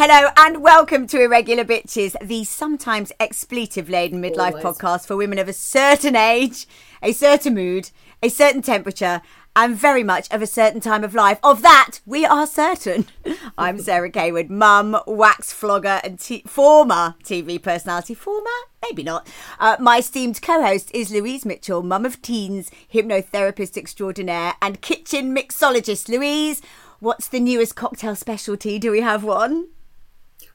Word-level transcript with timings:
Hello 0.00 0.30
and 0.36 0.62
welcome 0.62 1.08
to 1.08 1.20
Irregular 1.20 1.64
Bitches, 1.64 2.14
the 2.22 2.44
sometimes 2.44 3.10
expletive 3.18 3.90
laden 3.90 4.22
midlife 4.22 4.64
Always. 4.64 4.64
podcast 4.64 5.06
for 5.08 5.16
women 5.16 5.40
of 5.40 5.48
a 5.48 5.52
certain 5.52 6.14
age, 6.14 6.68
a 7.02 7.10
certain 7.10 7.54
mood, 7.54 7.90
a 8.22 8.28
certain 8.28 8.62
temperature, 8.62 9.22
and 9.56 9.74
very 9.74 10.04
much 10.04 10.30
of 10.30 10.40
a 10.40 10.46
certain 10.46 10.80
time 10.80 11.02
of 11.02 11.16
life. 11.16 11.40
Of 11.42 11.62
that, 11.62 11.98
we 12.06 12.24
are 12.24 12.46
certain. 12.46 13.06
I'm 13.58 13.80
Sarah 13.80 14.08
Cawood, 14.08 14.50
mum, 14.50 14.96
wax 15.04 15.52
flogger, 15.52 16.00
and 16.04 16.20
t- 16.20 16.44
former 16.46 17.16
TV 17.24 17.60
personality. 17.60 18.14
Former? 18.14 18.46
Maybe 18.80 19.02
not. 19.02 19.26
Uh, 19.58 19.78
my 19.80 19.98
esteemed 19.98 20.40
co 20.40 20.64
host 20.64 20.92
is 20.94 21.10
Louise 21.10 21.44
Mitchell, 21.44 21.82
mum 21.82 22.06
of 22.06 22.22
teens, 22.22 22.70
hypnotherapist 22.94 23.76
extraordinaire, 23.76 24.54
and 24.62 24.80
kitchen 24.80 25.34
mixologist. 25.34 26.08
Louise, 26.08 26.62
what's 27.00 27.26
the 27.26 27.40
newest 27.40 27.74
cocktail 27.74 28.14
specialty? 28.14 28.78
Do 28.78 28.92
we 28.92 29.00
have 29.00 29.24
one? 29.24 29.70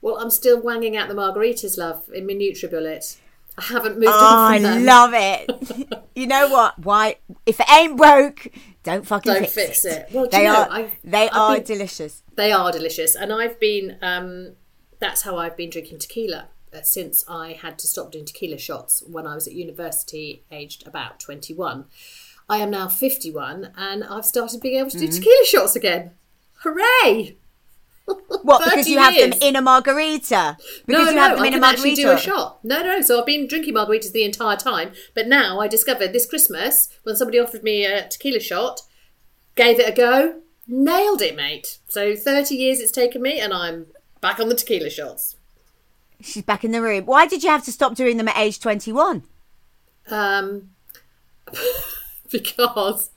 Well, 0.04 0.18
I'm 0.18 0.30
still 0.30 0.62
wanging 0.62 0.98
out 0.98 1.08
the 1.08 1.14
margaritas, 1.16 1.78
love, 1.78 2.08
in 2.14 2.28
my 2.28 2.34
NutriBullet. 2.34 3.18
I 3.58 3.62
haven't 3.64 3.96
moved 3.96 4.08
Oh, 4.14 4.36
on 4.36 4.52
I 4.52 4.56
from 4.58 4.64
them. 4.64 4.74
I 4.74 4.78
love 4.82 5.12
it. 5.16 6.04
you 6.16 6.28
know 6.28 6.50
what? 6.50 6.78
Why? 6.80 7.16
If 7.46 7.60
it 7.62 7.68
ain't 7.72 7.96
broke, 7.98 8.48
don't 8.84 9.08
fucking 9.08 9.32
Don't 9.34 9.44
fix, 9.44 9.54
fix 9.54 9.86
it. 9.86 10.08
it. 10.10 10.14
Well, 10.14 10.28
they 10.30 10.44
know, 10.44 10.56
are. 10.64 10.68
I- 10.70 10.92
they 11.06 11.30
I've 11.30 11.36
are 11.38 11.56
been- 11.56 11.64
delicious. 11.64 12.22
They 12.36 12.52
are 12.52 12.72
delicious, 12.72 13.16
and 13.16 13.32
I've 13.32 13.60
been. 13.60 13.98
Um, 14.02 14.54
that's 15.00 15.22
how 15.22 15.38
I've 15.38 15.56
been 15.56 15.70
drinking 15.70 16.00
tequila 16.00 16.48
uh, 16.74 16.82
since 16.82 17.24
I 17.30 17.54
had 17.62 17.78
to 17.80 17.88
stop 17.88 18.12
doing 18.12 18.26
tequila 18.26 18.58
shots 18.58 19.04
when 19.08 19.26
I 19.28 19.36
was 19.36 19.48
at 19.48 19.54
university, 19.54 20.44
aged 20.52 20.86
about 20.88 21.20
21. 21.22 21.86
I 22.50 22.58
am 22.58 22.72
now 22.72 22.90
51, 22.90 23.72
and 23.78 24.04
I've 24.04 24.26
started 24.26 24.60
being 24.62 24.80
able 24.80 24.90
to 24.90 24.98
Mm-hmm. 24.98 25.06
do 25.06 25.12
tequila 25.18 25.46
shots 25.46 25.76
again. 25.78 26.12
Hooray! 26.64 27.38
What? 28.06 28.64
Because 28.66 28.88
you 28.88 29.00
have 29.00 29.16
them 29.16 29.34
in 29.42 29.56
a 29.56 29.62
margarita. 29.62 30.58
Because 30.86 31.06
no, 31.06 31.10
you 31.10 31.16
no, 31.16 31.22
have 31.22 31.38
them 31.38 31.44
I 31.44 31.48
in 31.48 31.54
a 31.54 31.60
margarita. 31.60 32.02
do 32.02 32.12
a 32.12 32.18
shot. 32.18 32.64
No, 32.64 32.84
no. 32.84 33.02
So 33.02 33.20
I've 33.20 33.26
been 33.26 33.48
drinking 33.48 33.74
margaritas 33.74 34.12
the 34.12 34.24
entire 34.26 34.58
time, 34.58 34.92
but 35.14 35.28
now 35.28 35.60
I 35.60 35.68
discovered 35.68 36.12
this 36.12 36.26
Christmas 36.26 36.90
when 37.04 37.16
somebody 37.16 37.40
offered 37.40 37.64
me 37.64 37.86
a 37.86 38.08
tequila 38.08 38.42
shot, 38.42 38.82
gave 39.56 39.80
it 39.80 39.88
a 39.88 39.94
go, 39.94 40.42
nailed 40.68 41.22
it, 41.22 41.36
mate. 41.36 41.80
So 41.88 42.16
thirty 42.16 42.56
years 42.56 42.80
it's 42.82 42.92
taken 42.92 43.22
me, 43.22 43.40
and 43.40 43.54
I'm 43.54 43.88
back 44.20 44.40
on 44.40 44.50
the 44.50 44.56
tequila 44.56 44.90
shots. 44.90 45.38
She's 46.22 46.44
back 46.44 46.66
in 46.66 46.72
the 46.72 46.82
room. 46.82 47.06
Why 47.06 47.26
did 47.28 47.44
you 47.44 47.50
have 47.50 47.64
to 47.66 47.72
stop 47.72 47.96
doing 47.96 48.18
them 48.18 48.28
at 48.28 48.38
age 48.38 48.60
twenty-one? 48.60 49.24
Um, 50.10 50.72
because 52.32 53.12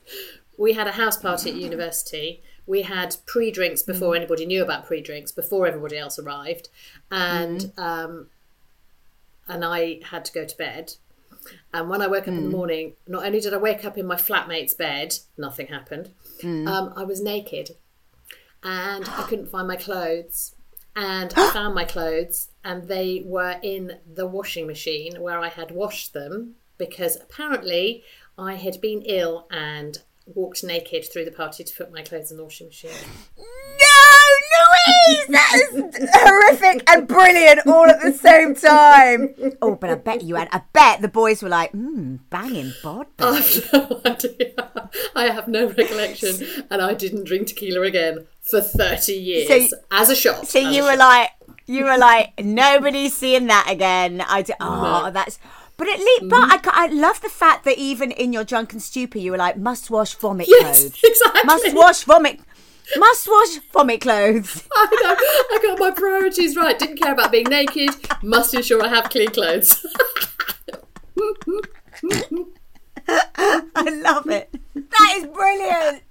we 0.56 0.74
had 0.74 0.86
a 0.86 0.92
house 0.92 1.16
party 1.16 1.50
at 1.50 1.56
university. 1.56 2.42
We 2.66 2.82
had 2.82 3.16
pre-drinks 3.26 3.82
before 3.82 4.12
Mm. 4.12 4.16
anybody 4.16 4.44
knew 4.46 4.62
about 4.62 4.86
pre-drinks, 4.86 5.30
before 5.32 5.66
everybody 5.66 5.96
else 5.96 6.18
arrived, 6.18 6.68
and 7.10 7.60
Mm. 7.60 7.78
um, 7.78 8.30
and 9.48 9.64
I 9.64 10.00
had 10.02 10.24
to 10.24 10.32
go 10.32 10.44
to 10.44 10.56
bed. 10.56 10.94
And 11.72 11.88
when 11.88 12.02
I 12.02 12.08
woke 12.08 12.22
up 12.26 12.34
Mm. 12.34 12.38
in 12.38 12.44
the 12.50 12.56
morning, 12.56 12.96
not 13.06 13.24
only 13.24 13.38
did 13.38 13.54
I 13.54 13.58
wake 13.58 13.84
up 13.84 13.96
in 13.96 14.04
my 14.06 14.16
flatmate's 14.16 14.74
bed, 14.74 15.18
nothing 15.36 15.68
happened. 15.68 16.12
Mm. 16.40 16.66
Um, 16.66 16.92
I 16.96 17.04
was 17.04 17.20
naked, 17.22 17.76
and 18.64 19.08
I 19.08 19.22
couldn't 19.28 19.46
find 19.46 19.68
my 19.68 19.76
clothes. 19.76 20.54
And 20.96 21.32
I 21.36 21.50
found 21.52 21.74
my 21.74 21.84
clothes, 21.84 22.48
and 22.64 22.88
they 22.88 23.22
were 23.24 23.60
in 23.62 24.00
the 24.12 24.26
washing 24.26 24.66
machine 24.66 25.20
where 25.20 25.38
I 25.38 25.48
had 25.48 25.70
washed 25.70 26.12
them 26.14 26.56
because 26.78 27.14
apparently 27.16 28.02
I 28.36 28.54
had 28.54 28.80
been 28.80 29.02
ill 29.02 29.46
and 29.50 30.02
walked 30.26 30.64
naked 30.64 31.04
through 31.12 31.24
the 31.24 31.30
party 31.30 31.62
to 31.64 31.74
put 31.76 31.92
my 31.92 32.02
clothes 32.02 32.30
in 32.30 32.36
the 32.36 32.42
washing 32.44 32.66
machine. 32.66 32.90
No, 33.38 33.44
Louise, 35.08 35.26
that 35.28 35.52
is 35.72 36.10
horrific 36.14 36.88
and 36.90 37.06
brilliant 37.06 37.66
all 37.66 37.86
at 37.88 38.00
the 38.02 38.12
same 38.12 38.54
time. 38.54 39.34
Oh, 39.62 39.74
but 39.76 39.90
I 39.90 39.94
bet 39.94 40.22
you 40.22 40.34
had. 40.36 40.48
I 40.52 40.62
bet 40.72 41.00
the 41.02 41.08
boys 41.08 41.42
were 41.42 41.48
like, 41.48 41.70
"Hmm, 41.72 42.16
banging 42.30 42.72
bod." 42.82 43.06
I've 43.18 43.68
no 43.72 44.00
idea. 44.04 44.52
I 45.14 45.24
have 45.30 45.48
no 45.48 45.68
recollection, 45.68 46.46
and 46.70 46.82
I 46.82 46.94
didn't 46.94 47.24
drink 47.24 47.48
tequila 47.48 47.82
again 47.82 48.26
for 48.42 48.60
thirty 48.60 49.14
years 49.14 49.70
So- 49.70 49.76
as 49.90 50.10
a 50.10 50.16
shot. 50.16 50.46
So 50.48 50.58
you 50.58 50.82
were 50.84 50.90
shot. 50.90 50.98
like, 50.98 51.30
you 51.66 51.84
were 51.84 51.98
like, 51.98 52.32
nobody's 52.42 53.16
seeing 53.16 53.46
that 53.48 53.66
again. 53.70 54.20
I 54.26 54.42
d- 54.42 54.54
oh, 54.60 55.10
that's. 55.12 55.38
But 55.76 55.88
at 55.88 55.98
least, 55.98 56.28
but 56.28 56.48
mm-hmm. 56.48 56.68
I, 56.70 56.84
I 56.84 56.86
love 56.86 57.20
the 57.20 57.28
fact 57.28 57.64
that 57.64 57.76
even 57.76 58.10
in 58.10 58.32
your 58.32 58.44
drunken 58.44 58.80
stupor, 58.80 59.18
you 59.18 59.30
were 59.32 59.36
like, 59.36 59.58
must 59.58 59.90
wash 59.90 60.14
vomit 60.14 60.48
Yes, 60.48 60.80
clothes. 60.80 61.00
exactly. 61.04 61.42
Must 61.44 61.74
wash 61.74 62.04
vomit. 62.04 62.40
Must 62.96 63.28
wash 63.28 63.58
vomit 63.72 64.00
clothes. 64.00 64.66
I 64.74 64.86
know. 65.02 65.14
I 65.56 65.58
got 65.62 65.78
my 65.78 65.90
priorities 65.90 66.56
right. 66.56 66.78
Didn't 66.78 66.96
care 66.96 67.12
about 67.12 67.30
being 67.32 67.48
naked. 67.48 67.90
Must 68.22 68.54
ensure 68.54 68.82
I 68.82 68.88
have 68.88 69.10
clean 69.10 69.28
clothes. 69.28 69.84
I 73.08 74.00
love 74.02 74.28
it. 74.30 74.50
That 74.74 75.14
is 75.16 75.26
brilliant. 75.26 76.02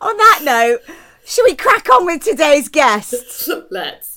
On 0.00 0.16
that 0.16 0.40
note, 0.44 0.80
should 1.24 1.44
we 1.44 1.56
crack 1.56 1.88
on 1.90 2.06
with 2.06 2.22
today's 2.22 2.68
guest? 2.68 3.48
Let's. 3.70 4.11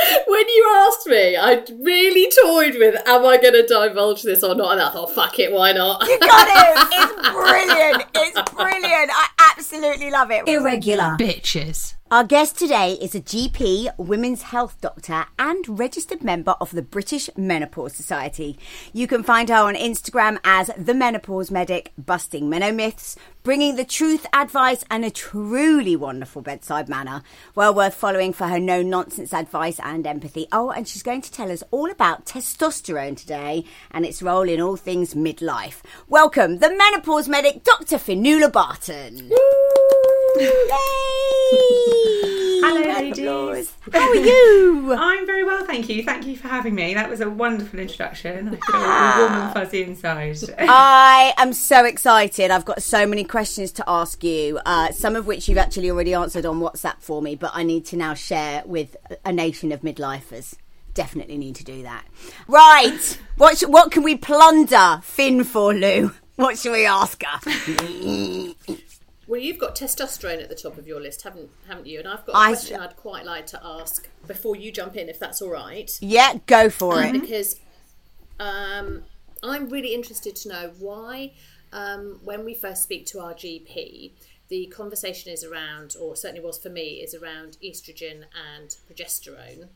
When 0.26 0.48
you 0.48 0.86
asked 0.88 1.06
me, 1.06 1.36
I 1.36 1.64
really 1.80 2.30
toyed 2.44 2.76
with, 2.78 2.96
am 3.06 3.26
I 3.26 3.36
going 3.38 3.54
to 3.54 3.66
divulge 3.66 4.22
this 4.22 4.42
or 4.42 4.54
not? 4.54 4.72
And 4.72 4.80
I 4.80 4.90
thought, 4.90 5.12
fuck 5.14 5.38
it, 5.38 5.52
why 5.52 5.72
not? 5.72 6.06
You 6.06 6.18
got 6.18 6.48
it. 6.48 6.86
It's 7.00 7.30
brilliant. 7.30 8.04
It's 8.14 8.52
brilliant. 8.52 9.10
I 9.12 9.28
absolutely 9.50 10.10
love 10.10 10.30
it. 10.30 10.46
Irregular. 10.48 11.16
Bitches. 11.18 11.94
Our 12.12 12.24
guest 12.24 12.58
today 12.58 12.94
is 12.94 13.14
a 13.14 13.20
GP, 13.20 13.96
women's 13.96 14.42
health 14.42 14.80
doctor, 14.80 15.26
and 15.38 15.78
registered 15.78 16.24
member 16.24 16.56
of 16.60 16.72
the 16.72 16.82
British 16.82 17.30
Menopause 17.36 17.94
Society. 17.94 18.58
You 18.92 19.06
can 19.06 19.22
find 19.22 19.48
her 19.48 19.54
on 19.54 19.76
Instagram 19.76 20.40
as 20.42 20.72
the 20.76 20.92
Menopause 20.92 21.52
Medic, 21.52 21.92
busting 21.96 22.50
menomyths, 22.50 23.16
bringing 23.44 23.76
the 23.76 23.84
truth, 23.84 24.26
advice, 24.32 24.84
and 24.90 25.04
a 25.04 25.10
truly 25.12 25.94
wonderful 25.94 26.42
bedside 26.42 26.88
manner. 26.88 27.22
Well 27.54 27.72
worth 27.72 27.94
following 27.94 28.32
for 28.32 28.48
her 28.48 28.58
no 28.58 28.82
nonsense 28.82 29.32
advice 29.32 29.78
and 29.78 30.04
empathy. 30.04 30.48
Oh, 30.50 30.70
and 30.70 30.88
she's 30.88 31.04
going 31.04 31.22
to 31.22 31.30
tell 31.30 31.52
us 31.52 31.62
all 31.70 31.92
about 31.92 32.26
testosterone 32.26 33.16
today 33.16 33.64
and 33.92 34.04
its 34.04 34.20
role 34.20 34.48
in 34.48 34.60
all 34.60 34.74
things 34.74 35.14
midlife. 35.14 35.80
Welcome, 36.08 36.58
the 36.58 36.74
Menopause 36.74 37.28
Medic, 37.28 37.62
Dr. 37.62 37.98
Fionnuala 37.98 38.52
Barton. 38.52 39.28
Yay! 39.28 39.59
Hello, 42.62 42.80
ladies. 42.80 43.72
How 43.92 44.08
are 44.08 44.14
you? 44.14 44.92
I'm 44.96 45.26
very 45.26 45.42
well, 45.44 45.64
thank 45.64 45.88
you. 45.88 46.04
Thank 46.04 46.26
you 46.26 46.36
for 46.36 46.46
having 46.48 46.74
me. 46.74 46.94
That 46.94 47.10
was 47.10 47.20
a 47.20 47.28
wonderful 47.28 47.80
introduction. 47.80 48.48
I 48.48 48.50
feel 48.70 48.80
all 48.80 49.18
warm 49.18 49.32
and 49.32 49.52
fuzzy 49.52 49.82
inside. 49.82 50.38
I 50.58 51.34
am 51.36 51.52
so 51.52 51.84
excited. 51.84 52.50
I've 52.52 52.64
got 52.64 52.82
so 52.82 53.06
many 53.06 53.24
questions 53.24 53.72
to 53.72 53.84
ask 53.88 54.22
you, 54.22 54.60
uh, 54.64 54.92
some 54.92 55.16
of 55.16 55.26
which 55.26 55.48
you've 55.48 55.58
actually 55.58 55.90
already 55.90 56.14
answered 56.14 56.46
on 56.46 56.60
WhatsApp 56.60 57.00
for 57.00 57.20
me, 57.20 57.34
but 57.34 57.50
I 57.52 57.64
need 57.64 57.84
to 57.86 57.96
now 57.96 58.14
share 58.14 58.62
with 58.66 58.96
a 59.24 59.32
nation 59.32 59.72
of 59.72 59.80
midlifers. 59.80 60.54
Definitely 60.94 61.38
need 61.38 61.56
to 61.56 61.64
do 61.64 61.82
that. 61.82 62.04
Right. 62.46 63.18
What, 63.36 63.58
sh- 63.58 63.64
what 63.64 63.90
can 63.90 64.02
we 64.04 64.16
plunder 64.16 65.00
Finn 65.02 65.42
for, 65.44 65.74
Lou? 65.74 66.12
What 66.36 66.56
should 66.58 66.72
we 66.72 66.86
ask 66.86 67.22
her? 67.24 68.54
Well, 69.30 69.40
you've 69.40 69.58
got 69.58 69.76
testosterone 69.76 70.42
at 70.42 70.48
the 70.48 70.56
top 70.56 70.76
of 70.76 70.88
your 70.88 71.00
list, 71.00 71.22
haven't 71.22 71.50
haven't 71.68 71.86
you? 71.86 72.00
And 72.00 72.08
I've 72.08 72.26
got 72.26 72.34
a 72.34 72.38
I- 72.38 72.48
question 72.48 72.80
I'd 72.80 72.96
quite 72.96 73.24
like 73.24 73.46
to 73.46 73.60
ask 73.64 74.08
before 74.26 74.56
you 74.56 74.72
jump 74.72 74.96
in, 74.96 75.08
if 75.08 75.20
that's 75.20 75.40
all 75.40 75.50
right. 75.50 75.88
Yeah, 76.00 76.38
go 76.46 76.68
for 76.68 77.00
it. 77.00 77.12
Because 77.12 77.60
um, 78.40 79.04
I'm 79.40 79.68
really 79.68 79.94
interested 79.94 80.34
to 80.34 80.48
know 80.48 80.72
why, 80.80 81.34
um, 81.72 82.18
when 82.24 82.44
we 82.44 82.54
first 82.54 82.82
speak 82.82 83.06
to 83.06 83.20
our 83.20 83.32
GP, 83.32 84.14
the 84.48 84.66
conversation 84.66 85.32
is 85.32 85.44
around, 85.44 85.94
or 86.00 86.16
certainly 86.16 86.44
was 86.44 86.58
for 86.58 86.68
me, 86.68 86.94
is 86.94 87.14
around 87.14 87.56
estrogen 87.64 88.24
and 88.34 88.74
progesterone. 88.90 89.68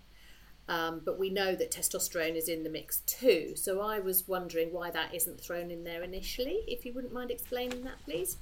Um, 0.66 1.00
but 1.04 1.16
we 1.16 1.30
know 1.30 1.54
that 1.54 1.70
testosterone 1.70 2.34
is 2.34 2.48
in 2.48 2.64
the 2.64 2.70
mix 2.70 3.02
too. 3.06 3.52
So 3.54 3.80
I 3.82 4.00
was 4.00 4.26
wondering 4.26 4.72
why 4.72 4.90
that 4.90 5.14
isn't 5.14 5.40
thrown 5.40 5.70
in 5.70 5.84
there 5.84 6.02
initially. 6.02 6.64
If 6.66 6.84
you 6.84 6.92
wouldn't 6.92 7.12
mind 7.12 7.30
explaining 7.30 7.84
that, 7.84 8.02
please. 8.04 8.38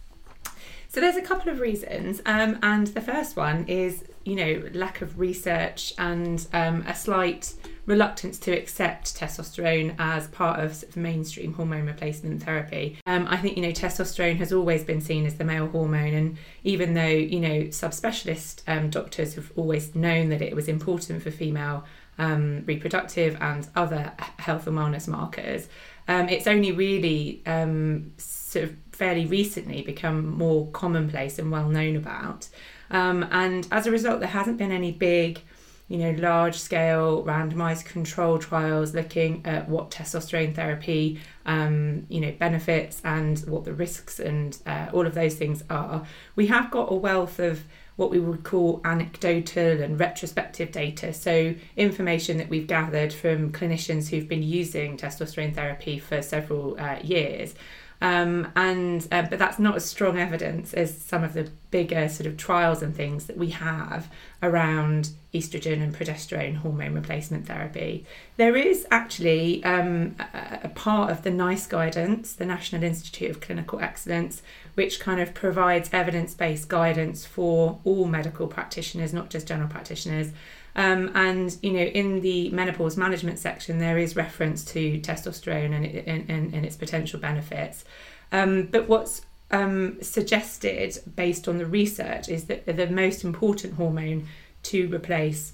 So 0.92 1.00
there's 1.00 1.16
a 1.16 1.22
couple 1.22 1.50
of 1.50 1.58
reasons, 1.58 2.20
um, 2.26 2.58
and 2.62 2.88
the 2.88 3.00
first 3.00 3.34
one 3.34 3.64
is 3.66 4.04
you 4.26 4.36
know 4.36 4.68
lack 4.74 5.00
of 5.00 5.18
research 5.18 5.94
and 5.96 6.46
um, 6.52 6.84
a 6.86 6.94
slight 6.94 7.54
reluctance 7.86 8.38
to 8.40 8.52
accept 8.52 9.16
testosterone 9.16 9.94
as 9.98 10.28
part 10.28 10.60
of, 10.60 10.76
sort 10.76 10.90
of 10.90 10.96
mainstream 10.98 11.54
hormone 11.54 11.86
replacement 11.86 12.42
therapy. 12.42 12.98
Um, 13.06 13.26
I 13.26 13.38
think 13.38 13.56
you 13.56 13.62
know 13.62 13.70
testosterone 13.70 14.36
has 14.36 14.52
always 14.52 14.84
been 14.84 15.00
seen 15.00 15.24
as 15.24 15.36
the 15.36 15.44
male 15.44 15.66
hormone, 15.66 16.12
and 16.12 16.36
even 16.62 16.92
though 16.92 17.06
you 17.06 17.40
know 17.40 17.60
subspecialist 17.68 18.60
um, 18.66 18.90
doctors 18.90 19.36
have 19.36 19.50
always 19.56 19.94
known 19.94 20.28
that 20.28 20.42
it 20.42 20.54
was 20.54 20.68
important 20.68 21.22
for 21.22 21.30
female 21.30 21.84
um, 22.18 22.64
reproductive 22.66 23.38
and 23.40 23.66
other 23.74 24.12
health 24.36 24.66
and 24.66 24.76
wellness 24.76 25.08
markers, 25.08 25.68
um, 26.06 26.28
it's 26.28 26.46
only 26.46 26.70
really 26.70 27.40
um, 27.46 28.12
sort 28.18 28.64
of 28.64 28.76
fairly 28.92 29.26
recently 29.26 29.82
become 29.82 30.26
more 30.26 30.68
commonplace 30.68 31.38
and 31.38 31.50
well 31.50 31.68
known 31.68 31.96
about. 31.96 32.48
Um, 32.90 33.26
and 33.30 33.66
as 33.72 33.86
a 33.86 33.90
result, 33.90 34.20
there 34.20 34.28
hasn't 34.28 34.58
been 34.58 34.70
any 34.70 34.92
big, 34.92 35.40
you 35.88 35.98
know, 35.98 36.10
large 36.12 36.56
scale 36.56 37.24
randomized 37.24 37.86
control 37.86 38.38
trials 38.38 38.94
looking 38.94 39.44
at 39.46 39.68
what 39.68 39.90
testosterone 39.90 40.54
therapy, 40.54 41.20
um, 41.46 42.06
you 42.08 42.20
know, 42.20 42.32
benefits 42.32 43.00
and 43.04 43.38
what 43.40 43.64
the 43.64 43.72
risks 43.72 44.20
and 44.20 44.58
uh, 44.66 44.88
all 44.92 45.06
of 45.06 45.14
those 45.14 45.34
things 45.34 45.64
are. 45.70 46.06
We 46.36 46.46
have 46.48 46.70
got 46.70 46.92
a 46.92 46.94
wealth 46.94 47.38
of 47.38 47.64
what 47.96 48.10
we 48.10 48.18
would 48.18 48.42
call 48.42 48.80
anecdotal 48.84 49.82
and 49.82 50.00
retrospective 50.00 50.72
data. 50.72 51.12
So, 51.12 51.54
information 51.76 52.38
that 52.38 52.48
we've 52.48 52.66
gathered 52.66 53.12
from 53.12 53.52
clinicians 53.52 54.08
who've 54.08 54.28
been 54.28 54.42
using 54.42 54.96
testosterone 54.96 55.54
therapy 55.54 55.98
for 55.98 56.22
several 56.22 56.78
uh, 56.80 56.98
years. 57.02 57.54
Um, 58.02 58.50
and 58.56 59.06
uh, 59.12 59.22
but 59.31 59.38
that's 59.38 59.60
not 59.60 59.76
as 59.76 59.84
strong 59.84 60.19
evidence 60.19 60.75
as 60.75 61.00
some 61.00 61.22
of 61.22 61.34
the 61.34 61.49
bigger 61.70 62.08
sort 62.08 62.26
of 62.26 62.37
trials 62.37 62.82
and 62.82 62.94
things 62.94 63.26
that 63.26 63.37
we 63.37 63.50
have 63.50 64.10
around 64.43 65.10
estrogen 65.32 65.81
and 65.81 65.94
progesterone 65.94 66.56
hormone 66.56 66.94
replacement 66.94 67.46
therapy. 67.46 68.04
There 68.38 68.56
is 68.56 68.88
actually 68.90 69.62
um, 69.62 70.16
a, 70.19 70.62
a 70.64 70.69
part 70.70 71.12
of 71.12 71.22
the 71.22 71.31
NICE 71.31 71.69
guidance, 71.69 72.32
the 72.32 72.44
National 72.44 72.82
Institute 72.82 73.31
of 73.31 73.40
Clinical 73.40 73.78
Excellence, 73.78 74.43
which 74.75 74.98
kind 74.98 75.20
of 75.20 75.32
provides 75.32 75.88
evidence 75.93 76.34
based 76.34 76.69
guidance 76.69 77.25
for 77.25 77.78
all 77.84 78.06
medical 78.06 78.48
practitioners, 78.48 79.14
not 79.14 79.31
just 79.31 79.46
general 79.46 79.69
practitioners. 79.69 80.32
Um, 80.74 81.10
and 81.14 81.56
you 81.62 81.72
know, 81.72 81.80
in 81.84 82.20
the 82.20 82.50
menopause 82.50 82.96
management 82.96 83.38
section, 83.38 83.78
there 83.78 83.98
is 83.98 84.16
reference 84.16 84.64
to 84.66 84.98
testosterone 85.00 85.74
and, 85.74 85.84
and, 85.84 86.30
and, 86.30 86.54
and 86.54 86.64
its 86.64 86.76
potential 86.76 87.20
benefits. 87.20 87.84
Um, 88.30 88.69
but 88.70 88.88
what's 88.88 89.22
um, 89.50 90.02
suggested 90.02 90.98
based 91.14 91.46
on 91.46 91.58
the 91.58 91.66
research 91.66 92.28
is 92.28 92.44
that 92.44 92.64
the 92.64 92.86
most 92.88 93.22
important 93.22 93.74
hormone 93.74 94.26
to 94.64 94.92
replace 94.92 95.52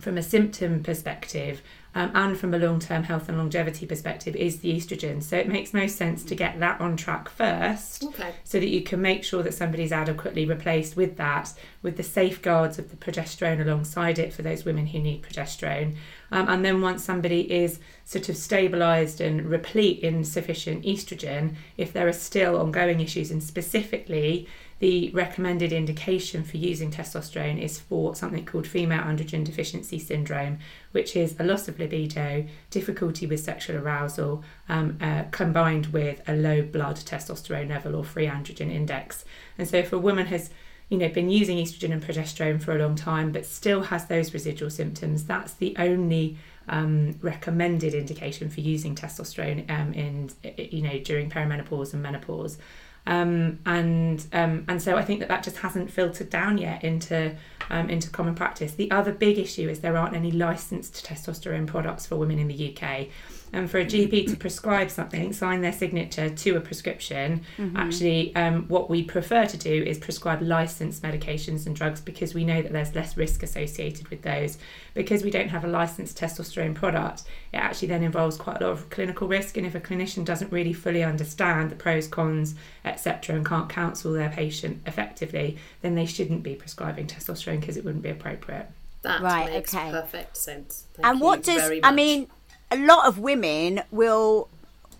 from 0.00 0.16
a 0.16 0.22
symptom 0.22 0.82
perspective 0.82 1.62
um, 1.94 2.10
and 2.14 2.38
from 2.38 2.52
a 2.54 2.58
long 2.58 2.80
term 2.80 3.04
health 3.04 3.28
and 3.28 3.38
longevity 3.38 3.86
perspective 3.86 4.34
is 4.34 4.58
the 4.60 4.76
estrogen. 4.76 5.22
So 5.22 5.36
it 5.36 5.48
makes 5.48 5.72
most 5.72 5.96
sense 5.96 6.24
to 6.24 6.34
get 6.34 6.58
that 6.60 6.80
on 6.80 6.96
track 6.96 7.28
first 7.28 8.04
Okay. 8.04 8.32
so 8.42 8.58
that 8.58 8.68
you 8.68 8.82
can 8.82 9.00
make 9.00 9.22
sure 9.22 9.42
that 9.42 9.54
somebody's 9.54 9.92
adequately 9.92 10.44
replaced 10.44 10.96
with 10.96 11.16
that, 11.16 11.52
with 11.82 11.96
the 11.96 12.02
safeguards 12.02 12.78
of 12.78 12.90
the 12.90 12.96
progesterone 12.96 13.60
alongside 13.60 14.18
it 14.18 14.32
for 14.32 14.42
those 14.42 14.64
women 14.64 14.86
who 14.86 14.98
need 14.98 15.22
progesterone. 15.22 15.94
Um, 16.32 16.48
and 16.48 16.64
then 16.64 16.82
once 16.82 17.04
somebody 17.04 17.52
is 17.52 17.78
sort 18.04 18.28
of 18.28 18.34
stabilised 18.34 19.24
and 19.24 19.46
replete 19.46 20.00
in 20.00 20.24
sufficient 20.24 20.84
estrogen, 20.84 21.54
if 21.76 21.92
there 21.92 22.08
are 22.08 22.12
still 22.12 22.60
ongoing 22.60 23.00
issues, 23.00 23.30
and 23.30 23.42
specifically 23.42 24.48
the 24.84 25.08
recommended 25.14 25.72
indication 25.72 26.44
for 26.44 26.58
using 26.58 26.90
testosterone 26.90 27.58
is 27.58 27.80
for 27.80 28.14
something 28.14 28.44
called 28.44 28.66
female 28.66 29.00
androgen 29.00 29.42
deficiency 29.42 29.98
syndrome, 29.98 30.58
which 30.92 31.16
is 31.16 31.34
a 31.40 31.42
loss 31.42 31.68
of 31.68 31.78
libido, 31.78 32.44
difficulty 32.68 33.26
with 33.26 33.40
sexual 33.40 33.78
arousal, 33.78 34.44
um, 34.68 34.98
uh, 35.00 35.22
combined 35.30 35.86
with 35.86 36.20
a 36.28 36.36
low 36.36 36.60
blood 36.60 36.96
testosterone 36.96 37.70
level 37.70 37.96
or 37.96 38.04
free 38.04 38.26
androgen 38.26 38.70
index. 38.70 39.24
And 39.56 39.66
so, 39.66 39.78
if 39.78 39.90
a 39.90 39.98
woman 39.98 40.26
has 40.26 40.50
you 40.90 40.98
know 40.98 41.08
been 41.08 41.30
using 41.30 41.56
estrogen 41.56 41.90
and 41.90 42.02
progesterone 42.02 42.62
for 42.62 42.76
a 42.76 42.78
long 42.78 42.94
time 42.94 43.32
but 43.32 43.46
still 43.46 43.84
has 43.84 44.06
those 44.08 44.34
residual 44.34 44.68
symptoms 44.68 45.24
that's 45.24 45.54
the 45.54 45.74
only 45.78 46.36
um, 46.68 47.18
recommended 47.22 47.94
indication 47.94 48.50
for 48.50 48.60
using 48.60 48.94
testosterone 48.94 49.68
um, 49.70 49.94
in 49.94 50.30
you 50.58 50.82
know 50.82 50.98
during 50.98 51.30
perimenopause 51.30 51.94
and 51.94 52.02
menopause 52.02 52.58
um, 53.06 53.58
and 53.66 54.24
um, 54.32 54.64
and 54.68 54.80
so 54.80 54.96
I 54.96 55.02
think 55.02 55.20
that 55.20 55.28
that 55.28 55.42
just 55.42 55.58
hasn't 55.58 55.90
filtered 55.90 56.30
down 56.30 56.58
yet 56.58 56.82
into 56.82 57.34
um, 57.70 57.90
into 57.90 58.08
common 58.10 58.34
practice. 58.34 58.72
The 58.72 58.90
other 58.90 59.12
big 59.12 59.38
issue 59.38 59.68
is 59.68 59.80
there 59.80 59.96
aren't 59.96 60.14
any 60.14 60.30
licensed 60.30 61.04
testosterone 61.04 61.66
products 61.66 62.06
for 62.06 62.16
women 62.16 62.38
in 62.38 62.48
the 62.48 62.74
UK. 62.74 63.08
And 63.54 63.70
for 63.70 63.78
a 63.78 63.84
GP 63.84 64.28
to 64.30 64.36
prescribe 64.36 64.90
something, 64.90 65.32
sign 65.32 65.60
their 65.60 65.72
signature 65.72 66.28
to 66.28 66.56
a 66.56 66.60
prescription, 66.60 67.42
actually, 67.76 68.34
um, 68.34 68.66
what 68.66 68.90
we 68.90 69.04
prefer 69.04 69.46
to 69.46 69.56
do 69.56 69.72
is 69.72 69.96
prescribe 69.96 70.42
licensed 70.42 71.04
medications 71.04 71.66
and 71.66 71.76
drugs 71.76 72.00
because 72.00 72.34
we 72.34 72.44
know 72.44 72.62
that 72.62 72.72
there's 72.72 72.96
less 72.96 73.16
risk 73.16 73.44
associated 73.44 74.08
with 74.08 74.22
those. 74.22 74.58
Because 74.92 75.22
we 75.22 75.30
don't 75.30 75.48
have 75.48 75.64
a 75.64 75.68
licensed 75.68 76.18
testosterone 76.18 76.74
product, 76.74 77.22
it 77.52 77.58
actually 77.58 77.88
then 77.88 78.02
involves 78.02 78.36
quite 78.36 78.60
a 78.60 78.66
lot 78.66 78.72
of 78.72 78.90
clinical 78.90 79.28
risk. 79.28 79.56
And 79.56 79.64
if 79.64 79.76
a 79.76 79.80
clinician 79.80 80.24
doesn't 80.24 80.50
really 80.50 80.72
fully 80.72 81.04
understand 81.04 81.70
the 81.70 81.76
pros, 81.76 82.08
cons, 82.08 82.56
etc., 82.84 83.36
and 83.36 83.46
can't 83.46 83.68
counsel 83.68 84.12
their 84.12 84.30
patient 84.30 84.82
effectively, 84.84 85.58
then 85.80 85.94
they 85.94 86.06
shouldn't 86.06 86.42
be 86.42 86.56
prescribing 86.56 87.06
testosterone 87.06 87.60
because 87.60 87.76
it 87.76 87.84
wouldn't 87.84 88.02
be 88.02 88.10
appropriate. 88.10 88.66
That 89.02 89.20
Right, 89.20 89.52
makes 89.52 89.74
okay. 89.74 89.90
perfect 89.90 90.36
sense. 90.36 90.86
Thank 90.94 91.06
and 91.06 91.20
what 91.20 91.42
does 91.42 91.60
very 91.60 91.84
I 91.84 91.92
mean? 91.92 92.26
A 92.74 92.76
lot 92.76 93.06
of 93.06 93.20
women 93.20 93.82
will. 93.92 94.48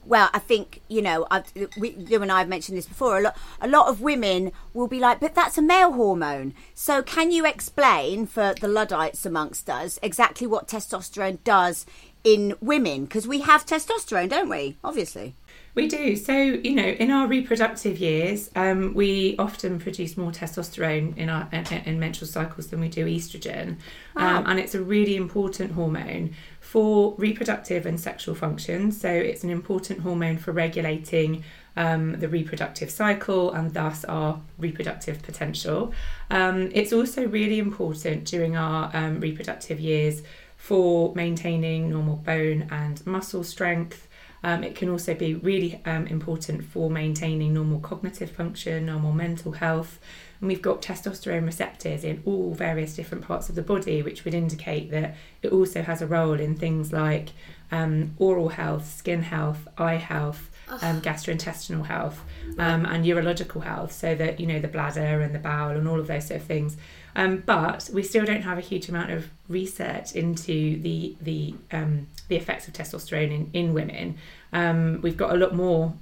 Well, 0.06 0.30
I 0.32 0.38
think 0.38 0.80
you 0.86 1.02
know. 1.02 1.26
I've, 1.28 1.52
we, 1.76 1.90
you 1.90 2.22
and 2.22 2.30
I 2.30 2.38
have 2.38 2.48
mentioned 2.48 2.78
this 2.78 2.86
before. 2.86 3.18
A 3.18 3.22
lot, 3.22 3.36
a 3.60 3.66
lot 3.66 3.88
of 3.88 4.00
women 4.00 4.52
will 4.74 4.86
be 4.86 5.00
like, 5.00 5.18
"But 5.18 5.34
that's 5.34 5.58
a 5.58 5.62
male 5.62 5.92
hormone." 5.92 6.54
So, 6.72 7.02
can 7.02 7.32
you 7.32 7.44
explain 7.44 8.26
for 8.26 8.54
the 8.60 8.68
luddites 8.68 9.26
amongst 9.26 9.68
us 9.68 9.98
exactly 10.04 10.46
what 10.46 10.68
testosterone 10.68 11.38
does 11.42 11.84
in 12.22 12.54
women? 12.60 13.06
Because 13.06 13.26
we 13.26 13.40
have 13.40 13.66
testosterone, 13.66 14.28
don't 14.28 14.48
we? 14.48 14.76
Obviously. 14.84 15.34
We 15.74 15.88
do. 15.88 16.14
So, 16.14 16.32
you 16.32 16.76
know, 16.76 16.84
in 16.84 17.10
our 17.10 17.26
reproductive 17.26 17.98
years, 17.98 18.48
um, 18.54 18.94
we 18.94 19.34
often 19.38 19.80
produce 19.80 20.16
more 20.16 20.30
testosterone 20.30 21.16
in 21.16 21.28
our 21.28 21.48
in, 21.50 21.66
in 21.66 21.98
menstrual 21.98 22.28
cycles 22.28 22.68
than 22.68 22.78
we 22.80 22.88
do 22.88 23.06
estrogen, 23.06 23.78
um, 24.14 24.44
and 24.46 24.60
it's 24.60 24.76
a 24.76 24.80
really 24.80 25.16
important 25.16 25.72
hormone 25.72 26.34
for 26.60 27.16
reproductive 27.18 27.86
and 27.86 27.98
sexual 27.98 28.36
function. 28.36 28.92
So, 28.92 29.08
it's 29.08 29.42
an 29.42 29.50
important 29.50 30.00
hormone 30.00 30.38
for 30.38 30.52
regulating 30.52 31.42
um, 31.76 32.20
the 32.20 32.28
reproductive 32.28 32.88
cycle 32.88 33.52
and 33.52 33.74
thus 33.74 34.04
our 34.04 34.40
reproductive 34.58 35.22
potential. 35.22 35.92
Um, 36.30 36.70
it's 36.72 36.92
also 36.92 37.26
really 37.26 37.58
important 37.58 38.26
during 38.26 38.56
our 38.56 38.90
um, 38.94 39.18
reproductive 39.18 39.80
years 39.80 40.22
for 40.56 41.12
maintaining 41.16 41.90
normal 41.90 42.16
bone 42.16 42.68
and 42.70 43.04
muscle 43.06 43.42
strength. 43.42 44.06
Um, 44.44 44.62
it 44.62 44.74
can 44.76 44.90
also 44.90 45.14
be 45.14 45.34
really 45.34 45.80
um, 45.86 46.06
important 46.06 46.64
for 46.64 46.90
maintaining 46.90 47.54
normal 47.54 47.80
cognitive 47.80 48.30
function, 48.30 48.84
normal 48.84 49.10
mental 49.10 49.52
health. 49.52 49.98
And 50.38 50.48
we've 50.48 50.60
got 50.60 50.82
testosterone 50.82 51.46
receptors 51.46 52.04
in 52.04 52.22
all 52.26 52.52
various 52.52 52.94
different 52.94 53.24
parts 53.24 53.48
of 53.48 53.54
the 53.54 53.62
body, 53.62 54.02
which 54.02 54.26
would 54.26 54.34
indicate 54.34 54.90
that 54.90 55.16
it 55.40 55.50
also 55.50 55.80
has 55.80 56.02
a 56.02 56.06
role 56.06 56.38
in 56.38 56.56
things 56.56 56.92
like 56.92 57.30
um, 57.72 58.14
oral 58.18 58.50
health, 58.50 58.94
skin 58.94 59.22
health, 59.22 59.66
eye 59.78 59.96
health, 59.96 60.50
um, 60.68 61.00
gastrointestinal 61.00 61.86
health, 61.86 62.22
um, 62.58 62.84
and 62.84 63.06
urological 63.06 63.64
health. 63.64 63.92
So 63.92 64.14
that 64.14 64.38
you 64.38 64.46
know 64.46 64.60
the 64.60 64.68
bladder 64.68 65.22
and 65.22 65.34
the 65.34 65.38
bowel 65.38 65.74
and 65.74 65.88
all 65.88 65.98
of 65.98 66.06
those 66.06 66.26
sort 66.26 66.42
of 66.42 66.46
things. 66.46 66.76
Um, 67.16 67.42
but 67.46 67.88
we 67.92 68.02
still 68.02 68.24
don't 68.24 68.42
have 68.42 68.58
a 68.58 68.62
huge 68.62 68.88
amount 68.88 69.10
of 69.10 69.28
research 69.48 70.12
into 70.12 70.80
the 70.80 71.14
the 71.20 71.54
um, 71.72 72.08
the 72.28 72.36
effects 72.36 72.66
of 72.66 72.74
testosterone 72.74 73.30
in, 73.32 73.50
in 73.52 73.74
women. 73.74 74.16
Um, 74.52 75.00
we've 75.02 75.16
got 75.16 75.32
a 75.32 75.36
lot 75.36 75.54
more 75.54 75.94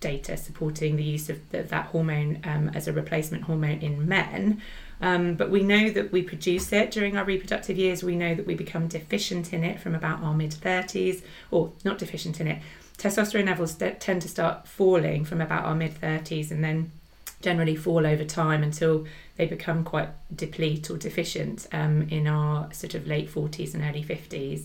data 0.00 0.36
supporting 0.36 0.96
the 0.96 1.02
use 1.02 1.30
of 1.30 1.50
the, 1.50 1.62
that 1.62 1.86
hormone 1.86 2.40
um, 2.44 2.70
as 2.74 2.86
a 2.86 2.92
replacement 2.92 3.44
hormone 3.44 3.78
in 3.80 4.06
men. 4.08 4.60
Um, 5.00 5.34
but 5.34 5.50
we 5.50 5.62
know 5.62 5.90
that 5.90 6.10
we 6.10 6.22
produce 6.22 6.72
it 6.72 6.90
during 6.90 7.16
our 7.16 7.24
reproductive 7.24 7.76
years. 7.76 8.02
We 8.02 8.16
know 8.16 8.34
that 8.34 8.46
we 8.46 8.54
become 8.54 8.88
deficient 8.88 9.52
in 9.52 9.62
it 9.62 9.78
from 9.80 9.94
about 9.94 10.22
our 10.22 10.34
mid 10.34 10.52
30s, 10.52 11.22
or 11.50 11.72
not 11.84 11.98
deficient 11.98 12.40
in 12.40 12.48
it. 12.48 12.62
Testosterone 12.96 13.46
levels 13.46 13.74
tend 13.74 14.22
to 14.22 14.28
start 14.28 14.66
falling 14.66 15.24
from 15.24 15.40
about 15.40 15.66
our 15.66 15.74
mid 15.74 16.00
30s 16.00 16.50
and 16.50 16.64
then 16.64 16.90
generally 17.40 17.76
fall 17.76 18.06
over 18.06 18.24
time 18.24 18.62
until 18.62 19.06
they 19.36 19.46
become 19.46 19.84
quite 19.84 20.08
deplete 20.34 20.90
or 20.90 20.96
deficient 20.96 21.66
um, 21.72 22.02
in 22.10 22.26
our 22.26 22.72
sort 22.72 22.94
of 22.94 23.06
late 23.06 23.30
40s 23.30 23.74
and 23.74 23.82
early 23.82 24.02
50s. 24.02 24.64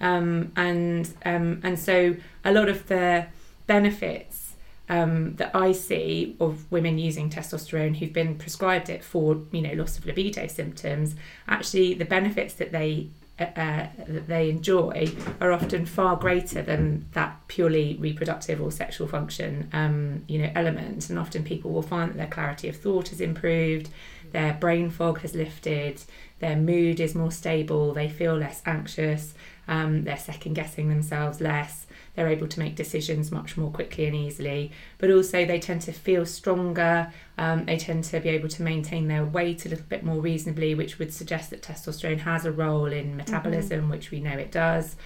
Um, 0.00 0.52
and 0.56 1.08
um, 1.24 1.60
and 1.62 1.78
so 1.78 2.16
a 2.44 2.52
lot 2.52 2.68
of 2.68 2.88
the 2.88 3.26
benefits 3.66 4.54
um, 4.88 5.36
that 5.36 5.54
I 5.54 5.72
see 5.72 6.36
of 6.40 6.70
women 6.70 6.98
using 6.98 7.30
testosterone 7.30 7.96
who've 7.96 8.12
been 8.12 8.36
prescribed 8.36 8.90
it 8.90 9.04
for 9.04 9.40
you 9.52 9.62
know 9.62 9.72
loss 9.74 9.98
of 9.98 10.06
libido 10.06 10.46
symptoms, 10.48 11.14
actually 11.48 11.94
the 11.94 12.04
benefits 12.04 12.54
that 12.54 12.72
they 12.72 13.08
uh, 13.38 13.44
that 13.56 14.28
they 14.28 14.50
enjoy 14.50 15.10
are 15.40 15.52
often 15.52 15.86
far 15.86 16.16
greater 16.16 16.62
than 16.62 17.06
that 17.12 17.40
purely 17.48 17.96
reproductive 17.98 18.60
or 18.60 18.70
sexual 18.70 19.08
function 19.08 19.68
um, 19.72 20.22
you 20.28 20.38
know 20.38 20.50
element. 20.54 21.08
And 21.08 21.18
often 21.18 21.42
people 21.42 21.70
will 21.70 21.82
find 21.82 22.10
that 22.10 22.16
their 22.16 22.26
clarity 22.26 22.68
of 22.68 22.76
thought 22.76 23.08
has 23.08 23.20
improved 23.20 23.88
their 24.32 24.54
brain 24.54 24.90
fog 24.90 25.20
has 25.20 25.34
lifted 25.34 26.02
their 26.40 26.56
mood 26.56 27.00
is 27.00 27.14
more 27.14 27.30
stable 27.30 27.92
they 27.92 28.08
feel 28.08 28.36
less 28.36 28.62
anxious 28.66 29.34
um, 29.68 30.04
they're 30.04 30.16
second 30.16 30.54
guessing 30.54 30.88
themselves 30.88 31.40
less 31.40 31.86
they're 32.14 32.28
able 32.28 32.48
to 32.48 32.58
make 32.58 32.76
decisions 32.76 33.30
much 33.30 33.56
more 33.56 33.70
quickly 33.70 34.04
and 34.04 34.14
easily, 34.14 34.70
but 34.98 35.10
also 35.10 35.46
they 35.46 35.58
tend 35.58 35.80
to 35.82 35.92
feel 35.92 36.26
stronger. 36.26 37.10
Um, 37.38 37.64
they 37.64 37.78
tend 37.78 38.04
to 38.04 38.20
be 38.20 38.28
able 38.28 38.48
to 38.50 38.62
maintain 38.62 39.08
their 39.08 39.24
weight 39.24 39.64
a 39.64 39.70
little 39.70 39.86
bit 39.88 40.04
more 40.04 40.20
reasonably, 40.20 40.74
which 40.74 40.98
would 40.98 41.12
suggest 41.12 41.50
that 41.50 41.62
testosterone 41.62 42.20
has 42.20 42.44
a 42.44 42.52
role 42.52 42.86
in 42.86 43.16
metabolism, 43.16 43.82
mm-hmm. 43.82 43.90
which 43.90 44.10
we 44.10 44.20
know 44.20 44.32
it 44.32 44.52
does. 44.52 44.96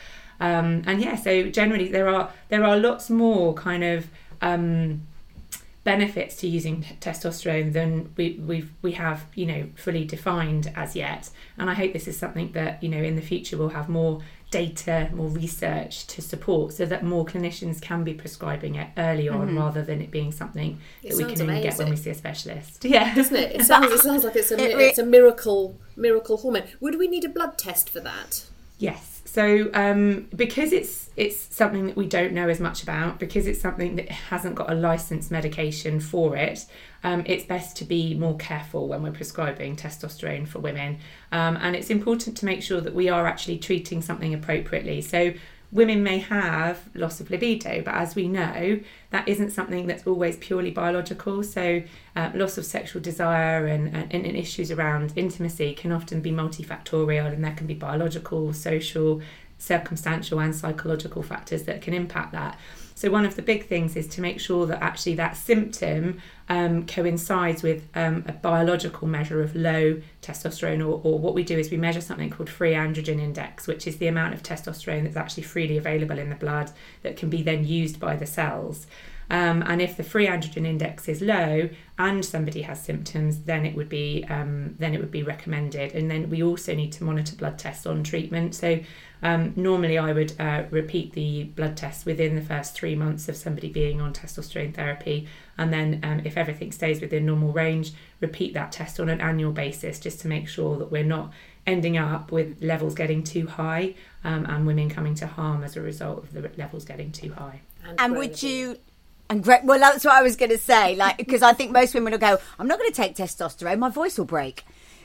Um, 0.40 0.82
and 0.86 1.00
yeah, 1.00 1.14
so 1.14 1.48
generally 1.48 1.88
there 1.88 2.08
are 2.08 2.30
there 2.48 2.64
are 2.64 2.76
lots 2.76 3.08
more 3.08 3.54
kind 3.54 3.84
of 3.84 4.10
um, 4.42 5.06
benefits 5.86 6.34
to 6.34 6.48
using 6.48 6.84
testosterone 7.00 7.72
than 7.72 8.12
we 8.16 8.40
we 8.44 8.68
we 8.82 8.92
have 8.92 9.24
you 9.36 9.46
know 9.46 9.68
fully 9.76 10.04
defined 10.04 10.72
as 10.74 10.96
yet. 10.96 11.30
And 11.56 11.70
I 11.70 11.74
hope 11.74 11.92
this 11.92 12.08
is 12.08 12.18
something 12.18 12.50
that 12.52 12.82
you 12.82 12.88
know 12.88 13.02
in 13.02 13.14
the 13.14 13.22
future 13.22 13.56
we'll 13.56 13.68
have 13.68 13.88
more 13.88 14.20
data, 14.50 15.08
more 15.14 15.28
research 15.28 16.06
to 16.08 16.20
support 16.20 16.72
so 16.72 16.86
that 16.86 17.04
more 17.04 17.24
clinicians 17.24 17.80
can 17.80 18.02
be 18.02 18.14
prescribing 18.14 18.74
it 18.74 18.88
early 18.98 19.28
on 19.28 19.46
mm-hmm. 19.46 19.58
rather 19.58 19.82
than 19.82 20.00
it 20.00 20.10
being 20.10 20.32
something 20.32 20.78
it 21.02 21.10
that 21.10 21.16
we 21.16 21.24
can 21.32 21.40
only 21.48 21.62
get 21.62 21.78
when 21.78 21.88
we 21.88 21.96
see 21.96 22.10
a 22.10 22.14
specialist. 22.14 22.84
Yeah. 22.84 23.14
Doesn't 23.20 23.36
it? 23.36 23.60
It 23.60 23.64
sounds, 23.64 23.92
it 23.92 24.00
sounds 24.00 24.24
like 24.24 24.34
it's 24.34 24.50
a, 24.50 24.58
it 24.58 24.76
it's 24.88 24.98
a 24.98 25.06
miracle 25.06 25.78
miracle 25.94 26.36
hormone. 26.38 26.64
Would 26.80 26.98
we 26.98 27.06
need 27.06 27.24
a 27.24 27.28
blood 27.28 27.58
test 27.58 27.88
for 27.88 28.00
that? 28.00 28.46
Yes. 28.78 29.15
So 29.36 29.68
um, 29.74 30.28
because 30.34 30.72
it's 30.72 31.10
it's 31.14 31.54
something 31.54 31.88
that 31.88 31.96
we 31.96 32.06
don't 32.06 32.32
know 32.32 32.48
as 32.48 32.58
much 32.58 32.82
about, 32.82 33.18
because 33.18 33.46
it's 33.46 33.60
something 33.60 33.96
that 33.96 34.08
hasn't 34.08 34.54
got 34.54 34.70
a 34.70 34.74
licensed 34.74 35.30
medication 35.30 36.00
for 36.00 36.34
it, 36.36 36.64
um, 37.04 37.22
it's 37.26 37.44
best 37.44 37.76
to 37.76 37.84
be 37.84 38.14
more 38.14 38.38
careful 38.38 38.88
when 38.88 39.02
we're 39.02 39.12
prescribing 39.12 39.76
testosterone 39.76 40.48
for 40.48 40.60
women. 40.60 41.00
Um, 41.32 41.58
and 41.60 41.76
it's 41.76 41.90
important 41.90 42.38
to 42.38 42.46
make 42.46 42.62
sure 42.62 42.80
that 42.80 42.94
we 42.94 43.10
are 43.10 43.26
actually 43.26 43.58
treating 43.58 44.00
something 44.00 44.32
appropriately. 44.32 45.02
So 45.02 45.34
women 45.72 46.02
may 46.02 46.18
have 46.18 46.88
loss 46.94 47.20
of 47.20 47.30
libido, 47.30 47.82
but 47.82 47.94
as 47.94 48.14
we 48.14 48.28
know, 48.28 48.80
that 49.10 49.28
isn't 49.28 49.50
something 49.50 49.86
that's 49.86 50.06
always 50.06 50.36
purely 50.36 50.70
biological. 50.70 51.42
So, 51.42 51.82
uh, 52.14 52.30
loss 52.34 52.56
of 52.58 52.64
sexual 52.64 53.02
desire 53.02 53.66
and, 53.66 53.94
and, 53.94 54.12
and, 54.12 54.36
issues 54.36 54.70
around 54.70 55.12
intimacy 55.16 55.74
can 55.74 55.92
often 55.92 56.20
be 56.20 56.30
multifactorial, 56.30 57.32
and 57.32 57.44
there 57.44 57.54
can 57.54 57.66
be 57.66 57.74
biological, 57.74 58.52
social, 58.52 59.20
circumstantial, 59.58 60.38
and 60.38 60.54
psychological 60.54 61.22
factors 61.22 61.64
that 61.64 61.82
can 61.82 61.94
impact 61.94 62.32
that. 62.32 62.58
So, 62.96 63.10
one 63.10 63.26
of 63.26 63.36
the 63.36 63.42
big 63.42 63.66
things 63.66 63.94
is 63.94 64.06
to 64.08 64.22
make 64.22 64.40
sure 64.40 64.64
that 64.64 64.82
actually 64.82 65.16
that 65.16 65.36
symptom 65.36 66.18
um, 66.48 66.86
coincides 66.86 67.62
with 67.62 67.86
um, 67.94 68.24
a 68.26 68.32
biological 68.32 69.06
measure 69.06 69.42
of 69.42 69.54
low 69.54 70.00
testosterone, 70.22 70.80
or, 70.80 71.02
or, 71.04 71.18
what 71.18 71.34
we 71.34 71.44
do 71.44 71.58
is 71.58 71.70
we 71.70 71.76
measure 71.76 72.00
something 72.00 72.30
called 72.30 72.48
free 72.48 72.72
androgen 72.72 73.20
index, 73.20 73.66
which 73.66 73.86
is 73.86 73.98
the 73.98 74.06
amount 74.06 74.32
of 74.32 74.42
testosterone 74.42 75.04
that's 75.04 75.16
actually 75.16 75.42
freely 75.42 75.76
available 75.76 76.18
in 76.18 76.30
the 76.30 76.36
blood 76.36 76.70
that 77.02 77.18
can 77.18 77.28
be 77.28 77.42
then 77.42 77.66
used 77.66 78.00
by 78.00 78.16
the 78.16 78.24
cells. 78.24 78.86
Um, 79.28 79.62
and 79.66 79.82
if 79.82 79.96
the 79.96 80.04
free 80.04 80.26
androgen 80.26 80.66
index 80.66 81.08
is 81.08 81.20
low 81.20 81.68
and 81.98 82.24
somebody 82.24 82.62
has 82.62 82.82
symptoms, 82.82 83.40
then 83.40 83.66
it 83.66 83.74
would 83.74 83.88
be 83.88 84.24
um, 84.28 84.76
then 84.78 84.94
it 84.94 85.00
would 85.00 85.10
be 85.10 85.22
recommended. 85.22 85.92
And 85.92 86.10
then 86.10 86.30
we 86.30 86.42
also 86.42 86.74
need 86.74 86.92
to 86.92 87.04
monitor 87.04 87.34
blood 87.36 87.58
tests 87.58 87.86
on 87.86 88.04
treatment. 88.04 88.54
So 88.54 88.80
um, 89.22 89.54
normally, 89.56 89.98
I 89.98 90.12
would 90.12 90.38
uh, 90.38 90.64
repeat 90.70 91.12
the 91.14 91.44
blood 91.44 91.76
tests 91.76 92.04
within 92.04 92.36
the 92.36 92.42
first 92.42 92.74
three 92.74 92.94
months 92.94 93.28
of 93.28 93.36
somebody 93.36 93.68
being 93.68 94.00
on 94.00 94.12
testosterone 94.12 94.74
therapy. 94.74 95.26
And 95.58 95.72
then, 95.72 96.00
um, 96.02 96.20
if 96.24 96.36
everything 96.36 96.70
stays 96.70 97.00
within 97.00 97.24
normal 97.26 97.52
range, 97.52 97.92
repeat 98.20 98.54
that 98.54 98.72
test 98.72 99.00
on 99.00 99.08
an 99.08 99.20
annual 99.20 99.52
basis 99.52 99.98
just 99.98 100.20
to 100.20 100.28
make 100.28 100.48
sure 100.48 100.76
that 100.78 100.92
we're 100.92 101.02
not 101.02 101.32
ending 101.66 101.96
up 101.96 102.30
with 102.30 102.62
levels 102.62 102.94
getting 102.94 103.24
too 103.24 103.46
high 103.46 103.94
um, 104.22 104.46
and 104.46 104.66
women 104.66 104.88
coming 104.88 105.14
to 105.16 105.26
harm 105.26 105.64
as 105.64 105.76
a 105.76 105.80
result 105.80 106.18
of 106.18 106.32
the 106.32 106.50
levels 106.56 106.84
getting 106.84 107.10
too 107.10 107.32
high. 107.32 107.60
And, 107.84 108.00
and 108.00 108.16
would 108.16 108.42
you 108.42 108.78
and 109.28 109.42
great. 109.42 109.64
Well, 109.64 109.78
that's 109.78 110.04
what 110.04 110.14
I 110.14 110.22
was 110.22 110.36
going 110.36 110.50
to 110.50 110.58
say. 110.58 110.96
Like, 110.96 111.18
because 111.18 111.42
I 111.42 111.52
think 111.52 111.72
most 111.72 111.94
women 111.94 112.12
will 112.12 112.18
go, 112.18 112.38
"I'm 112.58 112.68
not 112.68 112.78
going 112.78 112.90
to 112.90 112.96
take 112.96 113.16
testosterone. 113.16 113.78
My 113.78 113.90
voice 113.90 114.18
will 114.18 114.24
break." 114.24 114.64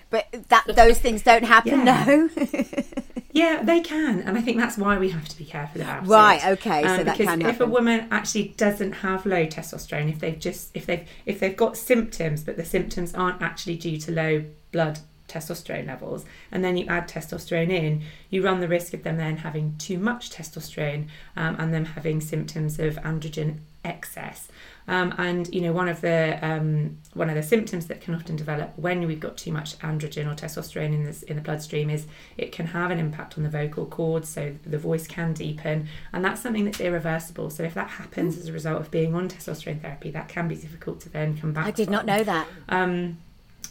But 0.10 0.28
that 0.50 0.66
those 0.76 1.00
things 1.00 1.22
don't 1.22 1.44
happen. 1.46 1.86
Yeah. 1.86 2.06
No. 2.06 2.30
Yeah, 3.34 3.64
they 3.64 3.80
can, 3.80 4.22
and 4.22 4.38
I 4.38 4.42
think 4.42 4.58
that's 4.58 4.78
why 4.78 4.98
we 4.98 5.10
have 5.10 5.28
to 5.30 5.38
be 5.38 5.46
careful 5.46 5.82
about 5.82 6.06
right, 6.06 6.36
it. 6.36 6.44
Right. 6.44 6.52
Okay. 6.52 6.84
Um, 6.84 6.98
so 6.98 7.04
that 7.06 7.18
because 7.18 7.40
if 7.40 7.60
a 7.62 7.66
woman 7.66 8.08
actually 8.12 8.50
doesn't 8.58 8.92
have 8.92 9.26
low 9.26 9.46
testosterone, 9.46 10.10
if 10.10 10.20
they've 10.20 10.38
just 10.38 10.72
if 10.74 10.86
they've 10.86 11.08
if 11.26 11.40
they've 11.40 11.56
got 11.56 11.78
symptoms, 11.78 12.44
but 12.44 12.58
the 12.58 12.66
symptoms 12.66 13.14
aren't 13.14 13.42
actually 13.42 13.78
due 13.78 13.98
to 14.00 14.12
low 14.12 14.44
blood 14.72 15.00
testosterone 15.30 15.88
levels, 15.88 16.26
and 16.52 16.64
then 16.64 16.76
you 16.76 16.86
add 16.88 17.08
testosterone 17.08 17.70
in, 17.70 18.04
you 18.30 18.44
run 18.44 18.60
the 18.60 18.68
risk 18.68 18.94
of 18.94 19.04
them 19.04 19.16
then 19.16 19.38
having 19.38 19.76
too 19.78 19.98
much 19.98 20.30
testosterone 20.30 21.08
um, 21.38 21.56
and 21.58 21.74
them 21.74 21.86
having 21.86 22.20
symptoms 22.20 22.80
of 22.80 22.96
androgen 22.98 23.60
excess. 23.84 24.48
Um, 24.88 25.14
and 25.18 25.54
you 25.54 25.62
know, 25.62 25.74
one 25.74 25.88
of 25.88 26.02
the 26.02 26.40
um, 26.42 26.98
one 27.14 27.30
of 27.30 27.36
the 27.36 27.44
symptoms 27.44 27.88
that 27.88 28.02
can 28.02 28.16
often 28.16 28.36
develop 28.36 28.74
when 28.78 29.06
we've 29.06 29.20
got 29.20 29.38
too 29.38 29.52
much 29.52 29.78
androgen 29.80 30.32
or 30.32 30.36
testosterone 30.36 30.94
in 30.94 31.06
this 31.06 31.24
in 31.24 31.36
the 31.36 31.42
bloodstream 31.42 31.90
is 31.90 32.08
it 32.38 32.52
can 32.52 32.68
have 32.68 32.92
an 32.92 33.00
impact 33.00 33.38
on 33.38 33.44
the 33.44 33.50
vocal 33.50 33.86
cords, 33.86 34.28
so 34.30 34.56
the 34.66 34.78
voice 34.78 35.08
can 35.08 35.34
deepen, 35.34 35.88
and 36.14 36.26
that's 36.26 36.42
something 36.42 36.66
that's 36.66 36.82
irreversible. 36.82 37.50
So 37.50 37.64
if 37.64 37.74
that 37.76 37.90
happens 37.90 38.38
as 38.38 38.48
a 38.48 38.54
result 38.54 38.82
of 38.82 38.92
being 38.92 39.16
on 39.16 39.30
testosterone 39.30 39.82
therapy, 39.82 40.12
that 40.12 40.28
can 40.28 40.48
be 40.48 40.56
difficult 40.56 41.00
to 41.02 41.10
then 41.10 41.38
come 41.38 41.54
back. 41.54 41.66
I 41.66 41.72
did 41.72 41.86
from. 41.86 41.94
not 41.94 42.06
know 42.06 42.24
that. 42.24 42.48
Um, 42.70 43.20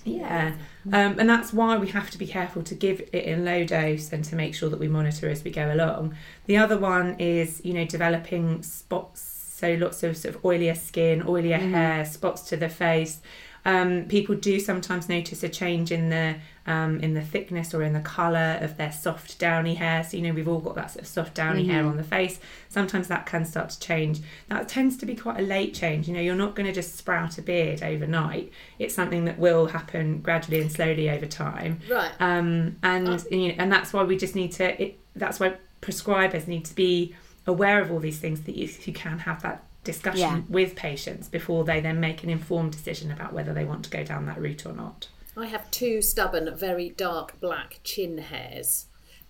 yeah, 0.04 0.54
um, 0.86 1.18
and 1.18 1.28
that's 1.28 1.52
why 1.52 1.76
we 1.76 1.88
have 1.88 2.10
to 2.12 2.18
be 2.18 2.26
careful 2.26 2.62
to 2.62 2.74
give 2.74 3.00
it 3.12 3.24
in 3.24 3.44
low 3.44 3.64
dose 3.64 4.12
and 4.12 4.24
to 4.24 4.36
make 4.36 4.54
sure 4.54 4.70
that 4.70 4.80
we 4.80 4.88
monitor 4.88 5.28
as 5.28 5.44
we 5.44 5.50
go 5.50 5.70
along. 5.70 6.14
The 6.46 6.56
other 6.56 6.78
one 6.78 7.16
is, 7.18 7.60
you 7.64 7.74
know, 7.74 7.84
developing 7.84 8.62
spots 8.62 9.29
so 9.60 9.74
lots 9.74 10.02
of 10.02 10.16
sort 10.16 10.34
of 10.34 10.42
oilier 10.42 10.76
skin, 10.76 11.22
oilier 11.22 11.60
mm. 11.60 11.70
hair, 11.70 12.04
spots 12.04 12.42
to 12.42 12.56
the 12.56 12.68
face. 12.68 13.20
Um, 13.66 14.06
people 14.08 14.36
do 14.36 14.58
sometimes 14.58 15.08
notice 15.08 15.42
a 15.42 15.48
change 15.48 15.92
in 15.92 16.08
the 16.08 16.36
um, 16.66 17.00
in 17.00 17.14
the 17.14 17.20
thickness 17.20 17.74
or 17.74 17.82
in 17.82 17.92
the 17.92 18.00
colour 18.00 18.58
of 18.60 18.76
their 18.78 18.92
soft 18.92 19.38
downy 19.38 19.74
hair. 19.74 20.02
So 20.02 20.16
you 20.16 20.22
know 20.22 20.32
we've 20.32 20.48
all 20.48 20.60
got 20.60 20.76
that 20.76 20.92
sort 20.92 21.02
of 21.02 21.08
soft 21.08 21.34
downy 21.34 21.62
mm-hmm. 21.62 21.70
hair 21.70 21.84
on 21.84 21.98
the 21.98 22.02
face. 22.02 22.40
Sometimes 22.70 23.08
that 23.08 23.26
can 23.26 23.44
start 23.44 23.68
to 23.70 23.80
change. 23.80 24.20
That 24.48 24.66
tends 24.68 24.96
to 24.98 25.06
be 25.06 25.14
quite 25.14 25.38
a 25.38 25.42
late 25.42 25.74
change. 25.74 26.08
You 26.08 26.14
know 26.14 26.20
you're 26.20 26.34
not 26.34 26.54
going 26.54 26.66
to 26.66 26.72
just 26.72 26.96
sprout 26.96 27.36
a 27.36 27.42
beard 27.42 27.82
overnight. 27.82 28.50
It's 28.78 28.94
something 28.94 29.26
that 29.26 29.38
will 29.38 29.66
happen 29.66 30.20
gradually 30.20 30.60
and 30.62 30.72
slowly 30.72 31.10
over 31.10 31.26
time. 31.26 31.80
Right. 31.90 32.12
Um, 32.18 32.76
and 32.82 33.08
oh. 33.08 33.18
you 33.30 33.48
know, 33.48 33.54
and 33.58 33.70
that's 33.70 33.92
why 33.92 34.04
we 34.04 34.16
just 34.16 34.34
need 34.34 34.52
to. 34.52 34.82
It, 34.82 34.98
that's 35.14 35.38
why 35.38 35.56
prescribers 35.82 36.46
need 36.46 36.64
to 36.66 36.74
be 36.74 37.14
aware 37.46 37.80
of 37.80 37.90
all 37.90 37.98
these 37.98 38.18
things 38.18 38.42
that 38.42 38.56
you, 38.56 38.68
you 38.84 38.92
can 38.92 39.20
have 39.20 39.42
that 39.42 39.64
discussion 39.84 40.18
yeah. 40.18 40.42
with 40.48 40.76
patients 40.76 41.28
before 41.28 41.64
they 41.64 41.80
then 41.80 42.00
make 42.00 42.22
an 42.22 42.30
informed 42.30 42.72
decision 42.72 43.10
about 43.10 43.32
whether 43.32 43.54
they 43.54 43.64
want 43.64 43.84
to 43.84 43.90
go 43.90 44.04
down 44.04 44.26
that 44.26 44.38
route 44.40 44.66
or 44.66 44.72
not. 44.72 45.08
I 45.36 45.46
have 45.46 45.70
two 45.70 46.02
stubborn, 46.02 46.54
very 46.56 46.90
dark 46.90 47.40
black 47.40 47.80
chin 47.82 48.18
hairs 48.18 48.86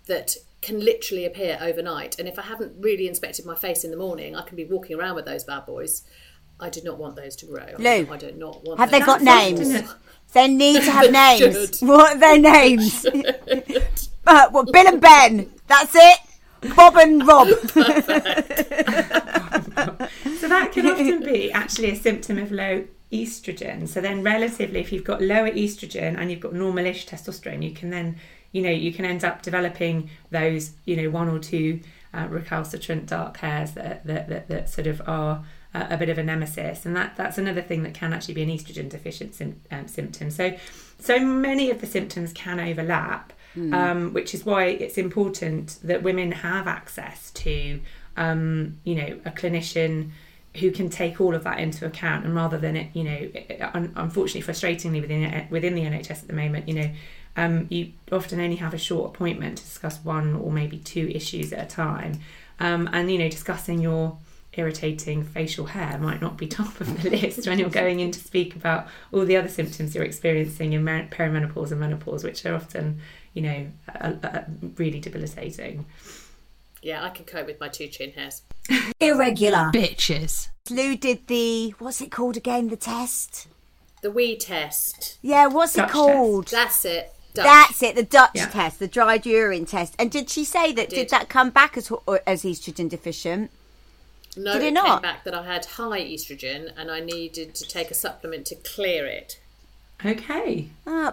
that 0.07 0.37
can 0.61 0.81
literally 0.81 1.25
appear 1.25 1.59
overnight. 1.61 2.19
And 2.19 2.27
if 2.27 2.39
I 2.39 2.43
haven't 2.43 2.75
really 2.81 3.07
inspected 3.07 3.47
my 3.47 3.55
face 3.55 3.85
in 3.85 3.91
the 3.91 3.97
morning, 3.97 4.35
I 4.35 4.43
can 4.43 4.57
be 4.57 4.65
walking 4.65 4.99
around 4.99 5.15
with 5.15 5.25
those 5.25 5.45
bad 5.45 5.67
boys. 5.67 6.03
I 6.59 6.69
did 6.69 6.85
not 6.85 6.99
want 6.99 7.17
those 7.17 7.37
to 7.37 7.47
grow. 7.47 7.67
Lou, 7.79 8.07
I 8.11 8.17
do 8.17 8.33
not 8.33 8.65
want. 8.65 8.81
Have 8.81 8.91
they 8.91 9.01
got 9.01 9.23
names? 9.23 9.83
They 10.33 10.47
need 10.47 10.85
to 10.85 10.91
have 10.93 11.11
names. 11.11 11.81
What 11.81 12.15
are 12.15 12.19
their 12.21 12.39
names? 12.39 13.05
uh, 14.27 14.49
well, 14.53 14.65
Bill 14.65 14.87
and 14.87 15.01
Ben. 15.01 15.53
That's 15.67 15.93
it. 15.95 16.19
Bob 16.77 16.97
and 16.97 17.27
Rob. 17.27 17.49
so 20.39 20.49
that 20.49 20.71
can 20.73 20.87
often 20.87 21.23
be 21.23 21.51
actually 21.55 21.91
a 21.91 21.97
symptom 21.97 22.39
of 22.39 22.53
low 22.53 22.85
estrogen. 23.13 23.89
So 23.89 24.01
then, 24.01 24.23
relatively, 24.23 24.81
if 24.81 24.93
you've 24.93 25.05
got 25.05 25.21
lower 25.21 25.51
estrogen 25.51 26.19
and 26.19 26.31
you've 26.31 26.41
got 26.41 26.53
normalish 26.53 27.07
testosterone, 27.07 27.63
you 27.63 27.73
can 27.73 27.91
then, 27.91 28.17
you 28.53 28.63
know, 28.63 28.71
you 28.71 28.93
can 28.93 29.05
end 29.05 29.25
up 29.25 29.43
developing 29.43 30.11
those, 30.31 30.73
you 30.85 30.97
know, 30.97 31.11
one 31.11 31.29
or 31.29 31.39
two 31.39 31.81
uh, 32.13 32.27
recalcitrant 32.29 33.07
dark 33.07 33.37
hairs 33.39 33.73
that, 33.73 34.05
that, 34.07 34.29
that, 34.29 34.49
that 34.49 34.69
sort 34.69 34.87
of 34.87 35.01
are 35.07 35.45
a, 35.75 35.89
a 35.91 35.97
bit 35.97 36.09
of 36.09 36.19
a 36.19 36.23
nemesis, 36.23 36.85
and 36.87 36.97
that 36.97 37.17
that's 37.17 37.39
another 37.39 37.63
thing 37.63 37.83
that 37.83 37.95
can 37.95 38.13
actually 38.13 38.35
be 38.35 38.43
an 38.43 38.51
estrogen 38.51 38.89
deficient 38.89 39.35
sim, 39.35 39.61
um, 39.71 39.87
symptom. 39.89 40.31
So, 40.31 40.57
so 40.99 41.19
many 41.19 41.71
of 41.71 41.81
the 41.81 41.87
symptoms 41.87 42.33
can 42.33 42.61
overlap, 42.61 43.33
mm. 43.57 43.75
um, 43.75 44.13
which 44.13 44.35
is 44.35 44.45
why 44.45 44.65
it's 44.65 44.99
important 44.99 45.79
that 45.83 46.03
women 46.03 46.33
have 46.33 46.67
access 46.67 47.31
to, 47.33 47.81
um, 48.17 48.79
you 48.85 48.95
know, 48.95 49.21
a 49.25 49.31
clinician 49.31 50.11
who 50.57 50.71
can 50.71 50.91
take 50.91 51.21
all 51.21 51.35
of 51.35 51.45
that 51.45 51.61
into 51.61 51.87
account 51.87 52.25
and 52.25 52.35
rather 52.35 52.59
than 52.59 52.77
it 52.77 52.89
you 52.93 53.05
know 53.05 53.31
unfortunately 53.95 54.43
frustratingly 54.43 55.01
within 55.01 55.47
within 55.49 55.75
the 55.75 55.83
NHS 55.83 56.23
at 56.23 56.27
the 56.27 56.33
moment 56.33 56.69
you 56.69 56.75
know 56.75 56.91
um, 57.37 57.67
you 57.71 57.93
often 58.11 58.41
only 58.41 58.57
have 58.57 58.75
a 58.75 58.79
short 58.79 59.15
appointment 59.15 59.59
to 59.59 59.65
discuss 59.65 59.99
one 60.05 60.35
or 60.35 60.51
maybe 60.51 60.79
two 60.79 61.09
issues 61.15 61.53
at 61.53 61.65
a 61.65 61.69
time 61.69 62.19
um, 62.59 62.89
and 62.93 63.11
you 63.13 63.19
know 63.19 63.29
discussing 63.29 63.81
your 63.81 64.19
irritating 64.55 65.23
facial 65.23 65.67
hair 65.67 65.97
might 65.99 66.21
not 66.21 66.37
be 66.37 66.47
top 66.49 66.81
of 66.81 67.03
the 67.03 67.11
list 67.11 67.47
when 67.47 67.59
you're 67.61 67.71
going 67.71 68.01
in 68.01 68.11
to 68.11 68.19
speak 68.19 68.57
about 68.57 68.89
all 69.13 69.25
the 69.25 69.37
other 69.37 69.49
symptoms 69.49 69.95
you're 69.95 70.05
experiencing 70.05 70.73
in 70.73 70.85
perimenopause 70.85 71.71
and 71.71 71.81
menopause 71.81 72.25
which 72.25 72.45
are 72.45 72.57
often 72.57 73.01
you 73.35 73.43
know 73.43 73.67
really 74.77 75.01
debilitating 75.01 75.85
yeah, 76.83 77.05
I 77.05 77.11
can 77.11 77.27
cope 77.27 77.47
with 77.47 77.61
my 77.61 77.69
two 77.69 77.89
chin 77.89 78.13
hairs. 78.13 78.41
Irregular. 79.01 79.71
Bitches. 79.71 80.49
Lou 80.71 80.97
did 80.97 81.27
the, 81.27 81.75
what's 81.79 82.01
it 82.01 82.11
called 82.11 82.39
again, 82.39 82.69
the 82.69 82.77
test? 82.77 83.49
The 84.01 84.11
wee 84.11 84.35
test. 84.39 85.19
Yeah, 85.21 85.47
what's 85.49 85.75
Dutch 85.75 85.91
it 85.91 85.93
called? 85.93 86.47
That's 86.49 86.87
it. 86.87 87.13
Dutch. 87.35 87.45
That's 87.45 87.83
it, 87.83 87.97
the 87.97 88.03
Dutch 88.03 88.31
Yeah. 88.35 88.47
test, 88.47 88.79
the 88.79 88.89
dried 88.89 89.27
urine 89.27 89.67
test. 89.67 89.95
And 89.99 90.11
did 90.11 90.31
she 90.31 90.43
say 90.43 90.73
that, 90.73 90.89
did. 90.89 90.97
did. 90.97 91.11
that 91.11 91.29
come 91.29 91.51
back 91.51 91.77
as, 91.77 91.93
as 92.27 92.45
estrogen 92.45 92.89
deficient? 92.89 93.51
No, 94.39 94.55
Did 94.55 94.63
it 94.63 94.67
it 94.69 94.73
not? 94.73 94.87
came 94.87 95.03
back 95.03 95.25
that 95.25 95.35
I 95.35 95.45
had 95.45 95.67
high 95.67 96.01
estrogen 96.01 96.73
and 96.79 96.91
I 96.91 97.01
needed 97.01 97.55
to 97.57 97.69
take 97.69 97.91
a 97.91 97.95
supplement 97.95 98.47
to 98.47 98.55
clear 98.55 99.05
it. 99.05 99.39
okay 100.03 100.69
Oh, 100.87 101.13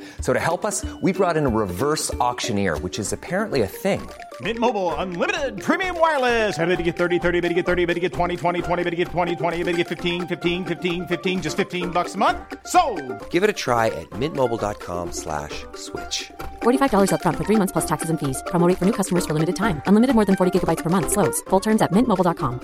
So 0.21 0.33
to 0.33 0.39
help 0.39 0.63
us, 0.63 0.85
we 1.01 1.11
brought 1.11 1.35
in 1.35 1.45
a 1.45 1.49
reverse 1.49 2.13
auctioneer, 2.15 2.77
which 2.77 2.99
is 2.99 3.11
apparently 3.11 3.63
a 3.63 3.67
thing. 3.67 4.07
Mint 4.39 4.59
Mobile 4.59 4.95
unlimited 4.95 5.61
premium 5.61 5.99
wireless. 5.99 6.57
Ready 6.57 6.77
to 6.77 6.83
get 6.83 6.95
30, 6.95 7.19
30, 7.19 7.41
bit 7.41 7.49
to 7.49 7.53
get 7.53 7.65
30, 7.65 7.85
bit 7.85 7.95
to 7.95 7.99
get 7.99 8.13
20, 8.13 8.37
20, 8.37 8.61
20, 8.61 8.83
bit 8.83 8.89
to 8.91 8.95
get 8.95 9.07
20, 9.09 9.35
20, 9.35 9.63
bit 9.63 9.71
to 9.71 9.77
get 9.77 9.87
15, 9.89 10.27
15, 10.27 10.65
15, 10.65 11.07
15 11.07 11.41
just 11.41 11.57
15 11.57 11.91
bucks 11.91 12.15
a 12.15 12.17
month. 12.17 12.37
So, 12.65 12.81
Give 13.29 13.43
it 13.43 13.49
a 13.49 13.53
try 13.53 13.87
at 13.87 14.09
mintmobile.com 14.11 15.11
slash 15.11 15.65
switch. 15.75 16.31
$45 16.63 17.09
upfront 17.11 17.35
for 17.35 17.43
three 17.43 17.57
months 17.57 17.73
plus 17.73 17.85
taxes 17.85 18.09
and 18.09 18.19
fees. 18.19 18.41
Promo 18.47 18.65
for 18.77 18.85
new 18.85 18.93
customers 18.93 19.25
for 19.25 19.33
limited 19.33 19.55
time. 19.55 19.81
Unlimited 19.85 20.15
more 20.15 20.25
than 20.25 20.37
40 20.37 20.59
gigabytes 20.59 20.81
per 20.81 20.89
month. 20.89 21.11
Slows. 21.11 21.41
Full 21.49 21.59
terms 21.59 21.81
at 21.81 21.91
mintmobile.com. 21.91 22.61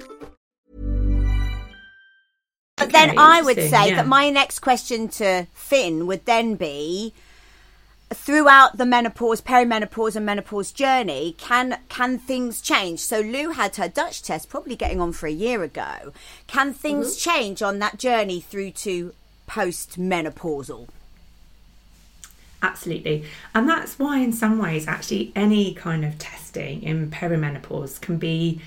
But 2.77 2.91
then 2.91 3.17
I 3.17 3.41
would 3.41 3.57
say 3.57 3.89
yeah. 3.89 3.95
that 3.95 4.07
my 4.07 4.29
next 4.29 4.59
question 4.59 5.09
to 5.19 5.47
Finn 5.53 6.05
would 6.05 6.25
then 6.25 6.55
be 6.55 7.13
throughout 8.13 8.77
the 8.77 8.85
menopause, 8.85 9.41
perimenopause 9.41 10.15
and 10.15 10.25
menopause 10.25 10.71
journey, 10.71 11.35
can 11.37 11.79
can 11.89 12.17
things 12.17 12.61
change? 12.61 12.99
So 12.99 13.19
Lou 13.19 13.51
had 13.51 13.75
her 13.75 13.87
Dutch 13.87 14.23
test 14.23 14.49
probably 14.49 14.75
getting 14.75 15.01
on 15.01 15.11
for 15.11 15.27
a 15.27 15.31
year 15.31 15.63
ago. 15.63 16.13
Can 16.47 16.73
things 16.73 17.17
Mm-hmm. 17.17 17.29
change 17.29 17.61
on 17.61 17.79
that 17.79 17.97
journey 17.99 18.39
through 18.39 18.71
to 18.71 19.13
post 19.45 19.99
menopausal? 19.99 20.87
Absolutely. 22.61 23.23
And 23.53 23.69
that's 23.69 23.99
why, 23.99 24.17
in 24.19 24.33
some 24.33 24.57
ways, 24.57 24.87
actually, 24.87 25.31
any 25.35 25.73
kind 25.75 26.03
of 26.03 26.17
testing 26.17 26.81
in 26.81 27.11
perimenopause 27.11 28.01
can 28.01 28.17
be 28.17 28.61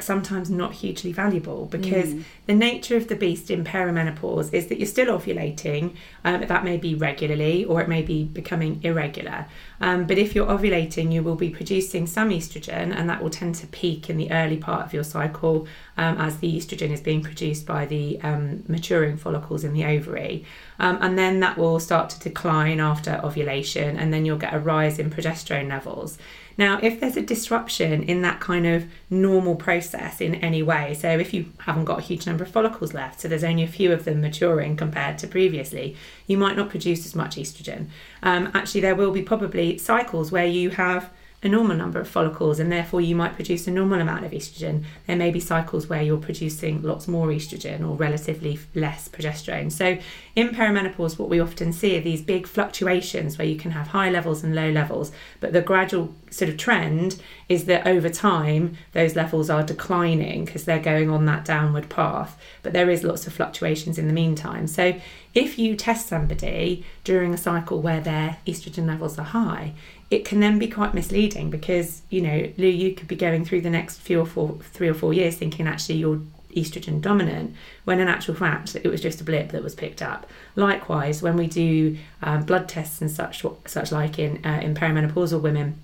sometimes 0.00 0.48
not 0.48 0.74
hugely 0.74 1.12
valuable 1.12 1.66
because 1.66 2.14
the 2.46 2.54
nature 2.54 2.96
of 2.96 3.08
the 3.08 3.16
beast 3.16 3.50
in 3.50 3.64
perimenopause 3.64 4.52
is 4.52 4.68
that 4.68 4.78
you're 4.78 4.86
still 4.86 5.18
ovulating. 5.18 5.96
Um, 6.24 6.46
that 6.46 6.64
may 6.64 6.76
be 6.76 6.94
regularly 6.94 7.64
or 7.64 7.80
it 7.80 7.88
may 7.88 8.02
be 8.02 8.24
becoming 8.24 8.80
irregular. 8.84 9.46
Um, 9.80 10.06
but 10.06 10.18
if 10.18 10.34
you're 10.34 10.46
ovulating, 10.46 11.12
you 11.12 11.22
will 11.22 11.34
be 11.34 11.50
producing 11.50 12.06
some 12.06 12.30
estrogen, 12.30 12.94
and 12.94 13.08
that 13.08 13.22
will 13.22 13.30
tend 13.30 13.54
to 13.56 13.66
peak 13.68 14.10
in 14.10 14.16
the 14.16 14.30
early 14.30 14.56
part 14.56 14.84
of 14.84 14.92
your 14.92 15.04
cycle 15.04 15.66
um, 15.96 16.18
as 16.18 16.38
the 16.38 16.56
estrogen 16.56 16.90
is 16.90 17.00
being 17.00 17.22
produced 17.22 17.66
by 17.66 17.86
the 17.86 18.20
um, 18.22 18.64
maturing 18.68 19.16
follicles 19.16 19.64
in 19.64 19.72
the 19.72 19.84
ovary. 19.84 20.44
Um, 20.78 20.98
and 21.00 21.18
then 21.18 21.40
that 21.40 21.58
will 21.58 21.80
start 21.80 22.10
to 22.10 22.20
decline 22.20 22.80
after 22.80 23.20
ovulation, 23.24 23.96
and 23.96 24.12
then 24.12 24.24
you'll 24.24 24.38
get 24.38 24.54
a 24.54 24.58
rise 24.58 24.98
in 24.98 25.10
progesterone 25.10 25.68
levels. 25.68 26.18
Now, 26.58 26.80
if 26.82 26.98
there's 26.98 27.16
a 27.16 27.22
disruption 27.22 28.02
in 28.02 28.22
that 28.22 28.40
kind 28.40 28.66
of 28.66 28.86
normal 29.08 29.54
process 29.54 30.20
in 30.20 30.34
any 30.34 30.62
way, 30.62 30.92
so 30.92 31.08
if 31.08 31.32
you 31.32 31.52
haven't 31.60 31.84
got 31.84 32.00
a 32.00 32.02
huge 32.02 32.26
number 32.26 32.42
of 32.42 32.50
follicles 32.50 32.92
left, 32.92 33.20
so 33.20 33.28
there's 33.28 33.44
only 33.44 33.62
a 33.62 33.68
few 33.68 33.92
of 33.92 34.04
them 34.04 34.20
maturing 34.20 34.76
compared 34.76 35.18
to 35.18 35.28
previously, 35.28 35.96
you 36.26 36.36
might 36.36 36.56
not 36.56 36.68
produce 36.68 37.06
as 37.06 37.14
much 37.14 37.36
estrogen. 37.36 37.86
Um, 38.24 38.50
actually, 38.54 38.80
there 38.80 38.96
will 38.96 39.12
be 39.12 39.22
probably 39.22 39.78
cycles 39.78 40.32
where 40.32 40.46
you 40.46 40.70
have 40.70 41.10
a 41.40 41.48
normal 41.48 41.76
number 41.76 42.00
of 42.00 42.08
follicles 42.08 42.58
and 42.58 42.70
therefore 42.72 43.00
you 43.00 43.14
might 43.14 43.36
produce 43.36 43.68
a 43.68 43.70
normal 43.70 44.00
amount 44.00 44.24
of 44.24 44.32
estrogen. 44.32 44.82
There 45.06 45.16
may 45.16 45.30
be 45.30 45.38
cycles 45.38 45.88
where 45.88 46.02
you're 46.02 46.16
producing 46.16 46.82
lots 46.82 47.06
more 47.06 47.28
estrogen 47.28 47.88
or 47.88 47.94
relatively 47.94 48.58
less 48.74 49.08
progesterone. 49.08 49.70
So, 49.70 49.98
in 50.34 50.48
perimenopause, 50.48 51.18
what 51.18 51.28
we 51.28 51.38
often 51.38 51.72
see 51.72 51.96
are 51.96 52.00
these 52.00 52.22
big 52.22 52.46
fluctuations 52.46 53.38
where 53.38 53.46
you 53.46 53.56
can 53.56 53.70
have 53.70 53.88
high 53.88 54.10
levels 54.10 54.42
and 54.42 54.54
low 54.54 54.70
levels, 54.70 55.12
but 55.38 55.52
the 55.52 55.62
gradual 55.62 56.12
sort 56.30 56.48
of 56.50 56.56
trend 56.56 57.20
is 57.48 57.64
that 57.64 57.86
over 57.86 58.08
time 58.08 58.76
those 58.92 59.16
levels 59.16 59.48
are 59.48 59.62
declining 59.62 60.44
because 60.44 60.64
they're 60.64 60.78
going 60.78 61.08
on 61.08 61.24
that 61.26 61.44
downward 61.44 61.88
path. 61.88 62.38
But 62.62 62.72
there 62.72 62.90
is 62.90 63.04
lots 63.04 63.26
of 63.26 63.32
fluctuations 63.32 63.96
in 63.96 64.08
the 64.08 64.12
meantime. 64.12 64.66
So, 64.66 65.00
if 65.34 65.58
you 65.58 65.76
test 65.76 66.08
somebody 66.08 66.84
during 67.04 67.32
a 67.32 67.38
cycle 67.38 67.80
where 67.80 68.00
their 68.00 68.38
estrogen 68.46 68.86
levels 68.86 69.18
are 69.18 69.24
high, 69.24 69.74
it 70.10 70.24
can 70.24 70.40
then 70.40 70.58
be 70.58 70.68
quite 70.68 70.94
misleading 70.94 71.50
because 71.50 72.02
you 72.08 72.20
know 72.20 72.50
Lou, 72.56 72.66
you 72.66 72.94
could 72.94 73.08
be 73.08 73.16
going 73.16 73.44
through 73.44 73.60
the 73.60 73.70
next 73.70 73.98
few 73.98 74.20
or 74.20 74.26
four, 74.26 74.58
three 74.62 74.88
or 74.88 74.94
four 74.94 75.12
years 75.12 75.36
thinking 75.36 75.66
actually 75.66 75.96
you're 75.96 76.20
estrogen 76.56 77.00
dominant, 77.00 77.54
when 77.84 78.00
in 78.00 78.08
actual 78.08 78.34
fact 78.34 78.76
it 78.76 78.88
was 78.88 79.00
just 79.00 79.20
a 79.20 79.24
blip 79.24 79.50
that 79.52 79.62
was 79.62 79.74
picked 79.74 80.02
up. 80.02 80.26
Likewise, 80.56 81.22
when 81.22 81.36
we 81.36 81.46
do 81.46 81.98
um, 82.22 82.44
blood 82.44 82.68
tests 82.68 83.00
and 83.00 83.10
such 83.10 83.44
such 83.66 83.92
like 83.92 84.18
in 84.18 84.44
uh, 84.44 84.60
in 84.62 84.74
perimenopausal 84.74 85.40
women, 85.40 85.78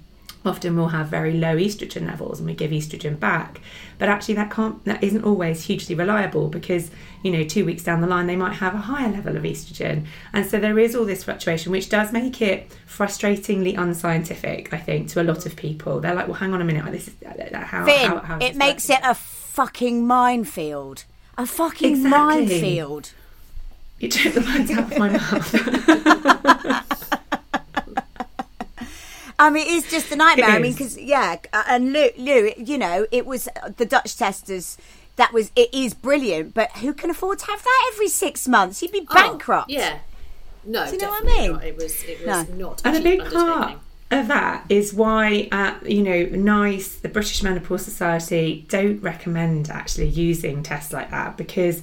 often 0.44 0.76
we'll 0.76 0.88
have 0.88 1.06
very 1.08 1.32
low 1.32 1.56
estrogen 1.56 2.06
levels 2.06 2.38
and 2.38 2.46
we 2.48 2.54
give 2.54 2.70
estrogen 2.70 3.18
back 3.18 3.60
but 3.98 4.08
actually 4.08 4.34
that 4.34 4.50
can't 4.50 4.84
that 4.84 5.02
isn't 5.02 5.24
always 5.24 5.64
hugely 5.64 5.94
reliable 5.94 6.48
because 6.48 6.90
you 7.22 7.30
know 7.30 7.44
two 7.44 7.64
weeks 7.64 7.82
down 7.82 8.00
the 8.00 8.06
line 8.06 8.26
they 8.26 8.36
might 8.36 8.54
have 8.54 8.74
a 8.74 8.78
higher 8.78 9.10
level 9.10 9.36
of 9.36 9.42
estrogen 9.42 10.04
and 10.32 10.44
so 10.46 10.58
there 10.58 10.78
is 10.78 10.94
all 10.94 11.04
this 11.04 11.24
fluctuation 11.24 11.72
which 11.72 11.88
does 11.88 12.12
make 12.12 12.42
it 12.42 12.70
frustratingly 12.88 13.76
unscientific 13.78 14.72
i 14.72 14.78
think 14.78 15.08
to 15.08 15.20
a 15.20 15.24
lot 15.24 15.46
of 15.46 15.56
people 15.56 16.00
they're 16.00 16.14
like 16.14 16.26
well 16.26 16.34
hang 16.34 16.52
on 16.52 16.60
a 16.60 16.64
minute 16.64 16.84
this 16.92 17.08
is 17.08 17.14
uh, 17.24 17.58
how, 17.64 17.84
Finn, 17.84 18.16
how, 18.18 18.38
it 18.38 18.54
makes 18.56 18.88
working? 18.88 19.04
it 19.04 19.10
a 19.10 19.14
fucking 19.14 20.04
minefield. 20.06 21.04
A 21.38 21.46
fucking 21.46 21.92
Exactly. 21.92 22.10
minefield. 22.10 23.12
you 24.00 24.08
took 24.08 24.34
the 24.34 24.40
words 24.40 24.70
out 24.72 24.92
of 24.92 24.98
my 24.98 25.08
mouth 25.16 27.00
I 29.38 29.50
mean, 29.50 29.66
it's 29.68 29.90
just 29.90 30.10
a 30.12 30.16
nightmare. 30.16 30.48
I 30.50 30.58
mean, 30.58 30.72
because 30.72 30.96
yeah, 30.96 31.36
uh, 31.52 31.64
and 31.68 31.92
Lou, 31.92 32.08
Lou, 32.16 32.52
you 32.56 32.78
know, 32.78 33.06
it 33.10 33.26
was 33.26 33.48
uh, 33.62 33.70
the 33.76 33.84
Dutch 33.84 34.16
testers. 34.16 34.76
That 35.16 35.32
was 35.32 35.50
it 35.54 35.72
is 35.72 35.94
brilliant, 35.94 36.54
but 36.54 36.70
who 36.78 36.92
can 36.92 37.10
afford 37.10 37.38
to 37.40 37.46
have 37.46 37.62
that 37.62 37.90
every 37.92 38.08
six 38.08 38.48
months? 38.48 38.82
You'd 38.82 38.92
be 38.92 39.06
Oh, 39.10 39.14
bankrupt. 39.14 39.70
yeah. 39.70 39.98
No, 40.64 40.86
Do 40.86 40.92
you 40.92 40.98
know 40.98 41.08
what 41.10 41.22
I 41.24 41.26
mean? 41.26 41.52
not. 41.52 41.64
It 41.64 41.76
was, 41.76 42.02
it 42.04 42.26
was 42.26 42.48
No. 42.48 42.54
not 42.56 42.82
and 42.84 42.96
a 42.96 43.00
big 43.00 43.22
part 43.22 43.78
of 44.10 44.28
that 44.28 44.64
is 44.70 44.94
why, 44.94 45.48
uh, 45.52 45.74
you 45.86 46.02
know, 46.02 46.24
NICE, 46.24 46.96
the 46.96 47.08
British 47.08 47.42
Menopause 47.42 47.84
Society, 47.84 48.64
don't 48.68 49.00
recommend 49.02 49.68
actually 49.70 50.08
using 50.08 50.62
tests 50.62 50.92
like 50.92 51.10
that 51.10 51.36
because 51.36 51.82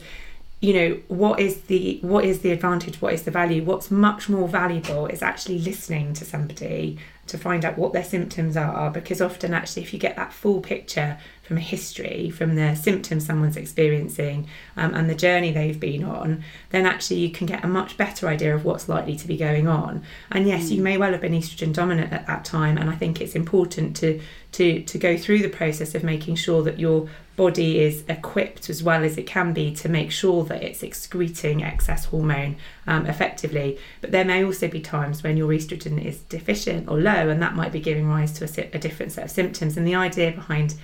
you 0.61 0.73
know 0.73 0.99
what 1.07 1.39
is 1.39 1.61
the 1.61 1.97
what 2.03 2.23
is 2.23 2.41
the 2.41 2.51
advantage 2.51 3.01
what 3.01 3.11
is 3.13 3.23
the 3.23 3.31
value 3.31 3.63
what's 3.63 3.89
much 3.89 4.29
more 4.29 4.47
valuable 4.47 5.07
is 5.07 5.23
actually 5.23 5.57
listening 5.57 6.13
to 6.13 6.23
somebody 6.23 6.99
to 7.31 7.37
find 7.37 7.63
out 7.63 7.77
what 7.77 7.93
their 7.93 8.03
symptoms 8.03 8.57
are 8.57 8.91
because 8.91 9.21
often 9.21 9.53
actually 9.53 9.81
if 9.81 9.93
you 9.93 9.99
get 9.99 10.17
that 10.17 10.33
full 10.33 10.59
picture 10.59 11.17
from 11.41 11.57
a 11.57 11.61
history 11.61 12.29
from 12.29 12.55
the 12.55 12.75
symptoms 12.75 13.25
someone's 13.25 13.55
experiencing 13.55 14.47
um, 14.75 14.93
and 14.93 15.09
the 15.09 15.15
journey 15.15 15.51
they've 15.51 15.79
been 15.79 16.03
on 16.03 16.43
then 16.71 16.85
actually 16.85 17.19
you 17.19 17.31
can 17.31 17.47
get 17.47 17.63
a 17.63 17.67
much 17.67 17.95
better 17.95 18.27
idea 18.27 18.53
of 18.53 18.65
what's 18.65 18.89
likely 18.89 19.15
to 19.15 19.27
be 19.27 19.37
going 19.37 19.67
on. 19.67 20.03
And 20.29 20.45
yes 20.45 20.69
you 20.71 20.81
may 20.81 20.97
well 20.97 21.13
have 21.13 21.21
been 21.21 21.33
estrogen 21.33 21.73
dominant 21.73 22.11
at 22.11 22.27
that 22.27 22.43
time 22.45 22.77
and 22.77 22.89
i 22.89 22.95
think 22.95 23.21
it's 23.21 23.35
important 23.35 23.95
to 23.97 24.21
to 24.53 24.81
to 24.83 24.97
go 24.97 25.17
through 25.17 25.39
the 25.39 25.49
process 25.49 25.95
of 25.95 26.03
making 26.03 26.35
sure 26.35 26.61
that 26.63 26.79
your 26.79 27.07
body 27.35 27.79
is 27.79 28.03
equipped 28.07 28.69
as 28.69 28.83
well 28.83 29.03
as 29.03 29.17
it 29.17 29.25
can 29.25 29.53
be 29.53 29.73
to 29.73 29.89
make 29.89 30.11
sure 30.11 30.43
that 30.43 30.61
it's 30.61 30.83
excreting 30.83 31.63
excess 31.63 32.05
hormone 32.05 32.55
um, 32.87 33.05
effectively. 33.05 33.79
But 34.01 34.11
there 34.11 34.25
may 34.25 34.43
also 34.43 34.67
be 34.67 34.81
times 34.81 35.23
when 35.23 35.37
your 35.37 35.49
estrogen 35.49 36.03
is 36.03 36.19
deficient 36.23 36.89
or 36.89 36.99
low, 36.99 37.29
and 37.29 37.41
that 37.41 37.55
might 37.55 37.71
be 37.71 37.79
giving 37.79 38.07
rise 38.07 38.33
to 38.33 38.45
a, 38.45 38.75
a 38.75 38.79
different 38.79 39.13
set 39.13 39.25
of 39.25 39.31
symptoms. 39.31 39.77
And 39.77 39.87
the 39.87 39.95
idea 39.95 40.31
behind 40.31 40.75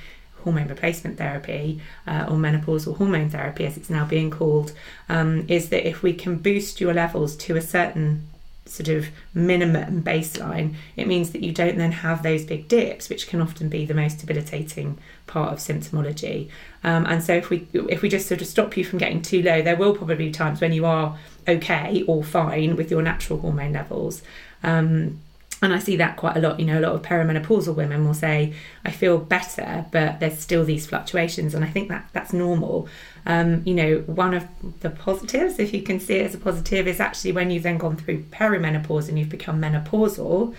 hormone 0.44 0.68
replacement 0.68 1.18
therapy 1.18 1.82
uh, 2.08 2.26
or 2.30 2.38
menopausal 2.38 2.98
hormone 2.98 3.30
therapy, 3.30 3.66
as 3.66 3.76
it's 3.76 3.90
now 3.90 4.06
being 4.06 4.32
called, 4.32 4.72
um, 5.10 5.46
is 5.50 5.70
that 5.70 5.88
if 5.88 6.02
we 6.02 6.14
can 6.14 6.38
boost 6.38 6.80
your 6.80 6.94
levels 6.94 7.36
to 7.36 7.58
a 7.58 7.62
certain 7.62 8.28
sort 8.70 8.90
of 8.90 9.08
minimum 9.34 10.04
baseline, 10.04 10.76
it 10.96 11.08
means 11.08 11.32
that 11.32 11.44
you 11.44 11.52
don't 11.52 11.78
then 11.78 11.92
have 11.92 12.24
those 12.24 12.44
big 12.44 12.68
dips, 12.68 13.10
which 13.10 13.28
can 13.28 13.42
often 13.42 13.70
be 13.70 13.86
the 13.86 13.94
most 13.94 14.20
debilitating 14.20 14.98
part 15.26 15.54
of 15.54 15.60
symptomology. 15.60 16.50
Um, 16.84 17.06
and 17.06 17.24
so 17.24 17.34
if 17.34 17.50
we 17.50 17.68
if 17.74 18.02
we 18.02 18.10
just 18.10 18.28
sort 18.28 18.42
of 18.42 18.48
stop 18.48 18.78
you 18.78 18.84
from 18.84 19.00
getting 19.00 19.22
too 19.22 19.42
low, 19.42 19.62
there 19.62 19.76
will 19.76 19.96
probably 19.96 20.16
be 20.16 20.32
times 20.32 20.62
when 20.62 20.74
you 20.74 20.86
are 20.86 21.18
okay 21.48 22.04
or 22.08 22.24
fine 22.24 22.76
with 22.76 22.92
your 22.92 23.02
natural 23.02 23.40
hormone 23.40 23.74
levels. 23.74 24.22
Um, 24.64 25.20
and 25.62 25.74
I 25.74 25.80
see 25.80 25.96
that 25.96 26.18
quite 26.18 26.38
a 26.38 26.40
lot. 26.40 26.60
You 26.60 26.66
know, 26.66 26.80
a 26.80 26.82
lot 26.82 26.94
of 26.94 27.02
perimenopausal 27.02 27.76
women 27.76 28.06
will 28.06 28.14
say, 28.14 28.54
"I 28.86 28.92
feel 28.92 29.18
better, 29.18 29.86
but 29.92 30.20
there's 30.20 30.38
still 30.38 30.64
these 30.64 30.86
fluctuations," 30.86 31.56
and 31.56 31.64
I 31.64 31.68
think 31.68 31.90
that 31.90 32.08
that's 32.14 32.34
normal. 32.34 32.88
Um, 33.26 33.64
you 33.66 33.74
know, 33.74 34.04
one 34.06 34.34
of 34.34 34.46
the 34.82 34.90
positives, 34.90 35.60
if 35.60 35.74
you 35.74 35.82
can 35.82 36.00
see 36.00 36.16
it 36.16 36.28
as 36.28 36.36
a 36.36 36.38
positive, 36.38 36.88
is 36.88 37.00
actually 37.00 37.32
when 37.32 37.50
you've 37.50 37.64
then 37.64 37.78
gone 37.78 37.98
through 37.98 38.24
perimenopause 38.32 39.10
and 39.10 39.18
you've 39.18 39.30
become 39.30 39.62
menopausal, 39.62 40.54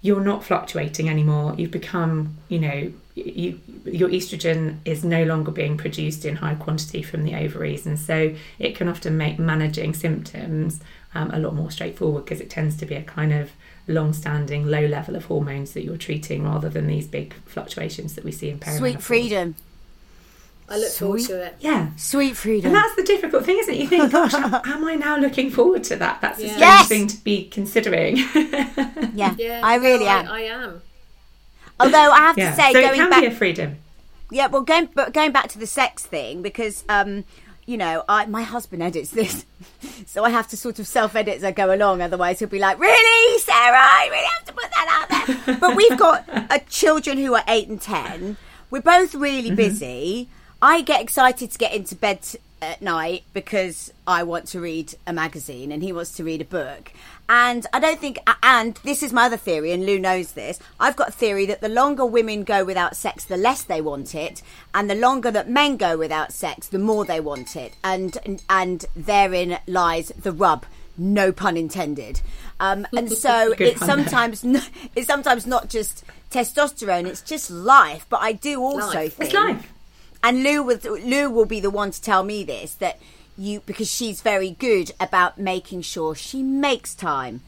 you're 0.00 0.20
not 0.20 0.44
fluctuating 0.44 1.08
anymore. 1.08 1.54
You've 1.56 1.70
become, 1.70 2.36
you 2.48 2.58
know, 2.58 2.92
you, 3.14 3.60
your 3.84 4.08
estrogen 4.08 4.78
is 4.84 5.04
no 5.04 5.22
longer 5.22 5.52
being 5.52 5.76
produced 5.76 6.24
in 6.24 6.36
high 6.36 6.56
quantity 6.56 7.02
from 7.02 7.22
the 7.22 7.36
ovaries, 7.36 7.86
and 7.86 7.98
so 7.98 8.34
it 8.58 8.74
can 8.74 8.88
often 8.88 9.16
make 9.16 9.38
managing 9.38 9.94
symptoms 9.94 10.80
um, 11.14 11.30
a 11.30 11.38
lot 11.38 11.54
more 11.54 11.70
straightforward 11.70 12.24
because 12.24 12.40
it 12.40 12.50
tends 12.50 12.76
to 12.78 12.86
be 12.86 12.96
a 12.96 13.02
kind 13.02 13.32
of 13.32 13.52
long-standing 13.88 14.66
low 14.66 14.86
level 14.86 15.16
of 15.16 15.24
hormones 15.26 15.72
that 15.72 15.84
you're 15.84 15.96
treating 15.96 16.44
rather 16.44 16.68
than 16.68 16.86
these 16.86 17.06
big 17.06 17.34
fluctuations 17.46 18.14
that 18.14 18.24
we 18.24 18.32
see 18.32 18.48
in 18.50 18.58
perimenopause. 18.58 18.78
Sweet 18.78 19.02
freedom. 19.02 19.54
I 20.68 20.78
look 20.78 20.92
forward 20.92 21.20
to 21.22 21.42
it. 21.44 21.56
Yeah. 21.60 21.90
Sweet 21.96 22.36
freedom. 22.36 22.68
And 22.68 22.76
that's 22.76 22.94
the 22.94 23.02
difficult 23.02 23.44
thing, 23.44 23.58
isn't 23.58 23.74
it? 23.74 23.80
You 23.80 23.88
think, 23.88 24.10
gosh, 24.12 24.32
am 24.32 24.84
I 24.84 24.94
now 24.94 25.16
looking 25.18 25.50
forward 25.50 25.84
to 25.84 25.96
that? 25.96 26.20
That's 26.20 26.38
a 26.38 26.46
Yeah. 26.46 26.48
strange 26.52 26.60
Yes. 26.60 26.88
thing 26.88 27.06
to 27.08 27.16
be 27.24 27.44
considering. 27.44 28.16
yeah, 29.14 29.34
Yeah, 29.36 29.60
I 29.62 29.76
really 29.76 30.04
no, 30.04 30.10
am. 30.10 30.28
I, 30.28 30.38
I 30.38 30.40
am. 30.42 30.82
Although 31.80 32.12
I 32.12 32.18
have 32.18 32.38
yeah. 32.38 32.50
to 32.50 32.56
say, 32.56 32.72
so 32.72 32.78
it 32.78 32.82
going 32.82 32.94
can 33.00 33.10
back, 33.10 33.20
be 33.20 33.26
a 33.26 33.30
freedom. 33.32 33.76
Yeah, 34.30 34.46
well, 34.46 34.62
going 34.62 34.88
but 34.94 35.12
going 35.12 35.32
back 35.32 35.48
to 35.48 35.58
the 35.58 35.66
sex 35.66 36.06
thing 36.06 36.40
because 36.40 36.84
um, 36.88 37.24
you 37.72 37.78
know, 37.78 38.04
I 38.06 38.26
my 38.26 38.42
husband 38.42 38.82
edits 38.82 39.10
this, 39.10 39.46
so 40.06 40.24
I 40.24 40.28
have 40.28 40.46
to 40.48 40.58
sort 40.58 40.78
of 40.78 40.86
self-edit 40.86 41.36
as 41.38 41.42
I 41.42 41.52
go 41.52 41.74
along. 41.74 42.02
Otherwise, 42.02 42.38
he'll 42.38 42.48
be 42.50 42.58
like, 42.58 42.78
"Really, 42.78 43.38
Sarah? 43.38 43.78
I 43.78 44.08
really 44.10 44.28
have 44.36 44.44
to 44.44 44.52
put 44.52 44.70
that 44.70 45.06
out 45.08 45.46
there." 45.46 45.56
but 45.60 45.74
we've 45.74 45.96
got 45.96 46.28
uh, 46.28 46.58
children 46.68 47.16
who 47.16 47.34
are 47.34 47.42
eight 47.48 47.68
and 47.68 47.80
ten. 47.80 48.36
We're 48.70 48.82
both 48.82 49.14
really 49.14 49.54
busy. 49.54 50.28
I 50.60 50.82
get 50.82 51.00
excited 51.00 51.50
to 51.50 51.58
get 51.58 51.72
into 51.72 51.96
bed 51.96 52.20
at 52.62 52.80
night 52.80 53.24
because 53.32 53.92
I 54.06 54.22
want 54.22 54.46
to 54.48 54.60
read 54.60 54.94
a 55.06 55.12
magazine 55.12 55.72
and 55.72 55.82
he 55.82 55.92
wants 55.92 56.12
to 56.16 56.24
read 56.24 56.40
a 56.40 56.44
book. 56.44 56.92
And 57.28 57.66
I 57.72 57.80
don't 57.80 57.98
think, 57.98 58.18
and 58.42 58.74
this 58.84 59.02
is 59.02 59.12
my 59.12 59.24
other 59.26 59.36
theory, 59.36 59.72
and 59.72 59.84
Lou 59.86 59.98
knows 59.98 60.32
this. 60.32 60.58
I've 60.78 60.96
got 60.96 61.08
a 61.08 61.12
theory 61.12 61.46
that 61.46 61.60
the 61.60 61.68
longer 61.68 62.04
women 62.04 62.44
go 62.44 62.64
without 62.64 62.94
sex, 62.94 63.24
the 63.24 63.36
less 63.36 63.62
they 63.62 63.80
want 63.80 64.14
it, 64.14 64.42
and 64.74 64.88
the 64.88 64.94
longer 64.94 65.30
that 65.30 65.48
men 65.48 65.76
go 65.76 65.96
without 65.96 66.32
sex, 66.32 66.68
the 66.68 66.78
more 66.78 67.04
they 67.04 67.20
want 67.20 67.56
it. 67.56 67.74
And 67.82 68.18
and, 68.24 68.42
and 68.50 68.84
therein 68.94 69.58
lies 69.66 70.08
the 70.10 70.32
rub. 70.32 70.66
No 70.98 71.32
pun 71.32 71.56
intended. 71.56 72.20
Um, 72.60 72.86
and 72.94 73.10
so 73.26 73.54
it's 73.58 73.80
sometimes 73.84 74.44
n- 74.44 74.60
it's 74.94 75.06
sometimes 75.06 75.46
not 75.46 75.70
just 75.70 76.04
testosterone; 76.30 77.06
it's 77.06 77.22
just 77.22 77.50
life. 77.50 78.04
But 78.10 78.20
I 78.20 78.32
do 78.32 78.60
also 78.62 78.94
Life. 78.94 79.14
think 79.14 79.32
It's 79.32 79.34
life. 79.34 79.72
And 80.22 80.42
Lou 80.42 80.62
will 80.62 80.78
Lou 80.82 81.30
will 81.30 81.46
be 81.46 81.60
the 81.60 81.70
one 81.70 81.90
to 81.90 82.00
tell 82.00 82.22
me 82.22 82.44
this 82.44 82.74
that 82.74 82.98
you 83.36 83.60
because 83.66 83.90
she's 83.90 84.20
very 84.20 84.50
good 84.50 84.92
about 85.00 85.38
making 85.38 85.82
sure 85.82 86.14
she 86.14 86.42
makes 86.42 86.94
time 86.94 87.40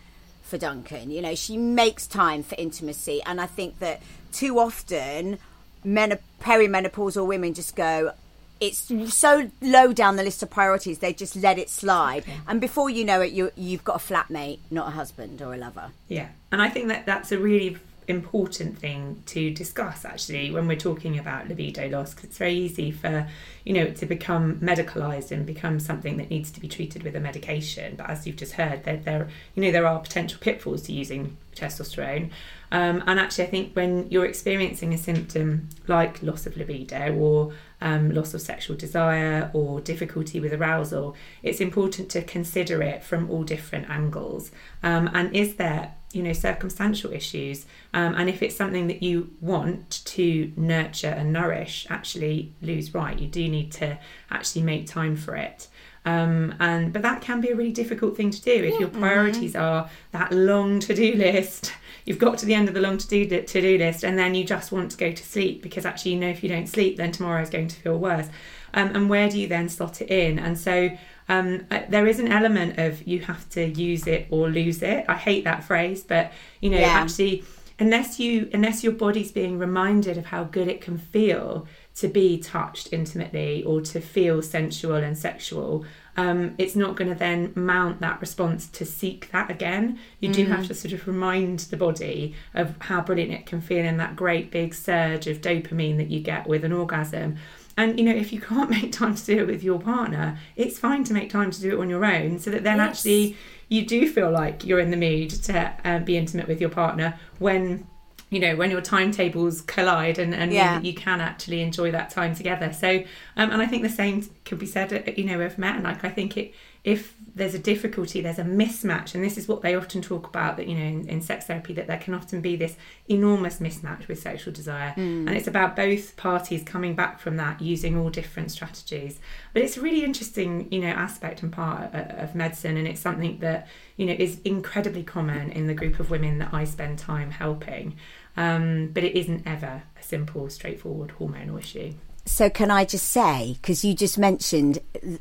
for 0.43 0.59
Duncan. 0.59 1.11
You 1.11 1.23
know, 1.23 1.35
she 1.35 1.57
makes 1.57 2.07
time 2.07 2.43
for 2.43 2.55
intimacy, 2.57 3.23
and 3.25 3.41
I 3.41 3.47
think 3.47 3.79
that 3.81 4.01
too 4.33 4.59
often, 4.59 5.39
men 5.85 6.19
perimenopausal 6.41 7.27
women 7.27 7.55
just 7.55 7.77
go. 7.77 8.13
It's 8.61 8.91
so 9.13 9.51
low 9.61 9.93
down 9.93 10.17
the 10.17 10.23
list 10.23 10.43
of 10.43 10.49
priorities; 10.49 11.01
they 11.01 11.13
just 11.13 11.37
let 11.37 11.59
it 11.59 11.69
slide, 11.69 12.25
and 12.47 12.61
before 12.61 12.89
you 12.89 13.05
know 13.05 13.21
it, 13.21 13.33
you 13.33 13.51
you've 13.57 13.85
got 13.85 13.97
a 13.97 14.15
flatmate, 14.15 14.61
not 14.71 14.89
a 14.89 14.91
husband 14.93 15.43
or 15.43 15.55
a 15.55 15.59
lover. 15.59 15.91
Yeah, 16.09 16.29
and 16.53 16.63
I 16.63 16.71
think 16.71 16.89
that 16.89 17.05
that's 17.05 17.33
a 17.33 17.39
really 17.39 17.79
important 18.09 18.79
thing 18.79 19.23
to 19.27 19.51
discuss 19.53 20.05
actually 20.05 20.51
when 20.51 20.67
we're 20.67 20.77
talking 20.77 21.19
about 21.19 21.49
libido 21.49 21.89
loss 21.89 22.13
because 22.15 22.25
it's 22.25 22.39
very 22.39 22.55
easy 22.55 22.91
for 22.91 23.29
you 23.65 23.73
know 23.73 23.91
to 23.91 24.07
become 24.07 24.57
medicalized 24.57 25.31
and 25.31 25.47
become 25.47 25.81
something 25.81 26.17
that 26.17 26.31
needs 26.31 26.51
to 26.51 26.61
be 26.61 26.69
treated 26.69 27.03
with 27.03 27.17
a 27.17 27.21
medication. 27.21 27.95
But 27.97 28.11
as 28.11 28.27
you've 28.27 28.37
just 28.37 28.53
heard 28.53 28.85
there, 28.85 28.97
there 28.99 29.29
you 29.55 29.63
know 29.63 29.73
there 29.73 29.87
are 29.87 29.99
potential 30.01 30.39
pitfalls 30.41 30.83
to 30.83 30.93
using 30.93 31.37
testosterone. 31.55 32.31
Um, 32.73 33.05
and 33.07 33.21
actually 33.21 33.45
i 33.45 33.47
think 33.47 33.75
when 33.75 34.11
you're 34.11 34.25
experiencing 34.25 34.93
a 34.93 34.99
symptom 34.99 35.69
like 35.87 36.21
loss 36.25 36.45
of 36.45 36.57
libido 36.57 37.15
or 37.15 37.53
um, 37.81 38.11
loss 38.13 38.35
of 38.35 38.41
sexual 38.41 38.77
desire 38.77 39.49
or 39.53 39.81
difficulty 39.81 40.41
with 40.41 40.53
arousal 40.53 41.15
it's 41.45 41.61
important 41.61 42.11
to 42.11 42.23
consider 42.23 42.83
it 42.83 43.05
from 43.05 43.31
all 43.31 43.45
different 43.45 43.89
angles. 43.89 44.51
Um, 44.83 45.09
and 45.13 45.35
is 45.37 45.57
there 45.57 45.95
you 46.15 46.23
know 46.23 46.33
circumstantial 46.33 47.13
issues 47.13 47.67
um, 47.93 48.15
and 48.15 48.29
if 48.29 48.43
it's 48.43 48.57
something 48.57 48.87
that 48.87 49.03
you 49.03 49.31
want 49.41 50.05
to 50.05 50.53
nurture 50.57 51.09
and 51.09 51.33
nourish 51.33 51.87
actually 51.91 52.53
Lou's 52.63 52.95
right 52.95 53.19
you 53.19 53.27
do 53.27 53.49
need 53.49 53.73
to 53.73 53.99
actually 54.31 54.63
make 54.63 54.87
time 54.87 55.17
for 55.17 55.37
it. 55.37 55.69
Um, 56.07 56.55
and 56.61 56.93
but 56.93 57.01
that 57.01 57.23
can 57.23 57.41
be 57.41 57.49
a 57.49 57.57
really 57.57 57.73
difficult 57.73 58.15
thing 58.15 58.31
to 58.31 58.43
do 58.43 58.53
if 58.53 58.79
your 58.79 58.91
priorities 58.91 59.57
are 59.57 59.89
that 60.11 60.33
long 60.33 60.79
to-do 60.81 61.15
list. 61.15 61.73
You've 62.05 62.19
got 62.19 62.37
to 62.39 62.47
the 62.47 62.53
end 62.53 62.69
of 62.69 62.75
the 62.75 62.83
long 62.83 62.99
to-do 62.99 63.27
to-do 63.27 63.79
list 63.79 64.05
and 64.05 64.19
then 64.19 64.35
you 64.35 64.45
just 64.45 64.71
want 64.71 64.91
to 64.91 64.99
go 64.99 65.13
to 65.13 65.25
sleep 65.25 65.63
because 65.63 65.87
actually 65.87 66.13
you 66.13 66.21
know 66.21 66.29
if 66.29 66.43
you 66.43 66.51
don't 66.51 66.67
sleep 66.67 66.99
then 66.99 67.11
tomorrow 67.13 67.41
is 67.41 67.49
going 67.49 67.69
to 67.69 67.77
feel 67.77 67.99
worse. 67.99 68.29
Um, 68.75 68.89
and 68.95 69.09
where 69.09 69.31
do 69.31 69.39
you 69.39 69.47
then 69.47 69.69
slot 69.69 70.03
it 70.03 70.11
in? 70.11 70.39
And 70.39 70.59
so 70.59 70.91
um, 71.29 71.67
there 71.89 72.07
is 72.07 72.19
an 72.21 72.29
element 72.29 72.79
of 72.79 73.07
you 73.07 73.21
have 73.21 73.49
to 73.51 73.65
use 73.67 74.07
it 74.07 74.27
or 74.31 74.49
lose 74.51 74.83
it. 74.83 75.05
I 75.09 75.15
hate 75.17 75.45
that 75.45 75.65
phrase, 75.65 76.03
but 76.03 76.33
you 76.61 76.71
know, 76.71 76.79
Yeah. 76.79 76.89
actually, 76.89 77.45
unless 77.79 78.21
you 78.21 78.49
unless 78.53 78.85
your 78.85 78.93
body's 78.93 79.33
being 79.33 79.59
reminded 79.59 80.17
of 80.19 80.27
how 80.27 80.45
good 80.45 80.69
it 80.69 80.81
can 80.81 80.99
feel 80.99 81.67
to 81.97 82.09
be 82.09 82.39
touched 82.39 82.93
intimately 82.93 83.63
or 83.65 83.81
to 83.81 84.01
feel 84.01 84.43
sensual 84.43 84.97
and 84.97 85.17
sexual, 85.17 85.85
um, 86.17 86.55
it's 86.59 86.75
not 86.75 86.97
going 86.97 87.09
to 87.09 87.17
then 87.17 87.53
mount 87.55 88.01
that 88.01 88.21
response 88.21 88.67
to 88.67 88.85
seek 88.85 89.31
that 89.31 89.49
again. 89.51 89.99
You 90.21 90.33
do 90.33 90.45
have 90.47 90.67
to 90.67 90.75
sort 90.75 90.93
of 90.93 91.07
remind 91.07 91.61
the 91.61 91.77
body 91.77 92.35
of 92.53 92.75
how 92.81 93.01
brilliant 93.01 93.33
it 93.33 93.47
can 93.47 93.61
feel 93.61 93.85
in 93.85 93.97
that 93.99 94.17
great 94.17 94.51
big 94.51 94.75
surge 94.75 95.29
of 95.29 95.41
dopamine 95.41 95.97
that 95.99 96.11
you 96.11 96.19
get 96.21 96.49
with 96.49 96.65
an 96.65 96.73
orgasm. 96.73 97.37
And 97.77 97.99
you 97.99 98.05
know, 98.05 98.15
if 98.15 98.33
you 98.33 98.41
can't 98.41 98.71
make 98.79 98.93
time 98.93 99.15
to 99.15 99.25
do 99.25 99.39
it 99.39 99.47
with 99.47 99.63
your 99.63 99.81
partner, 99.81 100.39
it's 100.57 100.79
fine 100.79 101.05
to 101.05 101.13
make 101.13 101.31
time 101.31 101.51
to 101.51 101.61
do 101.61 101.77
it 101.77 101.81
on 101.81 101.89
your 101.91 102.05
own, 102.05 102.39
so 102.39 102.51
that 102.51 102.63
then 102.65 102.77
Yes. 102.79 102.99
actually 102.99 103.37
you 103.69 103.85
do 103.87 104.09
feel 104.09 104.31
like 104.31 104.65
you're 104.65 104.79
in 104.79 104.91
the 104.91 104.97
mood 104.97 105.31
to 105.31 105.73
um, 105.85 106.05
be 106.05 106.17
intimate 106.17 106.47
with 106.47 106.61
your 106.61 106.71
partner 106.71 107.19
when 107.39 107.87
you 108.31 108.39
know 108.41 108.57
when 108.57 108.71
your 108.71 108.81
timetables 108.81 109.61
collide 109.63 110.19
and, 110.19 110.35
and 110.35 110.53
Yeah. 110.53 110.81
you, 110.81 110.93
can 110.95 111.21
actually 111.21 111.61
enjoy 111.63 111.91
that 111.93 112.11
time 112.11 112.35
together 112.35 112.73
so 112.73 113.03
um, 113.37 113.51
and 113.51 113.63
i 113.63 113.67
think 113.67 113.83
the 113.83 113.89
same 113.89 114.29
could 114.45 114.59
be 114.59 114.67
said 114.67 114.93
uh, 114.93 115.11
you 115.17 115.25
know 115.25 115.41
of 115.41 115.57
men 115.59 115.83
like 115.83 116.05
i 116.05 116.09
think 116.09 116.37
it 116.37 116.53
if 116.85 117.15
there's 117.35 117.55
a 117.55 117.59
difficulty 117.59 118.21
there's 118.21 118.39
a 118.39 118.45
mismatch 118.45 119.15
and 119.15 119.25
this 119.25 119.37
is 119.37 119.49
what 119.49 119.63
they 119.63 119.75
often 119.75 120.01
talk 120.01 120.29
about 120.29 120.57
that 120.57 120.69
you 120.69 120.75
know 120.75 120.85
in, 120.85 121.09
in 121.09 121.21
sex 121.21 121.47
therapy 121.47 121.73
that 121.73 121.87
there 121.87 121.99
can 121.99 122.15
often 122.15 122.41
be 122.41 122.55
this 122.55 122.77
enormous 123.09 123.59
mismatch 123.59 124.07
with 124.07 124.21
sexual 124.21 124.53
desire. 124.53 124.93
And 125.27 125.37
it's 125.37 125.49
about 125.49 125.75
both 125.75 126.17
parties 126.17 126.63
coming 126.63 126.95
back 126.95 127.19
from 127.19 127.37
that 127.39 127.61
using 127.61 127.99
all 127.99 128.11
different 128.11 128.51
strategies. 128.51 129.19
But 129.53 129.63
it's 129.63 129.77
a 129.77 129.81
really 129.81 130.05
interesting 130.05 130.69
you 130.71 130.81
know 130.81 130.89
aspect 130.89 131.43
and 131.43 131.51
part 131.51 131.93
of, 131.93 131.95
of 131.95 132.35
medicine 132.35 132.77
and 132.77 132.87
it's 132.87 133.01
something 133.01 133.39
that 133.39 133.67
you 133.97 134.07
know 134.07 134.15
is 134.17 134.41
incredibly 134.45 135.03
common 135.03 135.51
in 135.51 135.67
the 135.67 135.75
group 135.75 135.99
of 135.99 136.11
women 136.11 136.39
that 136.39 136.53
i 136.53 136.65
spend 136.65 136.99
time 136.99 137.31
helping. 137.31 137.97
Um, 138.37 138.91
but 138.93 139.05
it 139.05 139.17
isn't 139.17 139.47
ever 139.47 139.85
a 139.99 140.03
simple 140.03 140.51
straightforward 140.51 141.15
hormonal 141.19 141.59
issue 141.59 141.95
So 142.27 142.49
can 142.51 142.71
I 142.71 142.85
just 142.85 143.07
say, 143.11 143.59
because 143.61 143.85
you 143.85 143.95
just 143.95 144.19
mentioned 144.19 144.79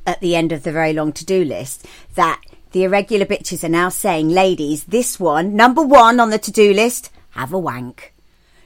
at 0.08 0.22
the 0.22 0.36
end 0.36 0.52
of 0.52 0.64
the 0.64 0.72
very 0.72 0.94
long 0.94 1.12
to-do 1.12 1.44
list 1.44 1.86
that 2.16 2.42
the 2.72 2.84
irregular 2.86 3.26
bitches 3.26 3.64
are 3.64 3.70
now 3.70 3.90
saying, 3.90 4.30
ladies, 4.30 4.86
this 4.86 5.20
one, 5.20 5.56
number 5.56 5.82
one 5.82 6.20
on 6.20 6.30
the 6.30 6.40
to-do 6.40 6.74
list, 6.74 7.12
have 7.32 7.52
a 7.54 7.60
wank. 7.60 8.14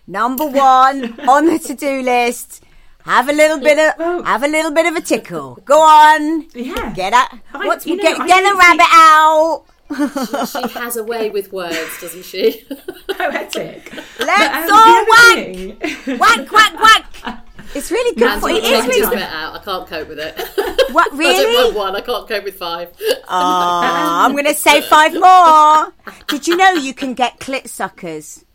Number 0.06 0.46
one 0.46 1.20
on 1.28 1.46
the 1.48 1.60
to-do 1.60 2.02
list, 2.04 2.64
have 3.04 3.28
a 3.28 3.34
little 3.34 3.60
bit 3.60 3.80
of, 3.80 3.98
Well- 3.98 4.24
have 4.24 4.44
a 4.44 4.48
little 4.48 4.72
bit 4.72 4.86
of 4.86 4.96
a 4.96 5.02
tickle. 5.02 5.56
Go 5.66 5.80
on, 5.82 6.46
Yeah. 6.54 6.94
get 6.94 7.14
out, 7.14 7.30
I- 7.54 7.66
what's 7.66 7.86
you 7.88 7.96
know, 7.98 8.04
get, 8.04 8.20
I 8.20 8.28
get 8.28 8.54
a 8.54 8.56
rabbit 8.56 8.88
out. 8.92 9.64
she 10.48 10.80
has 10.80 10.96
a 10.98 11.04
way 11.04 11.30
with 11.30 11.52
words, 11.52 12.00
doesn't 12.02 12.26
she? 12.26 12.66
poetic 13.08 13.92
Let's 14.20 14.20
But, 14.20 14.70
um, 14.70 14.74
all 14.74 15.06
wank, 15.08 16.20
wank, 16.20 16.52
wank, 16.52 16.80
wank. 16.80 17.38
It's 17.76 17.92
really 17.92 18.16
good 18.16 18.26
Man's 18.26 18.42
for 18.42 18.50
got 18.50 18.58
it. 18.58 18.62
to 18.62 18.68
Is 18.68 18.86
take 18.86 18.94
his 18.94 19.02
really 19.06 19.16
bit 19.18 19.26
out. 19.30 19.56
I 19.56 19.64
can't 19.64 19.88
cope 19.88 20.08
with 20.08 20.20
it. 20.20 20.36
what 20.94 21.08
I 21.08 21.10
don't 21.10 21.18
really. 21.18 21.64
want 21.66 21.76
one. 21.76 21.96
I 21.96 22.02
can't 22.02 22.28
cope 22.28 22.44
with 22.44 22.56
five. 22.56 22.90
Oh, 23.00 23.22
I'm 23.30 24.32
going 24.34 24.46
to 24.46 24.54
say 24.56 24.82
five 24.82 25.14
more. 25.14 25.94
Did 26.28 26.48
you 26.48 26.56
know 26.58 26.72
you 26.74 26.94
can 26.94 27.14
get 27.14 27.40
clit 27.40 27.68
suckers? 27.68 28.46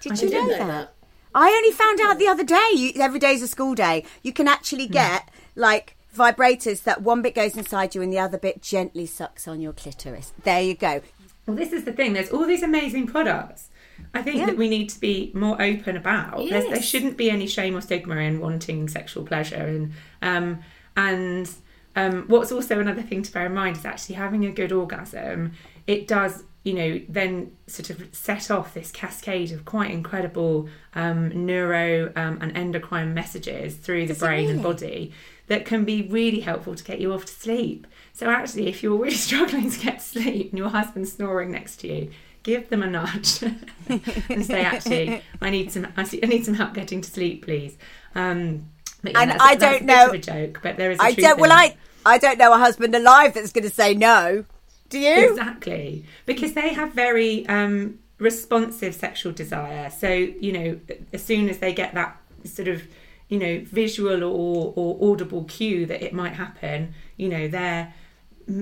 Did 0.00 0.20
you 0.20 0.30
know 0.30 0.46
know 0.46 0.66
that? 0.66 0.94
I 1.34 1.48
only 1.48 1.70
found 1.72 2.00
out 2.00 2.18
the 2.18 2.26
other 2.28 2.44
day. 2.44 2.68
You, 2.74 2.92
every 2.96 3.18
day's 3.18 3.42
a 3.42 3.48
school 3.48 3.74
day. 3.74 4.04
You 4.22 4.32
can 4.32 4.48
actually 4.48 4.86
Hmm. 4.86 4.92
get 4.94 5.28
like 5.56 5.96
vibrators 6.16 6.82
that 6.84 7.02
one 7.02 7.22
bit 7.22 7.34
goes 7.34 7.56
inside 7.56 7.94
you 7.94 8.02
and 8.02 8.12
the 8.12 8.18
other 8.18 8.36
bit 8.38 8.60
gently 8.62 9.06
sucks 9.06 9.46
on 9.46 9.60
your 9.60 9.72
clitoris. 9.72 10.32
There 10.42 10.60
you 10.60 10.74
go. 10.74 11.00
Well, 11.46 11.56
this 11.56 11.72
is 11.72 11.84
the 11.84 11.92
thing. 11.92 12.12
There's 12.12 12.30
all 12.30 12.46
these 12.46 12.62
amazing 12.62 13.06
products. 13.06 13.69
I 14.14 14.22
think 14.22 14.46
that 14.46 14.56
we 14.56 14.68
need 14.68 14.88
to 14.90 15.00
be 15.00 15.30
more 15.34 15.60
open 15.60 15.96
about. 15.96 16.36
There's, 16.36 16.68
there 16.68 16.82
shouldn't 16.82 17.16
be 17.16 17.30
any 17.30 17.46
shame 17.46 17.76
or 17.76 17.80
stigma 17.80 18.16
in 18.16 18.40
wanting 18.40 18.88
sexual 18.88 19.24
pleasure, 19.24 19.56
and 19.56 19.92
um, 20.22 20.60
and 20.96 21.50
um, 21.96 22.24
what's 22.28 22.52
also 22.52 22.80
another 22.80 23.02
thing 23.02 23.22
to 23.22 23.32
bear 23.32 23.46
in 23.46 23.54
mind 23.54 23.76
is 23.76 23.84
actually 23.84 24.16
having 24.16 24.44
a 24.44 24.50
good 24.50 24.72
orgasm. 24.72 25.52
It 25.86 26.06
does, 26.06 26.44
you 26.62 26.74
know, 26.74 27.00
then 27.08 27.56
sort 27.66 27.90
of 27.90 28.08
set 28.12 28.50
off 28.50 28.74
this 28.74 28.90
cascade 28.90 29.50
of 29.52 29.64
quite 29.64 29.90
incredible 29.90 30.68
um, 30.94 31.46
neuro 31.46 32.12
um, 32.16 32.38
and 32.40 32.56
endocrine 32.56 33.12
messages 33.14 33.74
through 33.74 34.06
the 34.06 34.14
brain 34.14 34.50
and 34.50 34.62
body 34.62 35.12
that 35.48 35.64
can 35.64 35.84
be 35.84 36.02
really 36.02 36.40
helpful 36.40 36.76
to 36.76 36.84
get 36.84 37.00
you 37.00 37.12
off 37.12 37.24
to 37.24 37.32
sleep. 37.32 37.86
So 38.12 38.30
actually, 38.30 38.68
if 38.68 38.84
you're 38.84 38.96
really 38.96 39.14
struggling 39.16 39.68
to 39.68 39.80
get 39.80 39.98
to 39.98 40.04
sleep 40.04 40.50
and 40.50 40.58
your 40.58 40.68
husband's 40.68 41.12
snoring 41.12 41.50
next 41.50 41.78
to 41.78 41.88
you, 41.88 42.10
give 42.42 42.68
them 42.70 42.82
a 42.82 42.86
nudge 42.86 43.42
and 43.88 44.44
say, 44.44 44.62
"Actually, 44.62 45.22
I 45.40 45.50
need 45.50 45.72
some. 45.72 45.86
I 45.96 46.02
need 46.26 46.44
some 46.44 46.54
help 46.54 46.74
getting 46.74 47.00
to 47.00 47.10
sleep, 47.10 47.44
please." 47.44 47.76
Um, 48.14 48.66
but 49.02 49.12
yeah, 49.12 49.20
And 49.22 49.30
a- 49.32 49.42
I 49.42 49.54
that's 49.56 49.78
don't 49.78 49.86
know- 49.86 50.10
a 50.10 50.18
joke, 50.18 50.60
but 50.62 50.76
there 50.76 50.90
is. 50.90 50.98
a 50.98 51.02
I 51.02 51.12
don't. 51.14 51.40
Well. 51.40 51.52
I 51.52 51.76
I 52.04 52.18
don't 52.18 52.38
know 52.38 52.52
a 52.54 52.58
husband 52.58 52.94
alive 52.94 53.34
that's 53.34 53.52
going 53.52 53.64
to 53.64 53.74
say 53.74 53.94
no. 53.94 54.44
Do 54.88 54.98
you? 54.98 55.30
Exactly, 55.30 56.04
because 56.26 56.54
they 56.54 56.72
have 56.72 56.92
very 56.94 57.46
um, 57.48 57.98
responsive 58.18 58.94
sexual 58.94 59.32
desire. 59.32 59.90
So 59.90 60.08
you 60.08 60.52
know, 60.52 60.80
as 61.12 61.22
soon 61.22 61.48
as 61.48 61.58
they 61.58 61.72
get 61.72 61.94
that 61.94 62.16
sort 62.44 62.68
of 62.68 62.82
you 63.28 63.38
know 63.38 63.60
visual 63.64 64.24
or, 64.24 64.72
or 64.76 65.12
audible 65.12 65.44
cue 65.44 65.86
that 65.86 66.02
it 66.02 66.12
might 66.12 66.32
happen, 66.32 66.94
you 67.16 67.28
know, 67.28 67.48
their 67.48 67.92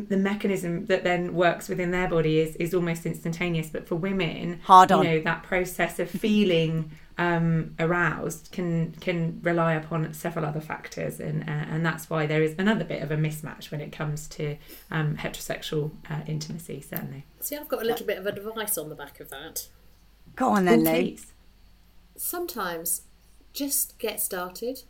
the 0.09 0.17
mechanism 0.17 0.87
that 0.87 1.05
then 1.05 1.35
works 1.35 1.69
within 1.69 1.91
their 1.91 2.09
body 2.09 2.39
is 2.41 2.57
is 2.57 2.75
almost 2.75 3.07
instantaneous. 3.07 3.69
But 3.71 3.87
for 3.89 3.97
women, 3.97 4.61
Hard 4.65 4.91
you 4.91 4.97
on. 4.97 5.05
know, 5.05 5.21
that 5.21 5.43
process 5.43 5.99
of 5.99 6.11
feeling 6.11 6.91
um, 7.17 7.75
aroused 7.81 8.51
can 8.53 8.93
can 9.01 9.41
rely 9.43 9.75
upon 9.75 10.13
several 10.15 10.45
other 10.45 10.61
factors, 10.61 11.19
and 11.21 11.43
uh, 11.43 11.65
and 11.73 11.85
that's 11.85 12.09
why 12.09 12.27
there 12.27 12.43
is 12.43 12.55
another 12.59 12.85
bit 12.85 13.03
of 13.03 13.11
a 13.11 13.17
mismatch 13.17 13.71
when 13.71 13.81
it 13.81 13.91
comes 13.93 14.29
to 14.29 14.57
um, 14.91 15.17
heterosexual 15.17 15.91
uh, 16.11 16.21
intimacy. 16.27 16.81
Certainly, 16.81 17.25
See, 17.41 17.57
I've 17.57 17.69
got 17.69 17.83
a 17.83 17.87
little 17.87 18.07
bit 18.07 18.19
of 18.19 18.27
advice 18.27 18.79
on 18.79 18.89
the 18.89 18.95
back 18.95 19.19
of 19.21 19.31
that. 19.31 19.69
Go 20.37 20.51
on 20.51 20.67
then, 20.67 20.87
Oh, 20.87 20.91
please. 20.93 21.33
Sometimes 22.17 23.03
just 23.53 23.99
get 23.99 24.21
started. 24.21 24.83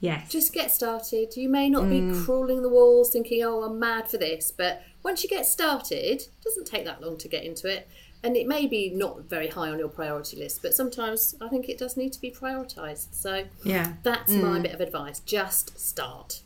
Yes, 0.00 0.30
Just 0.30 0.52
get 0.52 0.70
started. 0.70 1.36
You 1.36 1.48
may 1.48 1.68
not 1.70 1.88
be 1.88 2.00
Mm. 2.00 2.24
crawling 2.24 2.62
the 2.62 2.68
walls 2.68 3.10
thinking, 3.10 3.42
oh, 3.42 3.62
I'm 3.62 3.78
mad 3.78 4.10
for 4.10 4.18
this, 4.18 4.52
but 4.54 4.82
once 5.02 5.22
you 5.22 5.28
get 5.30 5.46
started, 5.46 6.20
it 6.22 6.28
doesn't 6.44 6.66
take 6.66 6.84
that 6.84 7.00
long 7.00 7.16
to 7.18 7.28
get 7.28 7.44
into 7.44 7.66
it. 7.66 7.88
And 8.22 8.36
it 8.36 8.46
may 8.46 8.66
be 8.66 8.90
not 8.90 9.22
very 9.28 9.46
high 9.48 9.68
on 9.70 9.78
your 9.78 9.88
priority 9.88 10.36
list, 10.36 10.60
but 10.60 10.74
sometimes 10.74 11.34
I 11.40 11.48
think 11.48 11.68
it 11.68 11.78
does 11.78 11.96
need 11.96 12.12
to 12.12 12.20
be 12.20 12.30
prioritised. 12.30 13.06
So 13.12 13.44
yeah. 13.64 13.94
that's 14.02 14.32
Mm. 14.32 14.42
my 14.42 14.58
bit 14.60 14.74
of 14.74 14.80
advice. 14.80 15.20
Just 15.20 15.78
start. 15.80 16.42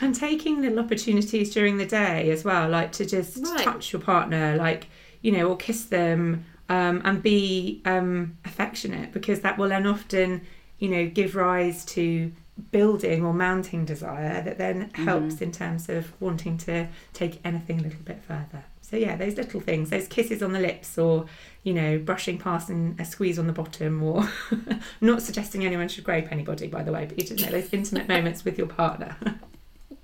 and 0.00 0.12
taking 0.12 0.60
little 0.60 0.80
opportunities 0.80 1.54
during 1.54 1.76
the 1.78 1.86
day 1.86 2.28
as 2.32 2.42
well 2.44 2.68
like 2.68 2.90
to 2.90 3.04
just 3.06 3.36
Right. 3.38 3.60
touch 3.62 3.92
your 3.92 4.02
partner 4.02 4.56
like 4.56 4.88
you 5.22 5.30
know 5.30 5.48
or 5.50 5.56
kiss 5.56 5.84
them 5.84 6.44
um, 6.68 7.00
and 7.04 7.22
be 7.22 7.80
um, 7.84 8.36
affectionate 8.44 9.12
because 9.12 9.38
that 9.42 9.56
will 9.56 9.68
then 9.68 9.86
often 9.86 10.40
you 10.80 10.88
know 10.88 11.06
give 11.06 11.36
rise 11.36 11.84
to 11.84 12.32
building 12.70 13.24
or 13.24 13.32
mounting 13.32 13.84
desire 13.84 14.42
that 14.42 14.58
then 14.58 14.88
mm-hmm. 14.88 15.04
helps 15.04 15.40
in 15.40 15.50
terms 15.50 15.88
of 15.88 16.12
wanting 16.20 16.56
to 16.56 16.86
take 17.12 17.40
anything 17.44 17.80
a 17.80 17.82
little 17.82 18.02
bit 18.04 18.22
further 18.22 18.64
so 18.80 18.96
yeah 18.96 19.16
those 19.16 19.36
little 19.36 19.60
things 19.60 19.90
those 19.90 20.06
kisses 20.06 20.40
on 20.40 20.52
the 20.52 20.60
lips 20.60 20.96
or 20.96 21.26
you 21.64 21.74
know 21.74 21.98
brushing 21.98 22.38
past 22.38 22.68
and 22.68 22.98
a 23.00 23.04
squeeze 23.04 23.38
on 23.40 23.48
the 23.48 23.52
bottom 23.52 24.02
or 24.02 24.28
not 25.00 25.20
suggesting 25.20 25.64
anyone 25.64 25.88
should 25.88 26.04
grape 26.04 26.30
anybody 26.30 26.68
by 26.68 26.82
the 26.82 26.92
way 26.92 27.06
but 27.06 27.18
you 27.18 27.26
just 27.26 27.44
know 27.44 27.50
those 27.50 27.72
intimate 27.72 28.06
moments 28.06 28.44
with 28.44 28.56
your 28.56 28.68
partner 28.68 29.16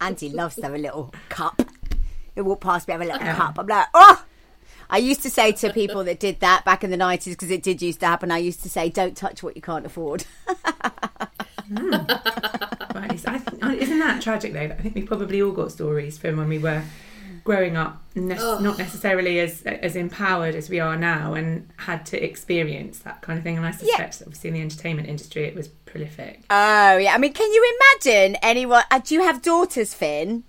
Auntie 0.00 0.30
loves 0.30 0.56
to 0.56 0.62
have 0.62 0.74
a 0.74 0.78
little 0.78 1.12
cup. 1.28 1.60
He'll 2.34 2.44
walk 2.44 2.62
past 2.62 2.88
me, 2.88 2.92
have 2.92 3.02
a 3.02 3.04
little 3.04 3.20
cup. 3.20 3.58
I'm 3.58 3.66
like, 3.66 3.86
oh! 3.92 4.24
I 4.88 4.98
used 4.98 5.22
to 5.22 5.30
say 5.30 5.52
to 5.52 5.72
people 5.72 6.02
that 6.04 6.18
did 6.18 6.40
that 6.40 6.64
back 6.64 6.82
in 6.82 6.90
the 6.90 6.96
90s, 6.96 7.30
because 7.30 7.50
it 7.50 7.62
did 7.62 7.80
used 7.80 8.00
to 8.00 8.06
happen, 8.06 8.32
I 8.32 8.38
used 8.38 8.62
to 8.62 8.68
say, 8.68 8.88
don't 8.88 9.16
touch 9.16 9.42
what 9.42 9.54
you 9.54 9.62
can't 9.62 9.86
afford. 9.86 10.24
Right, 11.70 13.20
I 13.26 13.38
think, 13.38 13.82
isn't 13.82 13.98
that 14.00 14.20
tragic 14.22 14.52
though? 14.52 14.60
I 14.60 14.74
think 14.74 14.94
we 14.94 15.02
probably 15.02 15.40
all 15.40 15.52
got 15.52 15.70
stories 15.72 16.18
from 16.18 16.36
when 16.36 16.48
we 16.48 16.58
were 16.58 16.82
growing 17.44 17.76
up, 17.76 18.02
ne- 18.14 18.34
not 18.34 18.76
necessarily 18.76 19.40
as 19.40 19.62
as 19.62 19.96
empowered 19.96 20.54
as 20.54 20.68
we 20.68 20.80
are 20.80 20.96
now, 20.96 21.34
and 21.34 21.68
had 21.76 22.04
to 22.06 22.22
experience 22.22 22.98
that 23.00 23.22
kind 23.22 23.38
of 23.38 23.44
thing. 23.44 23.56
And 23.56 23.64
I 23.64 23.70
suspect, 23.70 24.18
that 24.18 24.26
obviously, 24.26 24.48
in 24.48 24.54
the 24.54 24.60
entertainment 24.60 25.08
industry, 25.08 25.44
it 25.44 25.54
was 25.54 25.68
prolific. 25.68 26.42
Oh, 26.50 26.96
yeah. 26.96 27.14
I 27.14 27.18
mean, 27.18 27.32
can 27.32 27.50
you 27.50 27.78
imagine 27.94 28.36
anyone? 28.42 28.82
Uh, 28.90 28.98
do 28.98 29.14
you 29.14 29.22
have 29.22 29.40
daughters, 29.42 29.94
Finn? 29.94 30.44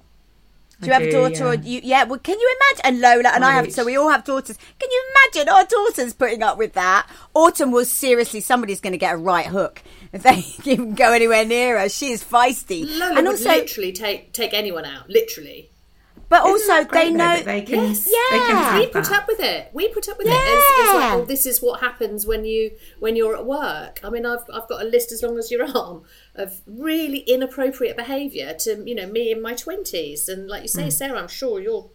Do 0.81 0.87
you 0.87 0.93
I 0.93 0.95
have 0.95 1.03
a 1.03 1.11
do, 1.11 1.11
daughter? 1.11 1.45
Or 1.45 1.53
yeah. 1.53 1.61
you, 1.61 1.81
yeah. 1.83 2.03
Well, 2.05 2.19
can 2.19 2.39
you 2.39 2.57
imagine? 2.59 2.85
And 2.85 3.01
Lola 3.01 3.29
and 3.35 3.45
I 3.45 3.51
have. 3.51 3.71
So 3.71 3.85
we 3.85 3.95
all 3.95 4.09
have 4.09 4.23
daughters. 4.23 4.57
Can 4.79 4.89
you 4.91 5.03
imagine 5.13 5.47
our 5.47 5.63
daughters 5.65 6.13
putting 6.13 6.41
up 6.41 6.57
with 6.57 6.73
that? 6.73 7.07
Autumn 7.35 7.71
was 7.71 7.91
seriously. 7.91 8.41
Somebody's 8.41 8.81
going 8.81 8.93
to 8.93 8.97
get 8.97 9.13
a 9.13 9.17
right 9.17 9.45
hook 9.45 9.83
if 10.13 10.23
they 10.23 10.43
even 10.71 10.93
go 10.95 11.13
anywhere 11.13 11.45
near 11.45 11.79
her. 11.79 11.89
She 11.89 12.11
is 12.11 12.23
feisty, 12.23 12.85
Lola 12.87 13.15
and 13.17 13.27
would 13.27 13.35
also, 13.35 13.49
literally 13.49 13.91
take 13.93 14.33
take 14.33 14.53
anyone 14.53 14.85
out, 14.85 15.09
literally. 15.09 15.69
but 16.29 16.45
Isn't 16.45 16.69
also 16.71 16.89
they 16.91 17.09
though, 17.11 17.15
know. 17.17 17.41
they 17.43 17.61
can, 17.61 17.75
Yes. 17.89 18.05
they 18.05 18.11
can 18.11 18.49
Yeah. 18.49 18.63
have 18.71 18.79
we 18.79 18.87
put 18.87 19.11
up 19.11 19.27
with 19.27 19.39
it. 19.39 19.69
We 19.73 19.87
put 19.89 20.07
up 20.09 20.17
with 20.17 20.27
it. 20.27 20.33
It's, 20.33 20.79
it's 20.79 20.93
like, 20.93 20.95
well, 20.95 21.21
oh, 21.21 21.25
this 21.25 21.45
is 21.45 21.61
what 21.61 21.79
happens 21.81 22.25
when 22.25 22.45
you 22.45 22.71
when 22.99 23.15
you're 23.15 23.35
at 23.35 23.45
work. 23.45 23.99
I 24.03 24.09
mean, 24.09 24.25
I've 24.25 24.45
I've 24.53 24.67
got 24.67 24.81
a 24.81 24.85
list 24.85 25.11
as 25.11 25.21
long 25.23 25.37
as 25.37 25.51
your 25.51 25.65
arm 25.77 26.03
of 26.35 26.61
really 26.65 27.19
inappropriate 27.19 27.97
behaviour 27.97 28.53
to 28.59 28.83
you 28.85 28.95
know 28.95 29.07
me 29.07 29.31
in 29.31 29.41
my 29.41 29.53
twenties, 29.55 30.29
and 30.29 30.47
like 30.47 30.61
you 30.63 30.67
say, 30.69 30.87
mm. 30.87 30.91
Sarah, 30.93 31.19
I'm 31.19 31.27
sure 31.27 31.59
your 31.59 31.89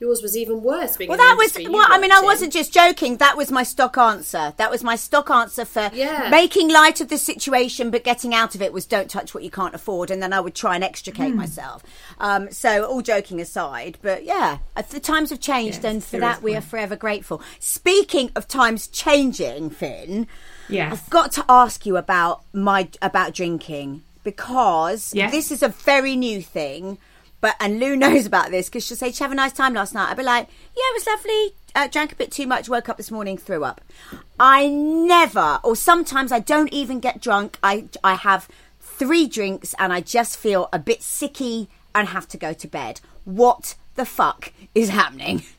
yours 0.00 0.22
was 0.22 0.36
even 0.36 0.62
worse. 0.62 0.96
being. 0.96 1.08
Well, 1.08 1.18
that 1.18 1.36
was 1.38 1.56
well. 1.68 1.86
I 1.88 1.98
mean, 1.98 2.12
I 2.12 2.20
wasn't 2.20 2.52
just 2.52 2.72
joking. 2.72 3.16
That 3.16 3.36
was 3.36 3.50
my 3.50 3.62
stock 3.62 3.98
answer. 3.98 4.54
That 4.56 4.70
was 4.70 4.84
my 4.84 4.96
stock 4.96 5.30
answer 5.30 5.64
for 5.64 5.90
Yeah. 5.92 6.28
making 6.30 6.68
light 6.68 7.00
of 7.00 7.08
the 7.08 7.18
situation, 7.18 7.90
but 7.90 8.04
getting 8.04 8.34
out 8.34 8.54
of 8.54 8.62
it 8.62 8.72
was 8.72 8.86
don't 8.86 9.10
touch 9.10 9.34
what 9.34 9.42
you 9.42 9.50
can't 9.50 9.74
afford, 9.74 10.10
and 10.10 10.22
then 10.22 10.32
I 10.32 10.40
would 10.40 10.54
try 10.54 10.74
and 10.74 10.84
extricate 10.84 11.32
Hmm. 11.32 11.36
myself. 11.38 11.82
Um, 12.20 12.50
so, 12.52 12.84
all 12.84 13.02
joking 13.02 13.40
aside, 13.40 13.98
but 14.02 14.24
yeah, 14.24 14.58
uh, 14.76 14.82
the 14.88 15.00
times 15.00 15.30
have 15.30 15.40
changed, 15.40 15.82
Yes, 15.82 15.92
and 15.92 16.04
for 16.04 16.18
that 16.18 16.20
that 16.20 16.36
is 16.38 16.42
we 16.44 16.54
are 16.54 16.60
forever 16.60 16.96
grateful. 16.96 17.42
Speaking 17.58 18.30
of 18.36 18.46
times 18.48 18.86
changing, 18.88 19.70
Finn. 19.70 20.26
Yes. 20.68 20.92
I've 20.92 21.10
got 21.10 21.32
to 21.32 21.44
ask 21.48 21.86
you 21.86 21.96
about 21.96 22.42
my 22.52 22.88
about 23.00 23.32
drinking 23.32 24.02
because 24.22 25.12
Yes. 25.14 25.32
this 25.32 25.50
is 25.50 25.62
a 25.62 25.68
very 25.68 26.14
new 26.16 26.42
thing. 26.42 26.98
But 27.40 27.56
and 27.60 27.78
Lou 27.78 27.96
knows 27.96 28.26
about 28.26 28.50
this 28.50 28.68
because 28.68 28.84
she'll 28.84 28.96
say, 28.96 29.10
"Did 29.10 29.20
you 29.20 29.24
have 29.24 29.32
a 29.32 29.36
nice 29.36 29.52
time 29.52 29.74
last 29.74 29.94
night?" 29.94 30.10
I'd 30.10 30.16
be 30.16 30.22
like, 30.22 30.48
"Yeah, 30.76 30.82
it 30.90 30.94
was 30.94 31.06
lovely. 31.06 31.54
Uh, 31.74 31.86
drank 31.88 32.12
a 32.12 32.16
bit 32.16 32.32
too 32.32 32.46
much. 32.46 32.68
Woke 32.68 32.88
up 32.88 32.96
this 32.96 33.10
morning, 33.10 33.38
threw 33.38 33.64
up." 33.64 33.80
I 34.40 34.66
never, 34.66 35.60
or 35.62 35.76
sometimes 35.76 36.32
I 36.32 36.40
don't 36.40 36.72
even 36.72 37.00
get 37.00 37.20
drunk. 37.20 37.58
I 37.62 37.88
I 38.02 38.14
have 38.14 38.48
three 38.80 39.28
drinks 39.28 39.74
and 39.78 39.92
I 39.92 40.00
just 40.00 40.36
feel 40.36 40.68
a 40.72 40.78
bit 40.78 41.00
sicky 41.00 41.68
and 41.94 42.08
have 42.08 42.28
to 42.28 42.36
go 42.36 42.52
to 42.52 42.68
bed. 42.68 43.00
What 43.24 43.76
the 43.94 44.04
fuck 44.04 44.52
is 44.74 44.88
happening? 44.90 45.42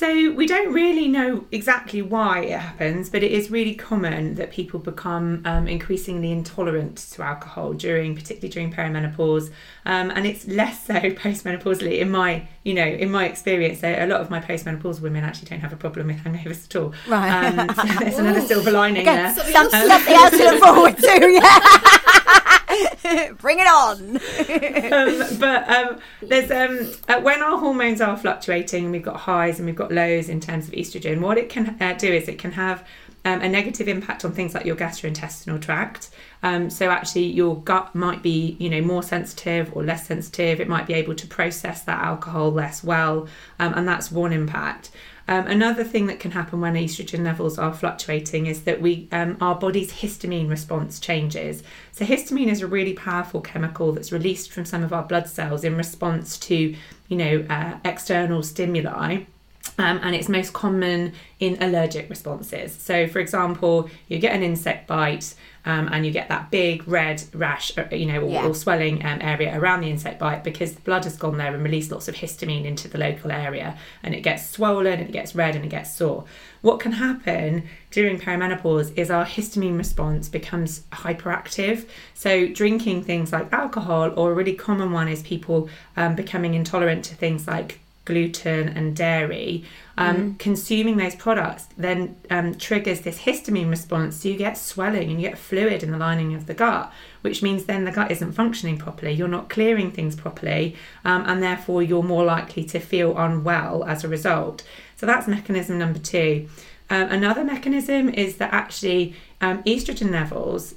So 0.00 0.32
we 0.32 0.46
don't 0.46 0.72
really 0.72 1.08
know 1.08 1.44
exactly 1.52 2.00
why 2.00 2.44
it 2.44 2.58
happens, 2.58 3.10
but 3.10 3.22
it 3.22 3.32
is 3.32 3.50
really 3.50 3.74
common 3.74 4.36
that 4.36 4.50
people 4.50 4.80
become 4.80 5.42
um, 5.44 5.68
increasingly 5.68 6.32
intolerant 6.32 6.96
to 7.12 7.22
alcohol 7.22 7.74
during, 7.74 8.14
particularly 8.14 8.48
during 8.48 8.72
perimenopause, 8.72 9.50
um, 9.84 10.10
and 10.10 10.24
it's 10.24 10.48
less 10.48 10.86
so 10.86 10.94
postmenopausally. 11.24 11.98
In 11.98 12.10
my, 12.10 12.48
you 12.64 12.72
know, 12.72 12.86
in 12.86 13.10
my 13.10 13.26
experience, 13.26 13.80
so 13.80 13.90
a 13.90 14.06
lot 14.06 14.22
of 14.22 14.30
my 14.30 14.40
postmenopausal 14.40 15.02
women 15.02 15.22
actually 15.22 15.48
don't 15.50 15.60
have 15.60 15.74
a 15.74 15.76
problem 15.76 16.06
with 16.06 16.16
hangovers 16.24 16.64
at 16.64 16.76
all. 16.76 16.94
Right. 17.06 17.58
Um, 17.58 17.68
so 17.68 17.82
there's 18.00 18.18
another 18.18 18.40
silver 18.40 18.70
lining 18.80 19.04
there. 19.04 19.34
Some, 19.34 19.68
something 19.68 20.14
else 20.14 20.30
to 20.30 20.44
look 20.44 20.64
forward 20.64 20.96
to. 20.96 21.30
Yeah. 21.30 22.19
Bring 23.38 23.58
it 23.60 23.66
on. 23.66 24.16
um, 24.92 25.38
but 25.38 25.68
um, 25.68 25.98
there's 26.22 26.50
um, 26.50 26.92
uh, 27.08 27.20
when 27.20 27.42
our 27.42 27.58
hormones 27.58 28.00
are 28.00 28.16
fluctuating 28.16 28.84
and 28.84 28.92
we've 28.92 29.02
got 29.02 29.16
highs 29.16 29.58
and 29.58 29.66
we've 29.66 29.76
got 29.76 29.92
lows 29.92 30.28
in 30.28 30.40
terms 30.40 30.68
of 30.68 30.74
estrogen, 30.74 31.20
what 31.20 31.38
it 31.38 31.48
can 31.48 31.76
uh, 31.80 31.94
do 31.94 32.12
is 32.12 32.28
it 32.28 32.38
can 32.38 32.52
have 32.52 32.86
um, 33.24 33.40
a 33.42 33.48
negative 33.48 33.88
impact 33.88 34.24
on 34.24 34.32
things 34.32 34.54
like 34.54 34.64
your 34.64 34.76
gastrointestinal 34.76 35.60
tract. 35.60 36.10
Um, 36.42 36.70
so 36.70 36.90
actually, 36.90 37.26
your 37.26 37.60
gut 37.62 37.94
might 37.94 38.22
be, 38.22 38.56
you 38.58 38.70
know, 38.70 38.80
more 38.80 39.02
sensitive 39.02 39.76
or 39.76 39.84
less 39.84 40.06
sensitive. 40.06 40.60
It 40.60 40.68
might 40.68 40.86
be 40.86 40.94
able 40.94 41.14
to 41.16 41.26
process 41.26 41.82
that 41.82 42.02
alcohol 42.02 42.50
less 42.50 42.82
well, 42.82 43.28
um, 43.58 43.74
and 43.74 43.86
that's 43.86 44.10
one 44.10 44.32
impact. 44.32 44.90
Um, 45.28 45.46
another 45.46 45.84
thing 45.84 46.06
that 46.06 46.20
can 46.20 46.32
happen 46.32 46.60
when 46.60 46.74
estrogen 46.74 47.24
levels 47.24 47.58
are 47.58 47.72
fluctuating 47.72 48.46
is 48.46 48.62
that 48.62 48.80
we 48.80 49.08
um, 49.12 49.36
our 49.40 49.54
body's 49.54 49.92
histamine 49.92 50.48
response 50.48 50.98
changes. 50.98 51.62
So 51.92 52.04
histamine 52.04 52.48
is 52.48 52.62
a 52.62 52.66
really 52.66 52.94
powerful 52.94 53.40
chemical 53.40 53.92
that's 53.92 54.12
released 54.12 54.50
from 54.50 54.64
some 54.64 54.82
of 54.82 54.92
our 54.92 55.04
blood 55.04 55.28
cells 55.28 55.64
in 55.64 55.76
response 55.76 56.38
to, 56.38 56.74
you 57.08 57.16
know, 57.16 57.46
uh, 57.48 57.78
external 57.84 58.42
stimuli. 58.42 59.24
Um, 59.78 60.00
and 60.02 60.14
it's 60.14 60.28
most 60.28 60.52
common 60.52 61.12
in 61.38 61.62
allergic 61.62 62.10
responses. 62.10 62.74
So, 62.74 63.06
for 63.06 63.18
example, 63.18 63.88
you 64.08 64.18
get 64.18 64.34
an 64.34 64.42
insect 64.42 64.86
bite 64.86 65.34
um, 65.66 65.88
and 65.92 66.06
you 66.06 66.12
get 66.12 66.28
that 66.28 66.50
big 66.50 66.86
red 66.88 67.22
rash, 67.34 67.76
uh, 67.76 67.84
you 67.94 68.06
know, 68.06 68.20
or, 68.20 68.30
Yeah. 68.30 68.46
or 68.46 68.54
swelling 68.54 69.04
um, 69.04 69.18
area 69.20 69.58
around 69.58 69.82
the 69.82 69.90
insect 69.90 70.18
bite 70.18 70.42
because 70.42 70.74
the 70.74 70.80
blood 70.80 71.04
has 71.04 71.16
gone 71.16 71.36
there 71.36 71.52
and 71.54 71.62
released 71.62 71.90
lots 71.90 72.08
of 72.08 72.14
histamine 72.14 72.64
into 72.64 72.88
the 72.88 72.98
local 72.98 73.30
area, 73.30 73.76
and 74.02 74.14
it 74.14 74.22
gets 74.22 74.48
swollen, 74.48 75.00
and 75.00 75.08
it 75.08 75.12
gets 75.12 75.34
red, 75.34 75.54
and 75.56 75.64
it 75.64 75.68
gets 75.68 75.94
sore. 75.94 76.24
What 76.62 76.80
can 76.80 76.92
happen 76.92 77.64
during 77.90 78.18
perimenopause 78.18 78.92
is 78.96 79.10
our 79.10 79.24
histamine 79.24 79.76
response 79.78 80.28
becomes 80.28 80.80
hyperactive. 80.92 81.86
So, 82.14 82.46
drinking 82.48 83.04
things 83.04 83.32
like 83.32 83.52
alcohol, 83.52 84.12
or 84.16 84.32
a 84.32 84.34
really 84.34 84.54
common 84.54 84.92
one 84.92 85.08
is 85.08 85.22
people 85.22 85.68
um, 85.96 86.14
becoming 86.14 86.54
intolerant 86.54 87.04
to 87.06 87.14
things 87.14 87.46
like 87.46 87.80
gluten 88.04 88.68
and 88.68 88.96
dairy, 88.96 89.64
um, 89.98 90.34
consuming 90.36 90.96
those 90.96 91.14
products 91.14 91.68
then 91.76 92.16
um, 92.30 92.54
triggers 92.54 93.02
this 93.02 93.20
histamine 93.20 93.68
response. 93.68 94.16
So 94.16 94.28
you 94.28 94.36
get 94.36 94.56
swelling 94.56 95.10
and 95.10 95.20
you 95.20 95.28
get 95.28 95.38
fluid 95.38 95.82
in 95.82 95.90
the 95.90 95.98
lining 95.98 96.34
of 96.34 96.46
the 96.46 96.54
gut, 96.54 96.92
which 97.20 97.42
means 97.42 97.64
then 97.64 97.84
the 97.84 97.92
gut 97.92 98.10
isn't 98.10 98.32
functioning 98.32 98.78
properly. 98.78 99.12
You're 99.12 99.28
not 99.28 99.50
clearing 99.50 99.90
things 99.90 100.16
properly, 100.16 100.76
um, 101.04 101.24
and 101.26 101.42
therefore 101.42 101.82
you're 101.82 102.02
more 102.02 102.24
likely 102.24 102.64
to 102.64 102.80
feel 102.80 103.16
unwell 103.16 103.84
as 103.84 104.02
a 104.02 104.08
result. 104.08 104.64
So 104.96 105.06
that's 105.06 105.28
mechanism 105.28 105.78
number 105.78 105.98
two. 105.98 106.48
Um, 106.88 107.08
another 107.10 107.44
mechanism 107.44 108.08
is 108.08 108.36
that 108.36 108.52
actually 108.52 109.14
um, 109.40 109.62
estrogen 109.64 110.10
levels. 110.10 110.74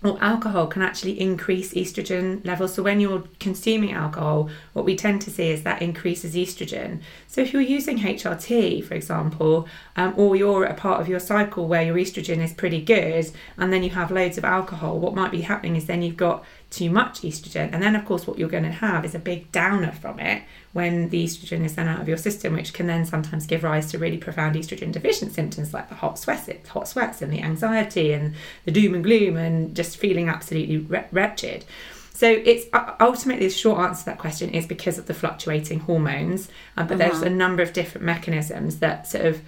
Or 0.00 0.16
alcohol 0.22 0.68
can 0.68 0.82
actually 0.82 1.18
increase 1.20 1.74
estrogen 1.74 2.44
levels. 2.46 2.74
So 2.74 2.84
when 2.84 3.00
you're 3.00 3.24
consuming 3.40 3.92
alcohol, 3.92 4.48
what 4.72 4.84
we 4.84 4.94
tend 4.94 5.22
to 5.22 5.30
see 5.30 5.50
is 5.50 5.64
that 5.64 5.82
increases 5.82 6.36
estrogen. 6.36 7.00
So 7.26 7.40
if 7.40 7.52
you're 7.52 7.62
using 7.62 7.98
HRT, 7.98 8.84
for 8.84 8.94
example, 8.94 9.66
um, 9.96 10.14
or 10.16 10.36
you're 10.36 10.64
at 10.64 10.70
a 10.70 10.80
part 10.80 11.00
of 11.00 11.08
your 11.08 11.18
cycle 11.18 11.66
where 11.66 11.82
your 11.82 11.96
estrogen 11.96 12.38
is 12.38 12.52
pretty 12.52 12.80
good, 12.80 13.32
and 13.56 13.72
then 13.72 13.82
you 13.82 13.90
have 13.90 14.12
loads 14.12 14.38
of 14.38 14.44
alcohol, 14.44 15.00
what 15.00 15.16
might 15.16 15.32
be 15.32 15.40
happening 15.40 15.74
is 15.74 15.86
then 15.86 16.02
you've 16.02 16.16
got 16.16 16.44
too 16.70 16.90
much 16.90 17.22
estrogen, 17.22 17.72
and 17.72 17.82
then 17.82 17.96
of 17.96 18.04
course 18.04 18.26
what 18.26 18.38
you're 18.38 18.48
going 18.48 18.62
to 18.62 18.70
have 18.70 19.04
is 19.04 19.14
a 19.14 19.18
big 19.18 19.50
downer 19.52 19.92
from 19.92 20.20
it 20.20 20.42
when 20.72 21.08
the 21.08 21.24
estrogen 21.24 21.64
is 21.64 21.74
then 21.76 21.88
out 21.88 22.00
of 22.00 22.08
your 22.08 22.18
system, 22.18 22.52
which 22.52 22.74
can 22.74 22.86
then 22.86 23.06
sometimes 23.06 23.46
give 23.46 23.64
rise 23.64 23.90
to 23.90 23.98
really 23.98 24.18
profound 24.18 24.54
estrogen 24.54 24.92
deficient 24.92 25.32
symptoms 25.32 25.72
like 25.72 25.88
the 25.88 25.94
hot 25.94 26.18
sweats, 26.18 26.68
hot 26.68 26.86
sweats, 26.86 27.22
and 27.22 27.32
the 27.32 27.40
anxiety, 27.40 28.12
and 28.12 28.34
the 28.64 28.70
doom 28.70 28.94
and 28.94 29.02
gloom, 29.02 29.36
and 29.36 29.74
just 29.74 29.96
feeling 29.96 30.28
absolutely 30.28 30.78
wretched. 31.10 31.64
So 32.12 32.28
it's 32.28 32.66
uh, 32.72 32.96
ultimately 33.00 33.46
the 33.46 33.54
short 33.54 33.78
answer 33.78 34.00
to 34.00 34.06
that 34.06 34.18
question 34.18 34.50
is 34.50 34.66
because 34.66 34.98
of 34.98 35.06
the 35.06 35.14
fluctuating 35.14 35.80
hormones, 35.80 36.48
um, 36.76 36.88
but 36.88 36.98
there's 36.98 37.22
a 37.22 37.30
number 37.30 37.62
of 37.62 37.72
different 37.72 38.04
mechanisms 38.04 38.80
that 38.80 39.06
sort 39.06 39.24
of 39.24 39.40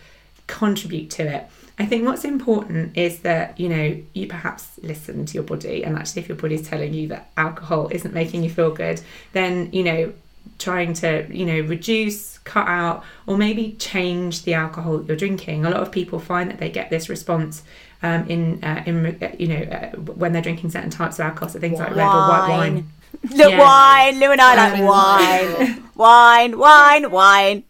contribute 0.47 1.11
to 1.11 1.25
it. 1.25 1.49
I 1.81 1.87
think 1.87 2.05
what's 2.07 2.25
important 2.25 2.97
is 2.97 3.21
that 3.21 3.59
you 3.59 3.69
know 3.75 3.87
you 4.13 4.27
perhaps 4.27 4.65
listen 4.83 5.25
to 5.27 5.35
your 5.35 5.43
body, 5.53 5.83
and 5.85 5.97
actually, 5.99 6.23
if 6.23 6.29
your 6.29 6.37
body's 6.37 6.67
telling 6.69 6.93
you 6.95 7.09
that 7.09 7.31
alcohol 7.37 7.89
isn't 7.91 8.13
making 8.15 8.45
you 8.45 8.51
feel 8.51 8.71
good, 8.71 9.01
then 9.33 9.53
you 9.73 9.83
know 9.83 10.13
trying 10.59 10.93
to 10.95 11.27
you 11.31 11.47
know 11.47 11.61
reduce 11.69 12.39
cut 12.53 12.67
out 12.69 13.03
or 13.27 13.37
maybe 13.37 13.73
change 13.79 14.43
the 14.45 14.55
alcohol 14.55 14.99
that 14.99 15.07
you're 15.09 15.17
drinking 15.17 15.65
a 15.67 15.71
lot 15.71 15.81
of 15.81 15.91
people 15.93 16.19
find 16.19 16.51
that 16.51 16.59
they 16.59 16.71
get 16.71 16.89
this 16.91 17.09
response 17.11 17.63
um, 18.03 18.27
in 18.29 18.63
uh, 18.65 18.83
in 18.87 18.95
uh, 19.07 19.35
you 19.39 19.47
know 19.49 19.63
uh, 19.77 19.91
when 20.23 20.33
they're 20.33 20.43
drinking 20.49 20.71
certain 20.71 20.91
types 20.91 21.19
of 21.19 21.27
alcohol 21.27 21.49
so 21.51 21.59
things 21.59 21.79
like 21.79 21.95
red 21.95 22.07
or 22.09 22.27
white 22.29 22.49
wine 22.49 22.91
Look, 23.31 23.51
Yeah. 23.51 23.59
wine. 23.59 24.19
Lou 24.21 24.31
and 24.33 24.41
I 24.41 24.55
like 24.71 24.83
wine. 24.91 25.83
wine, 25.95 26.59
wine, 26.59 27.11
wine. 27.11 27.65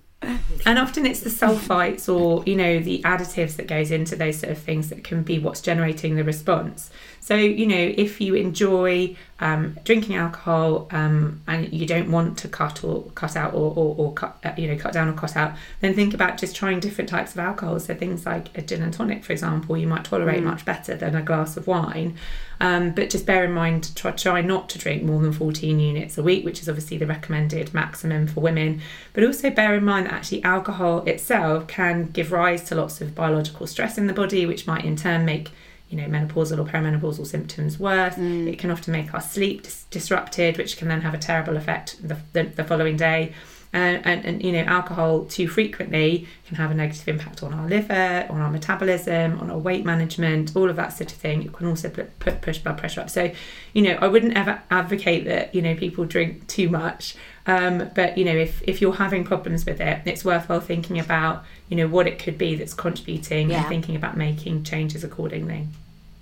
And 0.67 0.79
often 0.79 1.07
it's 1.07 1.21
the 1.21 1.31
sulfites 1.31 2.09
or 2.09 2.43
you 2.45 2.57
know 2.57 2.81
the 2.81 3.03
additives 3.03 3.57
that 3.57 3.67
goes 3.67 3.91
into 3.91 4.17
those 4.17 4.39
sort 4.39 4.53
of 4.53 4.59
things 4.59 4.89
that 4.91 5.05
can 5.05 5.23
be 5.23 5.39
what's 5.39 5.61
generating 5.61 6.17
the 6.17 6.25
response. 6.25 6.91
So 7.21 7.35
you 7.35 7.67
know 7.67 7.95
if 7.97 8.21
you 8.21 8.35
enjoy 8.35 9.17
um, 9.41 9.79
drinking 9.85 10.17
alcohol 10.17 10.87
um, 10.91 11.41
and 11.47 11.73
you 11.73 11.87
don't 11.87 12.11
want 12.11 12.39
to 12.39 12.49
cut 12.49 12.85
or 12.85 13.05
cut 13.15 13.37
out 13.37 13.55
or, 13.55 13.73
or, 13.75 13.95
or 13.97 14.13
cut 14.13 14.39
uh, 14.45 14.53
you 14.57 14.69
know 14.69 14.77
cut 14.77 14.93
down 14.93 15.09
or 15.09 15.15
cut 15.15 15.37
out 15.37 15.55
then 15.81 15.95
think 15.95 16.13
about 16.13 16.39
just 16.39 16.55
trying 16.55 16.79
different 16.79 17.09
types 17.09 17.33
of 17.33 17.39
alcohol. 17.39 17.81
So 17.81 17.95
things 17.95 18.27
like 18.27 18.57
a 18.57 18.63
gin 18.63 18.83
and 18.83 18.93
tonic 18.93 19.25
for 19.25 19.33
example 19.33 19.77
you 19.77 19.87
might 19.87 20.05
tolerate 20.05 20.43
much 20.43 20.65
better 20.65 20.95
than 20.95 21.15
a 21.15 21.23
glass 21.23 21.57
of 21.57 21.67
wine. 21.67 22.17
Um, 22.63 22.91
but 22.91 23.09
just 23.09 23.25
bear 23.25 23.45
in 23.45 23.53
mind 23.53 23.85
to 23.85 23.95
try, 23.95 24.11
try 24.11 24.43
not 24.43 24.69
to 24.71 24.79
drink 24.79 25.03
more 25.03 25.23
than 25.23 25.33
14 25.33 25.81
units 25.81 26.19
a 26.19 26.23
week, 26.23 26.45
which 26.45 26.61
is 26.61 26.69
obviously 26.69 26.99
the 26.99 27.07
recommended 27.07 27.73
maximum 27.73 28.27
for 28.27 28.41
women. 28.41 28.83
But 29.15 29.25
also 29.25 29.49
bear 29.49 29.75
in 29.75 29.85
mind 29.85 30.07
that 30.07 30.13
actually 30.13 30.45
alcohol 30.45 31.03
itself 31.05 31.67
can 31.69 32.09
give 32.09 32.33
rise 32.33 32.65
to 32.65 32.75
lots 32.75 33.01
of 33.01 33.15
biological 33.15 33.67
stress 33.67 33.97
in 33.97 34.09
the 34.09 34.13
body, 34.13 34.45
which 34.45 34.67
might 34.67 34.85
in 34.85 34.97
turn 34.97 35.25
make 35.25 35.53
you 35.91 35.97
know 35.97 36.07
menopausal 36.07 36.59
or 36.59 36.65
perimenopausal 36.65 37.27
symptoms 37.27 37.79
worse. 37.79 38.15
Mm. 38.15 38.51
It 38.51 38.59
can 38.59 38.71
often 38.71 38.93
make 38.93 39.13
our 39.13 39.21
sleep 39.21 39.65
dis- 39.65 39.85
disrupted, 39.91 40.57
which 40.57 40.77
can 40.77 40.89
then 40.89 41.03
have 41.03 41.15
a 41.15 41.19
terrible 41.19 41.57
effect 41.57 41.97
the, 42.07 42.17
the, 42.33 42.45
the 42.45 42.65
following 42.65 42.97
day. 42.97 43.35
And, 43.73 44.05
and, 44.05 44.25
and 44.25 44.43
you 44.43 44.51
know 44.51 44.63
alcohol 44.63 45.27
too 45.27 45.47
frequently 45.47 46.27
can 46.45 46.57
have 46.57 46.73
a 46.73 46.75
negative 46.75 47.07
impact 47.07 47.45
on 47.45 47.55
our 47.55 47.69
liver 47.69 48.27
on 48.29 48.41
our 48.41 48.51
metabolism 48.51 49.39
on 49.39 49.49
our 49.49 49.59
weight 49.59 49.85
management 49.85 50.57
all 50.57 50.69
of 50.69 50.75
that 50.75 50.89
sort 50.89 51.13
of 51.13 51.17
thing 51.17 51.45
it 51.45 51.53
can 51.53 51.69
also 51.69 51.89
put, 51.89 52.19
put 52.19 52.41
push 52.43 52.59
blood 52.59 52.79
pressure 52.79 53.03
up 53.03 53.09
so 53.09 53.31
you 53.73 53.83
know 53.83 53.97
i 54.01 54.09
wouldn't 54.09 54.37
ever 54.37 54.61
advocate 54.73 55.25
that 55.27 55.55
you 55.55 55.63
know 55.63 55.77
people 55.77 56.05
drink 56.05 56.45
too 56.49 56.69
much 56.69 57.15
um, 57.51 57.91
but 57.95 58.17
you 58.19 58.25
know 58.25 58.37
if 58.47 58.63
if 58.67 58.81
you're 58.81 58.95
having 59.07 59.23
problems 59.25 59.65
with 59.67 59.81
it 59.81 59.97
it's 60.05 60.25
worthwhile 60.25 60.61
thinking 60.61 60.99
about 60.99 61.45
you 61.69 61.77
know 61.77 61.89
what 61.89 62.07
it 62.07 62.17
could 62.19 62.39
be 62.39 62.55
that's 62.55 62.75
contributing 62.75 63.51
Yeah. 63.51 63.59
and 63.61 63.69
thinking 63.69 63.97
about 63.97 64.17
making 64.17 64.65
changes 64.65 65.03
accordingly 65.05 65.63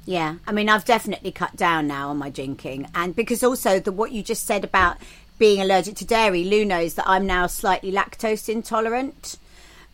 Yeah, 0.06 0.36
I 0.46 0.52
mean, 0.52 0.68
I've 0.70 0.86
definitely 0.86 1.32
cut 1.32 1.54
down 1.54 1.86
now 1.86 2.08
on 2.08 2.16
my 2.16 2.30
drinking, 2.30 2.88
and 2.94 3.14
because 3.14 3.42
also 3.48 3.78
the 3.78 3.92
what 3.92 4.10
you 4.10 4.22
just 4.22 4.46
said 4.46 4.64
about 4.64 4.96
being 5.38 5.60
allergic 5.60 5.96
to 5.96 6.04
dairy, 6.06 6.44
Lou 6.44 6.64
knows 6.64 6.94
that 6.94 7.06
I'm 7.06 7.26
now 7.26 7.46
slightly 7.46 7.92
lactose 7.92 8.48
intolerant. 8.48 9.36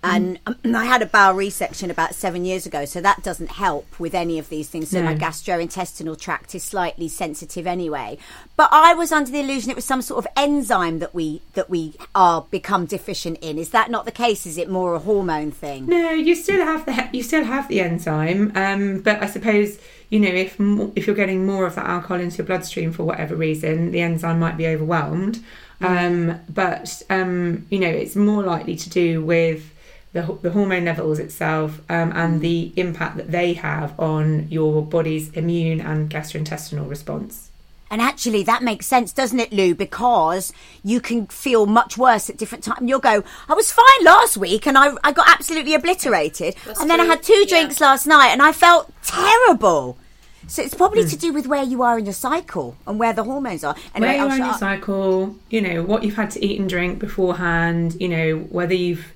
And 0.04 0.38
um, 0.46 0.76
I 0.76 0.84
had 0.84 1.02
a 1.02 1.06
bowel 1.06 1.34
resection 1.34 1.88
about 1.90 2.14
seven 2.14 2.44
years 2.44 2.66
ago, 2.66 2.84
so 2.84 3.00
that 3.00 3.22
doesn't 3.22 3.50
help 3.52 3.98
with 3.98 4.14
any 4.14 4.38
of 4.38 4.48
these 4.50 4.68
things. 4.68 4.90
So 4.90 4.98
No. 5.00 5.06
my 5.06 5.14
gastrointestinal 5.14 6.18
tract 6.20 6.54
is 6.54 6.62
slightly 6.62 7.08
sensitive 7.08 7.66
anyway. 7.66 8.18
But 8.56 8.68
I 8.72 8.94
was 8.94 9.12
under 9.12 9.30
the 9.30 9.40
illusion 9.40 9.70
it 9.70 9.76
was 9.76 9.84
some 9.84 10.02
sort 10.02 10.24
of 10.24 10.30
enzyme 10.36 10.98
that 10.98 11.14
we 11.14 11.40
that 11.54 11.70
we 11.70 11.94
are 12.14 12.42
become 12.50 12.86
deficient 12.86 13.38
in. 13.40 13.58
Is 13.58 13.70
that 13.70 13.90
not 13.90 14.04
the 14.04 14.12
case? 14.12 14.46
Is 14.46 14.58
it 14.58 14.68
more 14.68 14.94
a 14.94 14.98
hormone 14.98 15.50
thing? 15.50 15.86
No, 15.86 16.10
you 16.10 16.34
still 16.34 16.64
have 16.64 16.84
the 16.86 17.08
you 17.12 17.22
still 17.22 17.44
have 17.44 17.68
the 17.68 17.80
enzyme, 17.80 18.52
um, 18.54 19.00
but 19.00 19.22
I 19.22 19.26
suppose 19.26 19.78
you 20.10 20.20
know 20.20 20.28
if 20.28 20.56
if 20.94 21.06
you're 21.06 21.16
getting 21.16 21.46
more 21.46 21.66
of 21.66 21.74
that 21.76 21.86
alcohol 21.86 22.20
into 22.20 22.38
your 22.38 22.46
bloodstream 22.46 22.92
for 22.92 23.04
whatever 23.04 23.34
reason, 23.34 23.90
the 23.90 24.00
enzyme 24.02 24.38
might 24.38 24.56
be 24.56 24.66
overwhelmed. 24.66 25.42
Um, 25.80 26.40
but 26.48 27.02
um, 27.10 27.66
you 27.70 27.78
know, 27.78 27.88
it's 27.88 28.16
more 28.16 28.42
likely 28.42 28.76
to 28.76 28.90
do 28.90 29.24
with 29.24 29.70
the, 30.14 30.38
the 30.40 30.50
hormone 30.52 30.86
levels 30.86 31.18
itself 31.18 31.80
um, 31.90 32.12
and 32.14 32.40
the 32.40 32.72
impact 32.76 33.18
that 33.18 33.30
they 33.30 33.52
have 33.54 33.98
on 34.00 34.48
your 34.48 34.80
body's 34.82 35.30
immune 35.32 35.80
and 35.80 36.08
gastrointestinal 36.08 36.88
response. 36.88 37.50
And 37.90 38.00
actually, 38.00 38.42
that 38.44 38.62
makes 38.62 38.86
sense, 38.86 39.12
doesn't 39.12 39.38
it, 39.38 39.52
Lou? 39.52 39.74
Because 39.74 40.52
you 40.82 41.00
can 41.00 41.26
feel 41.26 41.66
much 41.66 41.98
worse 41.98 42.30
at 42.30 42.36
different 42.36 42.64
times. 42.64 42.88
You'll 42.88 42.98
go, 42.98 43.22
I 43.48 43.54
was 43.54 43.70
fine 43.70 44.04
last 44.04 44.36
week 44.36 44.66
and 44.66 44.78
I, 44.78 44.94
I 45.04 45.12
got 45.12 45.28
absolutely 45.28 45.74
obliterated. 45.74 46.56
That's 46.64 46.80
and 46.80 46.88
then 46.88 47.00
I 47.00 47.04
had 47.04 47.22
two 47.22 47.34
yeah. 47.34 47.46
drinks 47.46 47.80
last 47.80 48.06
night 48.06 48.28
and 48.28 48.40
I 48.40 48.52
felt 48.52 48.90
terrible. 49.04 49.98
So 50.46 50.62
it's 50.62 50.74
probably 50.74 51.06
to 51.06 51.16
do 51.16 51.32
with 51.32 51.46
where 51.46 51.62
you 51.62 51.82
are 51.82 51.98
in 51.98 52.04
your 52.04 52.14
cycle 52.14 52.76
and 52.86 52.98
where 52.98 53.12
the 53.12 53.24
hormones 53.24 53.64
are. 53.64 53.74
where 53.96 54.14
you 54.14 54.22
I'll 54.22 54.28
are 54.28 54.34
in 54.34 54.38
your 54.38 54.48
up. 54.48 54.58
cycle, 54.58 55.36
you 55.50 55.60
know, 55.60 55.82
what 55.82 56.02
you've 56.02 56.16
had 56.16 56.30
to 56.32 56.44
eat 56.44 56.60
and 56.60 56.68
drink 56.68 56.98
beforehand, 56.98 57.96
you 58.00 58.08
know, 58.08 58.38
whether 58.50 58.74
you've, 58.74 59.06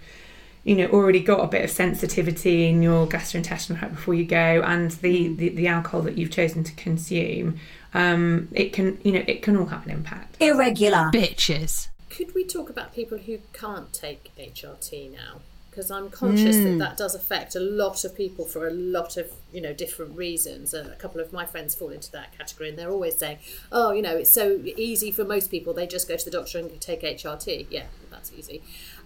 you 0.65 0.75
know, 0.75 0.87
already 0.87 1.21
got 1.21 1.41
a 1.41 1.47
bit 1.47 1.65
of 1.65 1.71
sensitivity 1.71 2.67
in 2.67 2.83
your 2.83 3.07
gastrointestinal 3.07 3.79
tract 3.79 3.95
before 3.95 4.15
you 4.15 4.25
go, 4.25 4.63
and 4.65 4.91
the, 4.93 5.29
the, 5.29 5.49
the 5.51 5.67
alcohol 5.67 6.03
that 6.03 6.19
you've 6.19 6.31
chosen 6.31 6.65
to 6.65 6.73
consume, 6.75 7.59
um, 7.95 8.49
it 8.53 8.73
can, 8.73 8.99
you 9.03 9.13
know, 9.13 9.25
it 9.27 9.43
can 9.43 9.57
all 9.57 9.67
have 9.67 9.85
an 9.87 9.93
impact. 9.93 10.37
Irregular. 10.41 11.11
Bitches. 11.13 11.89
Could 12.11 12.35
we 12.35 12.45
talk 12.45 12.69
about 12.71 12.95
people 12.95 13.19
who 13.19 13.39
can't 13.53 13.93
take 13.93 14.31
HRT 14.37 15.13
now? 15.13 15.41
Because 15.71 15.91
I'm 15.93 16.11
conscious 16.11 16.57
that 16.57 16.79
that 16.81 16.97
does 16.97 17.15
affect 17.15 17.55
a 17.55 17.61
lot 17.61 18.05
of 18.05 18.17
people 18.17 18.45
for 18.45 18.67
a 18.67 18.73
lot 18.73 19.17
of 19.17 19.31
you 19.53 19.61
know 19.61 19.73
different 19.73 20.17
reasons. 20.17 20.75
And 20.75 20.91
a 20.91 20.97
couple 20.97 21.21
of 21.21 21.33
my 21.33 21.47
friends 21.47 21.77
fall 21.77 21.91
into 21.91 22.11
that 22.11 22.37
category, 22.37 22.71
and 22.71 22.77
they're 22.77 22.91
always 22.91 23.17
saying, 23.17 23.39
"Oh, 23.71 23.93
you 23.93 24.03
know, 24.03 24.17
it's 24.17 24.33
so 24.33 24.61
easy 24.65 25.13
for 25.13 25.25
most 25.25 25.53
people. 25.53 25.73
They 25.73 25.87
just 25.87 26.09
go 26.09 26.17
to 26.17 26.25
the 26.25 26.33
doctor 26.33 26.59
and 26.59 26.81
take 26.81 27.03
HRT. 27.03 27.69
Yeah, 27.71 27.85
that's 28.11 28.33
easy." 28.37 28.61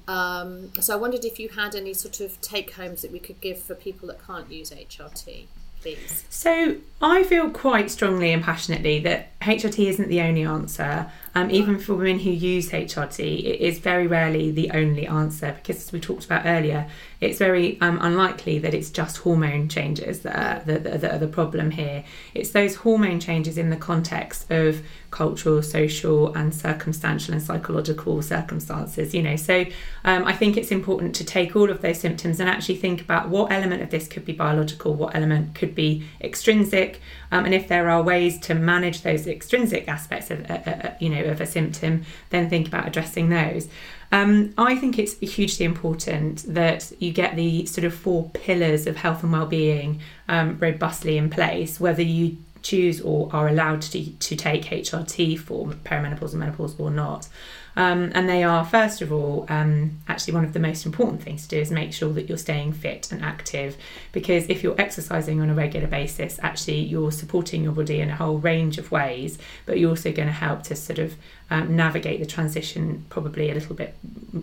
Um, 0.09 0.73
so 0.81 0.95
I 0.95 0.97
wondered 0.97 1.25
if 1.25 1.39
you 1.39 1.49
had 1.49 1.75
any 1.75 1.95
sort 1.95 2.21
of 2.21 2.41
take 2.41 2.73
homes 2.73 3.03
that 3.03 3.13
we 3.13 3.19
could 3.19 3.41
give 3.41 3.59
for 3.59 3.75
people 3.75 4.09
that 4.09 4.25
can't 4.27 4.51
use 4.51 4.71
HRT, 4.71 5.47
please. 5.81 6.25
So 6.29 6.77
I 7.01 7.23
feel 7.23 7.51
quite 7.51 7.91
strongly 7.91 8.33
and 8.33 8.43
passionately 8.43 8.99
that 9.01 9.39
HRT 9.41 9.87
isn't 9.89 10.09
the 10.09 10.21
only 10.21 10.43
answer. 10.43 11.11
Um, 11.35 11.51
even 11.51 11.79
for 11.79 11.95
women 11.95 12.19
who 12.19 12.31
use 12.31 12.71
HRT, 12.71 13.21
it 13.21 13.61
is 13.61 13.79
very 13.79 14.07
rarely 14.07 14.51
the 14.51 14.71
only 14.71 15.07
answer 15.07 15.53
because, 15.53 15.77
as 15.77 15.93
we 15.93 15.99
talked 16.01 16.25
about 16.25 16.45
earlier, 16.45 16.89
it's 17.21 17.39
very 17.39 17.81
um, 17.81 17.99
unlikely 18.03 18.59
that 18.59 18.75
it's 18.75 18.91
just 18.91 19.19
hormone 19.19 19.69
changes 19.69 20.21
that 20.21 20.37
are, 20.37 20.65
that, 20.65 21.01
that 21.01 21.15
are 21.15 21.19
the 21.19 21.29
problem 21.29 21.71
here. 21.71 22.05
It's 22.35 22.51
those 22.51 22.77
hormone 22.77 23.21
changes 23.21 23.57
in 23.57 23.71
the 23.71 23.77
context 23.77 24.51
of 24.51 24.83
cultural, 25.11 25.63
social, 25.63 26.35
and 26.35 26.55
circumstantial 26.55 27.33
and 27.33 27.43
psychological 27.43 28.21
circumstances. 28.23 29.15
You 29.15 29.23
know, 29.23 29.37
so 29.37 29.65
um, 30.05 30.25
I 30.25 30.33
think 30.33 30.57
it's 30.57 30.71
important 30.71 31.15
to 31.17 31.25
take 31.25 31.57
all 31.57 31.71
of 31.71 31.81
those 31.81 32.01
symptoms 32.01 32.41
and 32.41 32.49
actually 32.49 32.77
think 32.77 33.01
about 33.01 33.29
what 33.29 33.53
element 33.53 33.83
of 33.83 33.91
this 33.91 34.09
could 34.09 34.25
be 34.25 34.33
biological, 34.33 34.95
what 34.95 35.15
element 35.15 35.55
could 35.55 35.75
be 35.75 36.05
extrinsic, 36.21 37.01
um, 37.33 37.47
and 37.47 37.55
if 37.55 37.67
there 37.67 37.89
are 37.89 38.03
ways 38.03 38.39
to 38.41 38.55
manage 38.55 39.03
those 39.03 39.27
extrinsic 39.27 39.89
aspects 39.89 40.31
of, 40.31 40.49
uh, 40.49 40.55
uh, 40.67 40.95
you 41.01 41.09
know, 41.09 41.25
of 41.25 41.41
a 41.41 41.47
symptom, 41.47 42.05
then 42.31 42.49
think 42.49 42.69
about 42.69 42.87
addressing 42.87 43.31
those. 43.31 43.69
Um, 44.13 44.53
I 44.59 44.77
think 44.77 44.99
it's 44.99 45.19
hugely 45.19 45.65
important 45.65 46.45
that 46.47 46.93
you 47.01 47.11
get 47.11 47.35
the 47.35 47.65
sort 47.65 47.85
of 47.87 47.95
four 47.95 48.29
pillars 48.35 48.87
of 48.87 48.99
health 48.99 49.23
and 49.23 49.33
well-being 49.33 50.01
um, 50.29 50.59
robustly 50.59 51.17
in 51.17 51.31
place, 51.31 51.81
whether 51.81 52.03
you 52.03 52.37
choose 52.61 53.01
or 53.01 53.31
are 53.33 53.49
allowed 53.49 53.81
to, 53.83 54.05
to 54.05 54.37
take 54.37 54.65
HRT 54.67 55.39
for 55.39 55.69
perimenopause 55.69 56.33
and 56.33 56.41
menopause 56.41 56.79
or 56.79 56.91
not. 56.91 57.29
Um, 57.77 58.13
and 58.15 58.29
they 58.29 58.43
are, 58.43 58.65
first 58.65 59.01
of 59.01 59.13
all, 59.13 59.47
um, 59.49 59.99
actually 60.09 60.35
one 60.35 60.45
of 60.45 60.53
the 60.53 60.61
most 60.61 60.85
important 60.85 61.23
things 61.23 61.43
to 61.45 61.49
do 61.49 61.61
is 61.61 61.71
make 61.71 61.93
sure 61.93 62.13
that 62.13 62.29
you're 62.29 62.39
staying 62.39 62.73
fit 62.73 63.11
and 63.13 63.23
active. 63.23 63.77
Because 64.13 64.47
if 64.49 64.63
you're 64.63 64.81
exercising 64.81 65.41
on 65.41 65.51
a 65.51 65.55
regular 65.55 65.87
basis, 65.87 66.39
actually 66.43 66.81
you're 66.81 67.13
supporting 67.13 67.63
your 67.63 67.73
body 67.73 68.01
in 68.01 68.11
a 68.11 68.17
whole 68.17 68.39
range 68.39 68.79
of 68.79 68.91
ways, 68.91 69.39
but 69.67 69.79
you're 69.79 69.91
also 69.91 70.13
going 70.13 70.29
to 70.29 70.33
help 70.33 70.63
to 70.65 70.77
sort 70.77 70.99
of 70.99 71.17
um, 71.53 71.77
navigate 71.77 72.19
the 72.19 72.27
transition 72.27 73.05
probably 73.11 73.51
a 73.51 73.55
little 73.55 73.75
bit, 73.75 73.95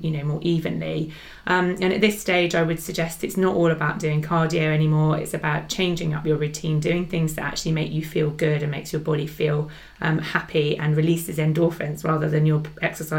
you 0.02 0.12
know, 0.12 0.24
more 0.24 0.40
evenly. 0.44 1.12
Um, 1.48 1.76
and 1.82 1.92
at 1.92 2.02
this 2.02 2.22
stage, 2.22 2.54
I 2.54 2.62
would 2.62 2.80
suggest 2.80 3.24
it's 3.24 3.38
not 3.38 3.56
all 3.56 3.72
about 3.72 3.98
doing 3.98 4.22
cardio 4.22 4.62
anymore. 4.62 5.18
It's 5.18 5.34
about 5.34 5.70
changing 5.70 6.14
up 6.14 6.26
your 6.26 6.38
routine, 6.38 6.80
doing 6.80 7.08
things 7.08 7.34
that 7.36 7.46
actually 7.46 7.72
make 7.72 7.92
you 7.92 8.04
feel 8.04 8.30
good 8.30 8.62
and 8.62 8.70
makes 8.72 8.94
your 8.94 9.02
body 9.02 9.26
feel 9.26 9.72
um, 10.02 10.20
happy 10.20 10.78
and 10.78 10.96
releases 10.96 11.38
endorphins 11.38 12.04
rather 12.04 12.30
than 12.30 12.46
you're 12.46 12.64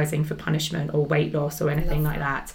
exercising 0.00 0.24
for 0.24 0.34
punishment 0.34 0.92
or 0.94 1.04
weight 1.04 1.32
loss 1.32 1.60
or 1.60 1.70
anything 1.70 2.02
like 2.02 2.18
that. 2.18 2.52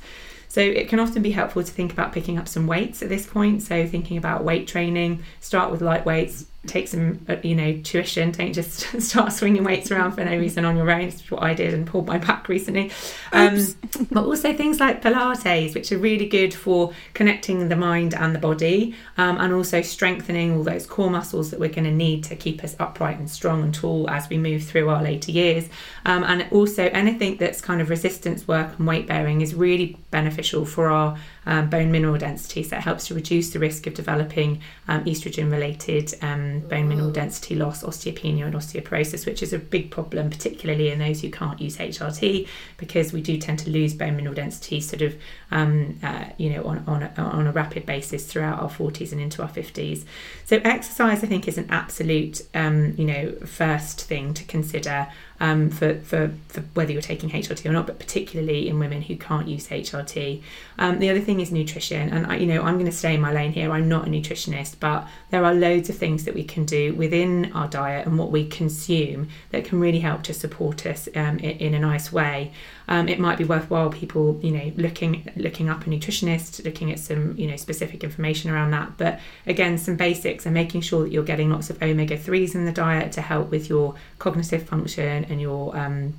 So 0.48 0.62
it 0.62 0.88
can 0.88 1.00
often 1.00 1.22
be 1.22 1.32
helpful 1.32 1.64
to 1.64 1.72
think 1.72 1.92
about 1.92 2.14
picking 2.14 2.38
up 2.38 2.48
some 2.48 2.66
weights 2.66 3.02
at 3.02 3.10
this 3.10 3.26
point. 3.26 3.62
So 3.62 3.86
thinking 3.88 4.18
about 4.18 4.44
weight 4.44 4.68
training, 4.68 5.24
start 5.42 5.72
with 5.72 5.82
light 5.82 6.06
weights, 6.06 6.46
take 6.68 6.88
some, 6.88 7.26
uh, 7.28 7.38
you 7.44 7.56
know, 7.56 7.80
tuition. 7.84 8.32
Don't 8.32 8.54
just 8.54 8.80
start 9.02 9.32
swinging 9.34 9.64
weights 9.64 9.92
around 9.92 10.14
for 10.14 10.24
no 10.24 10.38
reason 10.38 10.66
on 10.66 10.76
your 10.78 10.90
own. 10.90 11.02
It's 11.02 11.30
what 11.30 11.44
I 11.44 11.54
did 11.54 11.74
and 11.74 11.86
pulled 11.86 12.08
my 12.08 12.18
back 12.18 12.48
recently. 12.50 12.92
Um, 13.32 13.66
but 14.12 14.26
also 14.26 14.54
things 14.54 14.80
like 14.80 15.02
Pilates, 15.02 15.74
which 15.74 15.92
are 15.92 15.98
really 15.98 16.28
good 16.28 16.54
for 16.54 16.94
connecting 17.14 17.70
the 17.70 17.76
mind 17.76 18.14
and 18.14 18.36
the 18.36 18.40
body, 18.40 18.96
um, 19.18 19.38
and 19.38 19.54
also 19.54 19.82
strengthening 19.82 20.58
all 20.58 20.64
those 20.64 20.86
core 20.86 21.10
muscles 21.10 21.52
that 21.52 21.60
we're 21.60 21.70
going 21.70 21.86
to 21.86 21.92
need 21.92 22.24
to 22.26 22.36
keep 22.36 22.64
us 22.64 22.76
upright 22.80 23.18
and 23.18 23.30
strong 23.30 23.64
and 23.64 23.74
tall 23.74 24.10
as 24.10 24.30
we 24.30 24.38
move 24.38 24.64
through 24.64 24.90
our 24.90 25.02
later 25.02 25.32
years. 25.32 25.70
Um, 26.06 26.24
and 26.24 26.48
also 26.52 26.86
anything 26.86 27.38
that's 27.38 27.62
kind 27.62 27.82
of 27.82 27.90
resistance 27.90 28.48
work 28.48 28.78
and 28.78 28.88
weight 28.88 29.08
bearing 29.08 29.42
is 29.42 29.56
really 29.56 29.98
beneficial 30.12 30.66
for 30.66 30.90
our 30.90 31.18
um, 31.46 31.70
bone 31.70 31.92
mineral 31.92 32.18
density. 32.18 32.64
So 32.64 32.78
it 32.78 32.82
helps 32.82 33.08
to 33.08 33.14
reduce 33.14 33.52
the 33.52 33.60
risk 33.60 33.88
of 33.88 33.94
developing 33.94 34.62
um, 34.88 35.04
estrogen 35.06 35.52
related 35.52 36.14
um, 36.22 36.62
bone 36.62 36.88
mineral 36.90 37.12
density 37.12 37.56
loss, 37.56 37.84
osteopenia, 37.84 38.46
and 38.46 38.56
osteoporosis, 38.56 39.26
which 39.26 39.44
is 39.44 39.54
a 39.54 39.60
big 39.60 39.92
problem, 39.92 40.30
particularly 40.30 40.90
in 40.90 41.00
those 41.00 41.22
who 41.22 41.30
can't 41.30 41.60
use 41.60 41.78
HRT, 41.78 42.48
because 42.78 43.14
we 43.14 43.22
do 43.22 43.38
tend 43.38 43.60
to 43.60 43.70
lose 43.70 43.94
bone 43.94 44.16
mineral 44.16 44.36
density 44.36 44.82
sort 44.82 45.02
of, 45.02 45.16
um, 45.52 46.00
uh, 46.04 46.26
you 46.38 46.50
know, 46.50 46.64
on, 46.66 46.84
on, 46.88 47.04
a, 47.04 47.14
on 47.18 47.48
a 47.48 47.52
rapid 47.52 47.86
basis 47.86 48.26
throughout 48.26 48.62
our 48.62 48.70
40s 48.70 49.12
and 49.12 49.22
into 49.22 49.42
our 49.42 49.50
50s. 49.50 50.04
So 50.46 50.58
exercise, 50.64 51.24
I 51.24 51.28
think, 51.28 51.48
is 51.48 51.58
an 51.58 51.68
absolute, 51.70 52.42
um, 52.54 52.94
you 52.98 53.06
know, 53.06 53.32
first 53.46 54.02
thing 54.02 54.34
to 54.34 54.44
consider 54.44 55.08
um, 55.40 55.70
for, 55.70 55.96
for, 56.00 56.32
for 56.48 56.62
whether 56.74 56.92
you're 56.92 57.02
taking 57.02 57.30
HRT 57.30 57.66
or 57.66 57.74
not, 57.74 57.88
but 57.88 58.00
particularly 58.00 58.68
in 58.68 58.80
women 58.80 59.02
who 59.02 59.16
can't 59.18 59.48
use 59.48 59.68
HRT. 59.68 60.42
Um, 60.80 61.00
the 61.00 61.10
other 61.10 61.20
thing 61.20 61.40
is 61.40 61.52
nutrition, 61.52 62.10
and 62.10 62.28
I, 62.28 62.38
you 62.38 62.46
know 62.46 62.62
I'm 62.62 62.76
going 62.76 62.86
to 62.86 62.92
stay 62.92 63.16
in 63.16 63.22
my 63.22 63.34
lane 63.34 63.52
here. 63.52 63.72
I'm 63.72 63.90
not 63.90 64.08
a 64.08 64.10
nutritionist, 64.10 64.80
but 64.80 65.08
there 65.32 65.44
are 65.44 65.54
loads 65.54 65.90
of 65.90 65.98
things 65.98 66.26
that 66.26 66.34
we 66.34 66.44
can 66.44 66.66
do 66.66 66.94
within 66.96 67.52
our 67.54 67.68
diet 67.68 68.08
and 68.08 68.18
what 68.18 68.32
we 68.32 68.48
consume 68.48 69.28
that 69.52 69.66
can 69.66 69.80
really 69.80 70.00
help 70.00 70.24
to 70.24 70.34
support 70.34 70.86
us 70.86 71.10
um, 71.16 71.38
in, 71.40 71.58
in 71.58 71.74
a 71.74 71.80
nice 71.80 72.12
way. 72.12 72.54
Um, 72.88 73.10
it 73.10 73.20
might 73.20 73.38
be 73.38 73.44
worthwhile 73.44 73.90
people, 73.90 74.40
you 74.42 74.52
know, 74.52 74.72
looking 74.76 75.30
looking 75.36 75.70
up 75.70 75.86
a 75.86 75.90
nutritionist, 75.90 76.64
looking 76.64 76.92
at 76.92 77.00
some, 77.00 77.38
you 77.38 77.48
know, 77.48 77.56
specific 77.56 78.04
information 78.04 78.52
around 78.52 78.72
that. 78.72 78.98
But 78.98 79.20
again, 79.46 79.78
some 79.78 79.96
basics 79.96 80.46
and 80.46 80.54
making 80.54 80.82
sure 80.82 81.04
that 81.04 81.12
you're 81.12 81.24
getting 81.24 81.50
lots 81.50 81.70
of 81.70 81.82
omega 81.82 82.18
threes 82.18 82.56
in 82.56 82.66
the 82.66 82.72
diet 82.72 83.12
to 83.14 83.22
help 83.22 83.50
with 83.50 83.70
your 83.70 83.96
cognitive 84.20 84.64
function 84.64 85.26
and 85.26 85.42
your 85.42 85.76
um, 85.78 86.14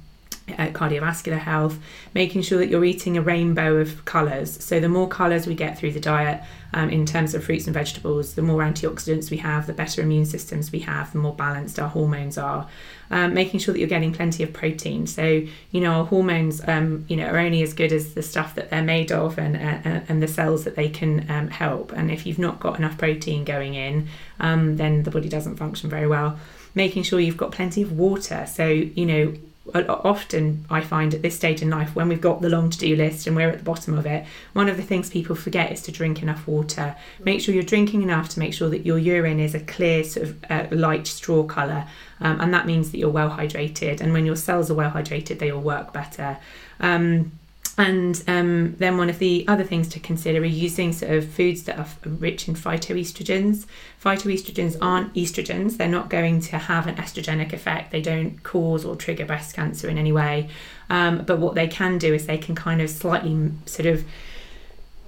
uh, 0.51 0.69
cardiovascular 0.69 1.39
health, 1.39 1.79
making 2.15 2.43
sure 2.43 2.59
that 2.59 2.69
you're 2.69 2.85
eating 2.85 3.17
a 3.17 3.23
rainbow 3.23 3.77
of 3.77 4.05
colours. 4.05 4.63
So, 4.63 4.79
the 4.81 4.89
more 4.89 5.09
colours 5.09 5.47
we 5.47 5.55
get 5.55 5.79
through 5.79 5.93
the 5.93 6.01
diet 6.01 6.43
um, 6.73 6.89
in 6.91 7.05
terms 7.05 7.35
of 7.35 7.45
fruits 7.45 7.67
and 7.67 7.75
vegetables, 7.75 8.35
the 8.35 8.43
more 8.43 8.63
antioxidants 8.63 9.31
we 9.31 9.39
have, 9.39 9.67
the 9.67 9.73
better 9.73 10.03
immune 10.03 10.27
systems 10.27 10.71
we 10.71 10.81
have, 10.81 11.13
the 11.13 11.19
more 11.19 11.35
balanced 11.35 11.79
our 11.79 11.89
hormones 11.89 12.39
are. 12.39 12.69
Um, 13.09 13.35
making 13.35 13.61
sure 13.61 13.73
that 13.73 13.79
you're 13.79 13.89
getting 13.89 14.13
plenty 14.13 14.43
of 14.43 14.53
protein. 14.53 15.07
So, 15.07 15.43
you 15.71 15.81
know, 15.81 15.93
our 15.93 16.05
hormones, 16.05 16.61
um, 16.67 17.05
you 17.09 17.17
know, 17.17 17.27
are 17.27 17.39
only 17.39 17.63
as 17.63 17.73
good 17.73 17.93
as 17.93 18.15
the 18.15 18.23
stuff 18.23 18.57
that 18.57 18.71
they're 18.71 18.83
made 18.83 19.13
of 19.13 19.39
and 19.39 19.57
and, 19.57 20.05
and 20.09 20.23
the 20.23 20.29
cells 20.29 20.65
that 20.65 20.75
they 20.75 20.89
can 20.89 21.29
um, 21.31 21.49
help. 21.49 21.93
And 21.93 22.11
if 22.11 22.27
you've 22.27 22.41
not 22.41 22.59
got 22.59 22.79
enough 22.79 22.99
protein 22.99 23.45
going 23.45 23.75
in, 23.75 24.09
um, 24.41 24.77
then 24.77 25.05
the 25.05 25.11
body 25.11 25.29
doesn't 25.29 25.57
function 25.57 25.89
very 25.89 26.09
well. 26.09 26.39
Making 26.75 27.05
sure 27.05 27.21
you've 27.21 27.37
got 27.37 27.53
plenty 27.53 27.81
of 27.83 27.93
water. 27.93 28.45
So, 28.47 28.67
you 28.67 29.07
know, 29.07 29.35
often 29.75 30.65
I 30.71 30.81
find 30.81 31.13
at 31.15 31.23
this 31.23 31.37
stage 31.37 31.63
in 31.63 31.71
life 31.71 31.95
when 31.95 32.09
we've 32.09 32.21
got 32.21 32.41
the 32.41 32.49
long 32.49 32.71
to 32.71 32.79
do 32.79 32.95
list 32.97 33.27
and 33.27 33.35
we're 33.35 33.51
at 33.51 33.59
the 33.59 33.65
bottom 33.65 33.99
of 33.99 34.07
it, 34.07 34.25
one 34.53 34.69
of 34.69 34.77
the 34.77 34.83
things 34.83 35.11
people 35.11 35.35
forget 35.37 35.73
is 35.73 35.83
to 35.83 35.93
drink 35.93 36.23
enough 36.23 36.47
water. 36.47 36.97
Make 37.19 37.41
sure 37.41 37.55
you're 37.55 37.65
drinking 37.65 38.03
enough 38.03 38.29
to 38.31 38.39
make 38.39 38.55
sure 38.55 38.69
that 38.71 38.87
your 38.87 38.99
urine 38.99 39.41
is 39.41 39.55
a 39.55 39.61
clear, 39.61 40.05
sort 40.05 40.29
of 40.29 40.45
uh, 40.51 40.67
light 40.71 41.07
straw 41.07 41.43
colour, 41.45 41.87
um, 42.21 42.41
and 42.41 42.55
that 42.55 42.67
means 42.67 42.91
that 42.91 42.99
you're 42.99 43.11
well 43.11 43.31
hydrated. 43.31 44.01
And 44.01 44.13
when 44.13 44.27
your 44.27 44.37
cells 44.37 44.71
are 44.71 44.75
well 44.75 44.91
hydrated, 44.91 45.39
they 45.39 45.53
will 45.53 45.61
work 45.61 45.93
better. 45.93 46.39
Um, 46.81 47.33
and 47.79 48.23
um, 48.27 48.75
then 48.79 48.97
one 48.97 49.11
of 49.11 49.19
the 49.19 49.45
other 49.49 49.65
things 49.65 49.89
to 49.89 50.01
consider 50.01 50.41
are 50.41 50.45
using 50.47 50.93
sort 50.93 51.13
of 51.13 51.29
foods 51.29 51.65
that 51.65 51.79
are 51.79 51.87
rich 52.05 52.49
in 52.49 52.55
phytoestrogens. 52.55 53.67
Phytoestrogens 54.03 54.79
aren't 54.81 55.13
estrogens; 55.13 55.77
they're 55.77 55.87
not 55.87 56.09
going 56.09 56.41
to 56.41 56.57
have 56.57 56.87
an 56.87 56.97
estrogenic 56.97 57.53
effect. 57.53 57.91
They 57.91 58.01
don't 58.01 58.43
cause 58.43 58.85
or 58.85 58.97
trigger 58.97 59.27
breast 59.27 59.55
cancer 59.55 59.91
in 59.91 59.99
any 59.99 60.13
way. 60.13 60.49
Um, 60.89 61.25
but 61.25 61.39
what 61.39 61.55
they 61.55 61.69
can 61.69 61.99
do 61.99 62.15
is 62.15 62.27
they 62.27 62.39
can 62.39 62.55
kind 62.55 62.81
of 62.81 62.89
slightly 62.89 63.51
sort 63.67 63.87
of 63.87 64.05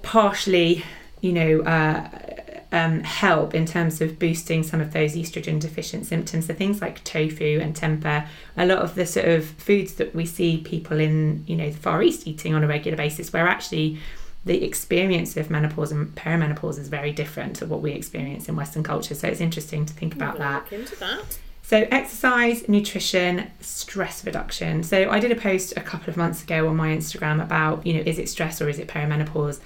partially, 0.03 0.83
you 1.21 1.33
know, 1.33 1.61
uh, 1.61 2.07
um, 2.71 3.01
help 3.01 3.55
in 3.55 3.65
terms 3.65 3.99
of 4.01 4.19
boosting 4.19 4.63
some 4.63 4.79
of 4.79 4.93
those 4.93 5.15
estrogen 5.15 5.59
deficient 5.59 6.05
symptoms. 6.05 6.45
So 6.45 6.53
things 6.53 6.81
like 6.81 7.03
tofu 7.03 7.59
and 7.59 7.75
tempeh, 7.75 8.27
a 8.57 8.65
lot 8.65 8.79
of 8.79 8.95
the 8.95 9.05
sort 9.05 9.27
of 9.27 9.45
foods 9.45 9.95
that 9.95 10.13
we 10.13 10.25
see 10.25 10.57
people 10.57 10.99
in, 10.99 11.43
you 11.47 11.55
know, 11.55 11.69
the 11.69 11.77
Far 11.77 12.03
East 12.03 12.27
eating 12.27 12.53
on 12.53 12.63
a 12.63 12.67
regular 12.67 12.97
basis, 12.97 13.33
where 13.33 13.47
actually 13.47 13.99
the 14.45 14.63
experience 14.63 15.35
of 15.35 15.49
menopause 15.49 15.91
and 15.91 16.13
perimenopause 16.15 16.79
is 16.79 16.87
very 16.87 17.11
different 17.11 17.55
to 17.57 17.65
what 17.65 17.81
we 17.81 17.91
experience 17.91 18.47
in 18.47 18.55
Western 18.55 18.83
culture. 18.83 19.15
So 19.15 19.27
it's 19.27 19.41
interesting 19.41 19.85
to 19.85 19.93
think 19.93 20.15
about 20.15 20.37
that. 20.37 20.71
Into 20.71 20.95
that. 20.97 21.39
So, 21.61 21.87
exercise, 21.91 22.67
nutrition, 22.67 23.51
stress 23.59 24.25
reduction. 24.25 24.81
So, 24.81 25.07
I 25.11 25.19
did 25.19 25.31
a 25.31 25.35
post 25.35 25.73
a 25.77 25.81
couple 25.81 26.09
of 26.09 26.17
months 26.17 26.41
ago 26.41 26.67
on 26.67 26.75
my 26.75 26.87
Instagram 26.87 27.43
about, 27.43 27.85
you 27.85 27.93
know, 27.93 27.99
is 27.99 28.17
it 28.17 28.27
stress 28.27 28.59
or 28.59 28.69
is 28.69 28.79
it 28.79 28.87
perimenopause? 28.87 29.59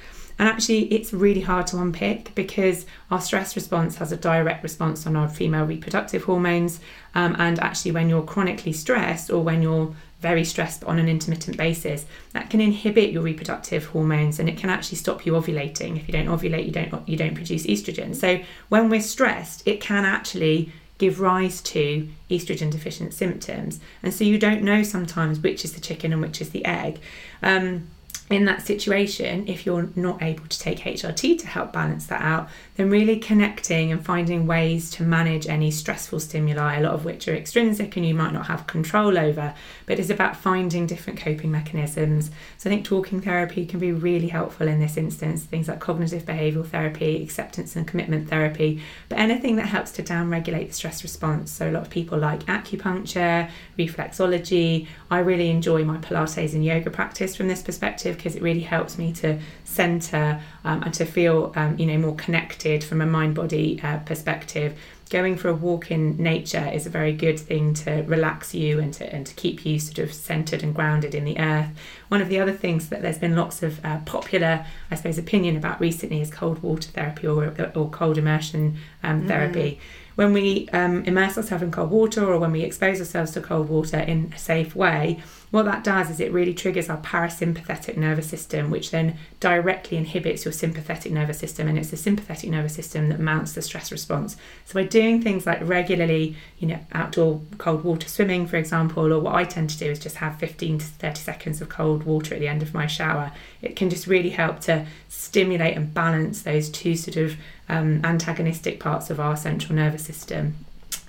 And 0.44 0.52
actually, 0.52 0.92
it's 0.94 1.14
really 1.14 1.40
hard 1.40 1.68
to 1.68 1.78
unpick 1.78 2.36
because 2.36 2.86
our 3.10 3.22
stress 3.22 3.56
response 3.56 3.96
has 3.96 4.12
a 4.12 4.18
direct 4.18 4.62
response 4.62 5.08
on 5.08 5.16
our 5.16 5.30
female 5.30 5.64
reproductive 5.64 6.26
hormones. 6.26 6.82
Um, 7.16 7.38
and 7.40 7.58
actually, 7.62 7.92
when 7.92 8.10
you're 8.10 8.24
chronically 8.24 8.74
stressed 8.74 9.30
or 9.30 9.42
when 9.42 9.62
you're 9.62 9.96
very 10.20 10.44
stressed 10.44 10.84
on 10.84 11.00
an 11.00 11.08
intermittent 11.08 11.56
basis, 11.56 12.06
that 12.34 12.50
can 12.50 12.60
inhibit 12.60 13.12
your 13.12 13.22
reproductive 13.22 13.86
hormones 13.86 14.38
and 14.38 14.50
it 14.50 14.58
can 14.58 14.70
actually 14.70 14.98
stop 14.98 15.26
you 15.26 15.32
ovulating. 15.32 15.96
If 15.96 16.10
you 16.10 16.12
don't 16.12 16.28
ovulate, 16.28 16.66
you 16.66 16.74
don't 16.74 17.08
you 17.08 17.16
don't 17.16 17.36
produce 17.36 17.66
estrogen. 17.66 18.14
So 18.14 18.42
when 18.68 18.90
we're 18.90 19.00
stressed, 19.00 19.66
it 19.66 19.80
can 19.80 20.04
actually 20.04 20.74
give 20.98 21.22
rise 21.22 21.62
to 21.62 22.10
estrogen 22.30 22.70
deficient 22.70 23.14
symptoms. 23.14 23.80
And 24.04 24.14
so 24.14 24.26
you 24.26 24.38
don't 24.38 24.62
know 24.62 24.84
sometimes 24.84 25.40
which 25.40 25.64
is 25.64 25.72
the 25.72 25.80
chicken 25.80 26.12
and 26.12 26.22
which 26.22 26.42
is 26.42 26.50
the 26.50 26.66
egg. 26.66 27.00
Um, 27.42 27.88
in 28.34 28.46
that 28.46 28.66
situation, 28.66 29.48
if 29.48 29.66
you're 29.66 29.90
not 29.96 30.22
able 30.22 30.48
to 30.48 30.60
take 30.60 30.80
HRT 30.80 31.40
to 31.40 31.48
help 31.48 31.72
balance 31.72 32.08
that 32.08 32.22
out, 32.22 32.50
then 32.76 32.90
really 32.90 33.20
connecting 33.20 33.92
and 33.92 34.04
finding 34.04 34.48
ways 34.48 34.90
to 34.92 35.04
manage 35.04 35.48
any 35.48 35.70
stressful 35.70 36.20
stimuli, 36.20 36.78
a 36.78 36.82
lot 36.82 36.94
of 36.94 37.06
which 37.06 37.28
are 37.28 37.36
extrinsic 37.36 37.96
and 37.96 38.06
you 38.06 38.16
might 38.16 38.34
not 38.34 38.48
have 38.48 38.66
control 38.66 39.18
over, 39.18 39.54
but 39.86 40.00
it's 40.00 40.10
about 40.10 40.36
finding 40.36 40.88
different 40.88 41.20
coping 41.20 41.52
mechanisms. 41.52 42.32
So 42.58 42.70
I 42.70 42.74
think 42.74 42.86
talking 42.86 43.22
therapy 43.22 43.66
can 43.66 43.80
be 43.80 43.92
really 43.92 44.28
helpful 44.28 44.68
in 44.68 44.80
this 44.80 44.98
instance, 44.98 45.44
things 45.44 45.68
like 45.68 45.80
cognitive 45.80 46.24
behavioural 46.24 46.68
therapy, 46.68 47.22
acceptance 47.22 47.76
and 47.76 47.88
commitment 47.88 48.28
therapy, 48.30 48.82
but 49.08 49.20
anything 49.20 49.56
that 49.58 49.68
helps 49.68 49.92
to 49.92 50.04
downregulate 50.04 50.68
the 50.68 50.74
stress 50.74 51.04
response. 51.04 51.52
So 51.52 51.70
a 51.70 51.72
lot 51.72 51.84
of 51.84 51.90
people 51.90 52.18
like 52.18 52.44
acupuncture, 52.46 53.50
reflexology. 53.78 54.88
I 55.12 55.20
really 55.20 55.50
enjoy 55.50 55.84
my 55.84 55.98
Pilates 55.98 56.54
and 56.54 56.66
yoga 56.66 56.90
practice 56.90 57.36
from 57.36 57.48
this 57.48 57.62
perspective 57.62 58.16
because 58.18 58.36
it 58.36 58.42
really 58.42 58.62
helps 58.62 58.98
me 58.98 59.14
to 59.14 59.40
center 59.74 60.42
um, 60.64 60.84
and 60.84 60.94
to 60.94 61.06
feel 61.06 61.52
um, 61.56 61.78
you 61.78 61.86
know 61.86 61.98
more 61.98 62.16
connected 62.16 62.84
from 62.84 63.02
a 63.02 63.06
mind 63.06 63.36
body 63.36 63.80
uh, 63.84 63.98
perspective 64.00 64.78
going 65.14 65.38
for 65.38 65.50
a 65.50 65.54
walk 65.54 65.92
in 65.92 66.18
nature 66.18 66.72
is 66.74 66.88
a 66.88 66.90
very 66.90 67.14
good 67.14 67.40
thing 67.40 67.72
to 67.72 68.02
relax 68.08 68.56
you 68.56 68.80
and 68.80 68.96
to, 68.96 69.14
and 69.14 69.28
to 69.28 69.34
keep 69.36 69.64
you 69.64 69.78
sort 69.80 70.00
of 70.00 70.12
centered 70.12 70.64
and 70.64 70.74
grounded 70.74 71.14
in 71.14 71.24
the 71.24 71.38
earth. 71.40 71.68
One 72.08 72.20
of 72.20 72.30
the 72.30 72.40
other 72.40 72.52
things 72.52 72.90
that 72.90 73.04
there's 73.04 73.20
been 73.20 73.36
lots 73.36 73.62
of 73.62 73.80
uh, 73.86 74.00
popular, 74.06 74.66
I 74.90 74.96
suppose, 74.96 75.20
opinion 75.20 75.56
about 75.56 75.80
recently 75.80 76.20
is 76.20 76.32
cold 76.32 76.64
water 76.64 76.90
therapy 76.90 77.28
or, 77.28 77.54
or 77.76 77.90
cold 77.92 78.18
immersion 78.18 78.78
um, 79.04 79.28
therapy. 79.28 79.80
Mm 79.80 80.00
when 80.16 80.32
we 80.32 80.70
um, 80.70 81.04
immerse 81.06 81.38
ourselves 81.38 81.64
in 81.64 81.72
cold 81.72 81.90
water 81.90 82.24
or 82.24 82.38
when 82.38 82.52
we 82.52 82.62
expose 82.62 83.00
ourselves 83.00 83.32
to 83.32 83.42
cold 83.42 83.68
water 83.68 83.98
in 83.98 84.32
a 84.36 84.38
safe 84.38 84.76
way, 84.76 85.20
what 85.54 85.66
that 85.66 85.84
does 85.84 86.10
is 86.10 86.20
it 86.20 86.32
really 86.32 86.56
triggers 86.56 86.90
our 86.90 86.98
parasympathetic 86.98 87.96
nervous 87.96 88.28
system, 88.28 88.72
which 88.72 88.90
then 88.90 89.20
directly 89.40 89.98
inhibits 89.98 90.46
your 90.46 90.52
sympathetic 90.52 91.12
nervous 91.12 91.38
system. 91.38 91.68
And 91.68 91.78
it's 91.78 91.92
the 91.92 91.96
sympathetic 91.96 92.50
nervous 92.50 92.74
system 92.74 93.10
that 93.10 93.20
mounts 93.20 93.54
the 93.54 93.62
stress 93.62 93.92
response. 93.92 94.36
So 94.66 94.74
by 94.74 94.86
doing 94.86 95.22
things 95.22 95.46
like 95.46 95.60
regularly, 95.62 96.36
you 96.58 96.70
know, 96.70 96.80
outdoor 96.94 97.40
cold 97.60 97.84
water 97.84 98.10
swimming, 98.10 98.48
for 98.48 98.58
example, 98.58 99.14
or 99.14 99.20
what 99.20 99.36
I 99.36 99.44
tend 99.44 99.70
to 99.70 99.78
do 99.78 99.92
is 99.92 100.00
just 100.00 100.16
have 100.16 100.40
15 100.40 100.80
to 100.80 100.86
30 100.86 101.22
seconds 101.22 101.62
of 101.62 101.70
cold 101.70 102.02
water 102.02 102.34
at 102.34 102.40
the 102.40 102.48
end 102.48 102.64
of 102.64 102.74
my 102.74 102.88
shower, 102.88 103.32
it 103.62 103.76
can 103.76 103.92
just 103.92 104.08
really 104.08 104.32
help 104.32 104.60
to 104.62 104.88
stimulate 105.08 105.78
and 105.78 105.94
balance 105.94 106.42
those 106.42 106.68
two 106.68 106.96
sort 106.96 107.18
of 107.18 107.36
um, 107.70 108.02
antagonistic 108.04 108.80
parts 108.80 109.12
of 109.12 109.20
our 109.20 109.38
central 109.38 109.76
nervous 109.76 110.04
system. 110.04 110.56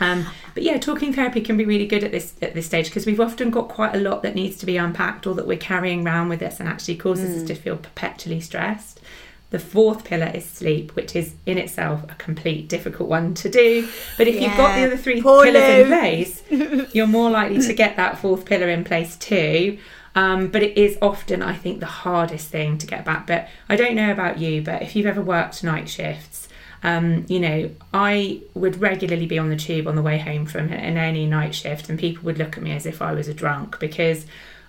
Um, 0.01 0.26
but 0.55 0.62
yeah, 0.62 0.78
talking 0.78 1.12
therapy 1.12 1.40
can 1.40 1.57
be 1.57 1.64
really 1.64 1.86
good 1.86 2.05
at 2.05 2.11
this 2.11 2.34
at 2.42 2.55
this 2.55 2.66
stage 2.66 2.86
because 2.86 3.07
we've 3.07 3.20
often 3.20 3.51
got 3.51 3.68
quite 3.68 3.95
a 3.95 4.01
lot 4.01 4.22
that 4.22 4.34
needs 4.34 4.57
to 4.59 4.66
be 4.66 4.76
unpacked 4.76 5.26
or 5.26 5.34
that 5.34 5.47
we're 5.47 5.59
carrying 5.59 6.07
around 6.07 6.28
with 6.28 6.42
us 6.42 6.61
and 6.61 6.68
actually 6.68 6.97
causes 6.97 7.30
mm. 7.30 7.42
us 7.42 7.47
to 7.49 7.55
feel 7.55 7.76
perpetually 7.76 8.40
stressed. 8.40 9.01
The 9.51 9.59
fourth 9.61 10.05
pillar 10.05 10.32
is 10.34 10.45
sleep, 10.45 10.97
which 10.97 11.14
is 11.14 11.34
in 11.47 11.59
itself 11.59 12.03
a 12.11 12.14
complete 12.16 12.68
difficult 12.68 13.09
one 13.09 13.34
to 13.34 13.49
do. 13.49 13.88
But 14.18 14.26
if 14.26 14.34
yeah. 14.34 14.49
you've 14.49 14.57
got 14.57 14.74
the 14.74 14.84
other 14.84 14.97
three 14.97 15.22
Poor 15.22 15.45
pillars 15.45 15.62
Lou. 15.62 15.82
in 15.82 15.99
place, 15.99 16.92
you're 16.92 17.07
more 17.07 17.30
likely 17.30 17.61
to 17.61 17.72
get 17.72 17.97
that 17.97 18.18
fourth 18.18 18.47
pillar 18.47 18.68
in 18.68 18.82
place 18.82 19.16
too. 19.16 19.78
Um, 20.16 20.49
but 20.49 20.62
it 20.62 20.76
is 20.76 20.97
often, 21.03 21.42
I 21.42 21.55
think, 21.55 21.80
the 21.80 21.86
hardest 21.86 22.49
thing 22.49 22.78
to 22.78 22.86
get 22.86 23.05
back. 23.05 23.26
But 23.26 23.49
I 23.68 23.76
don't 23.76 23.95
know 23.95 24.11
about 24.11 24.38
you, 24.38 24.62
but 24.62 24.82
if 24.82 24.97
you've 24.97 25.07
ever 25.07 25.22
worked 25.22 25.62
night 25.62 25.88
shifts, 25.88 26.49
um, 26.85 27.24
you 27.28 27.41
know, 27.41 27.70
I 27.95 28.43
would 28.53 28.80
regularly 28.80 29.26
be 29.26 29.39
on 29.39 29.49
the 29.49 29.57
tube 29.57 29.89
on 29.89 29.97
the 29.97 30.03
way 30.03 30.18
home 30.18 30.45
from 30.45 30.70
an 30.70 30.99
any 30.99 31.26
night 31.26 31.55
shift, 31.55 31.89
and 31.89 31.99
people 31.99 32.24
would 32.24 32.39
look 32.39 32.59
at 32.59 32.62
me 32.62 32.72
as 32.72 32.85
if 32.85 33.01
I 33.01 33.12
was 33.12 33.26
a 33.26 33.35
drunk 33.35 33.80
because 33.80 34.26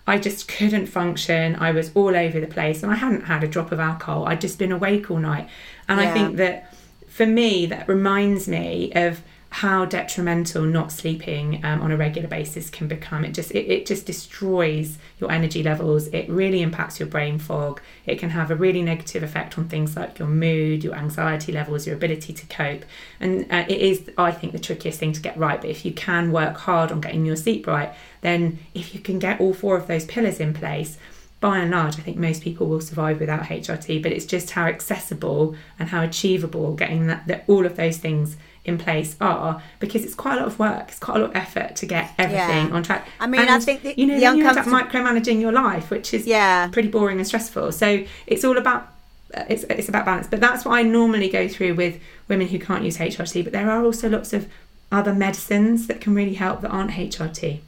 I 0.07 0.17
just 0.17 0.47
couldn't 0.47 0.87
function. 0.87 1.57
I 1.57 1.71
was 1.71 1.91
all 1.93 2.15
over 2.15 2.39
the 2.39 2.47
place, 2.47 2.81
and 2.81 2.91
I 2.91 2.95
hadn't 2.95 3.25
had 3.25 3.43
a 3.43 3.47
drop 3.49 3.73
of 3.73 3.81
alcohol. 3.81 4.25
I'd 4.25 4.39
just 4.39 4.57
been 4.57 4.71
awake 4.71 5.11
all 5.11 5.17
night, 5.19 5.49
and 5.89 5.99
yeah. 5.99 6.09
I 6.09 6.13
think 6.13 6.37
that 6.37 6.73
for 7.09 7.25
me, 7.25 7.65
that 7.65 7.87
reminds 7.89 8.47
me 8.47 8.93
of 8.93 9.21
how 9.55 9.85
detrimental 9.85 10.63
not 10.63 10.91
sleeping 10.91 11.63
um, 11.63 11.81
on 11.81 11.89
a 11.89 11.95
regular 11.95 12.27
basis 12.27 12.69
can 12.69 12.89
become. 12.89 13.23
It 13.23 13.33
just 13.33 13.51
it, 13.51 13.71
it 13.71 13.85
just 13.85 14.05
destroys 14.05 14.97
your 15.17 15.31
energy 15.31 15.63
levels. 15.63 16.07
It 16.07 16.27
really 16.27 16.61
impacts 16.61 16.99
your 16.99 17.07
brain 17.07 17.39
fog. 17.39 17.79
It 18.05 18.19
can 18.19 18.31
have 18.31 18.51
a 18.51 18.55
really 18.55 18.81
negative 18.81 19.23
effect 19.23 19.57
on 19.57 19.69
things 19.69 19.95
like 19.95 20.19
your 20.19 20.27
mood 20.27 20.83
your 20.83 20.93
anxiety 20.95 21.53
levels 21.53 21.87
your 21.87 21.95
ability 21.95 22.33
to 22.33 22.45
cope. 22.47 22.83
And 23.21 23.49
uh, 23.49 23.63
it 23.69 23.79
is 23.79 24.11
i 24.17 24.29
think 24.29 24.51
the 24.51 24.59
trickiest 24.59 24.99
thing 24.99 25.13
to 25.13 25.21
get 25.21 25.37
right. 25.37 25.61
But 25.61 25.69
if 25.69 25.85
you 25.85 25.93
can 25.93 26.33
work 26.33 26.57
hard 26.57 26.91
on 26.91 26.99
getting 26.99 27.25
your 27.25 27.37
sleep 27.37 27.65
right 27.65 27.93
then 28.19 28.59
if 28.73 28.93
you 28.93 28.99
can 28.99 29.19
get 29.19 29.39
all 29.39 29.53
four 29.53 29.77
of 29.77 29.87
those 29.87 30.03
pillars 30.03 30.41
in 30.41 30.53
place 30.53 30.97
by 31.39 31.59
and 31.59 31.71
large, 31.71 31.99
I 31.99 32.01
think 32.01 32.17
most 32.17 32.41
people 32.41 32.67
will 32.67 32.81
survive 32.81 33.19
without 33.19 33.43
HRT, 33.43 34.01
but 34.01 34.11
it's 34.11 34.25
just 34.25 34.51
how 34.51 34.65
accessible 34.65 35.55
and 35.77 35.89
how 35.89 36.01
achievable 36.01 36.73
getting 36.73 37.07
that, 37.07 37.27
that 37.27 37.43
all 37.47 37.65
of 37.65 37.75
those 37.75 37.97
things 37.97 38.35
in 38.65 38.77
place 38.77 39.15
are 39.21 39.61
because 39.79 40.03
it's 40.03 40.15
quite 40.15 40.33
a 40.33 40.37
lot 40.37 40.47
of 40.47 40.59
work 40.59 40.89
it's 40.89 40.99
quite 40.99 41.17
a 41.17 41.19
lot 41.19 41.29
of 41.29 41.35
effort 41.35 41.75
to 41.75 41.85
get 41.85 42.11
everything 42.17 42.67
yeah. 42.67 42.75
on 42.75 42.83
track. 42.83 43.07
I 43.19 43.27
mean 43.27 43.41
and, 43.41 43.49
i 43.49 43.59
think 43.59 43.83
the, 43.83 43.93
you 43.95 44.07
know 44.07 44.15
the 44.15 44.21
you 44.21 44.47
end 44.47 44.57
up 44.57 44.65
micromanaging 44.65 45.39
your 45.39 45.51
life 45.51 45.89
which 45.89 46.13
is 46.13 46.25
yeah. 46.25 46.67
pretty 46.69 46.89
boring 46.89 47.17
and 47.17 47.27
stressful. 47.27 47.71
So 47.71 48.03
it's 48.27 48.43
all 48.43 48.57
about 48.57 48.91
uh, 49.33 49.43
it's, 49.49 49.63
it's 49.65 49.89
about 49.89 50.05
balance. 50.05 50.27
But 50.27 50.39
that's 50.39 50.65
what 50.65 50.73
i 50.73 50.81
normally 50.81 51.29
go 51.29 51.47
through 51.47 51.75
with 51.75 52.01
women 52.27 52.47
who 52.47 52.59
can't 52.59 52.83
use 52.83 52.97
hrt 52.97 53.43
but 53.43 53.53
there 53.53 53.69
are 53.69 53.83
also 53.83 54.09
lots 54.09 54.33
of 54.33 54.49
other 54.91 55.13
medicines 55.13 55.87
that 55.87 56.01
can 56.01 56.15
really 56.15 56.35
help 56.35 56.61
that 56.61 56.69
aren't 56.69 56.91
hrt 56.91 57.59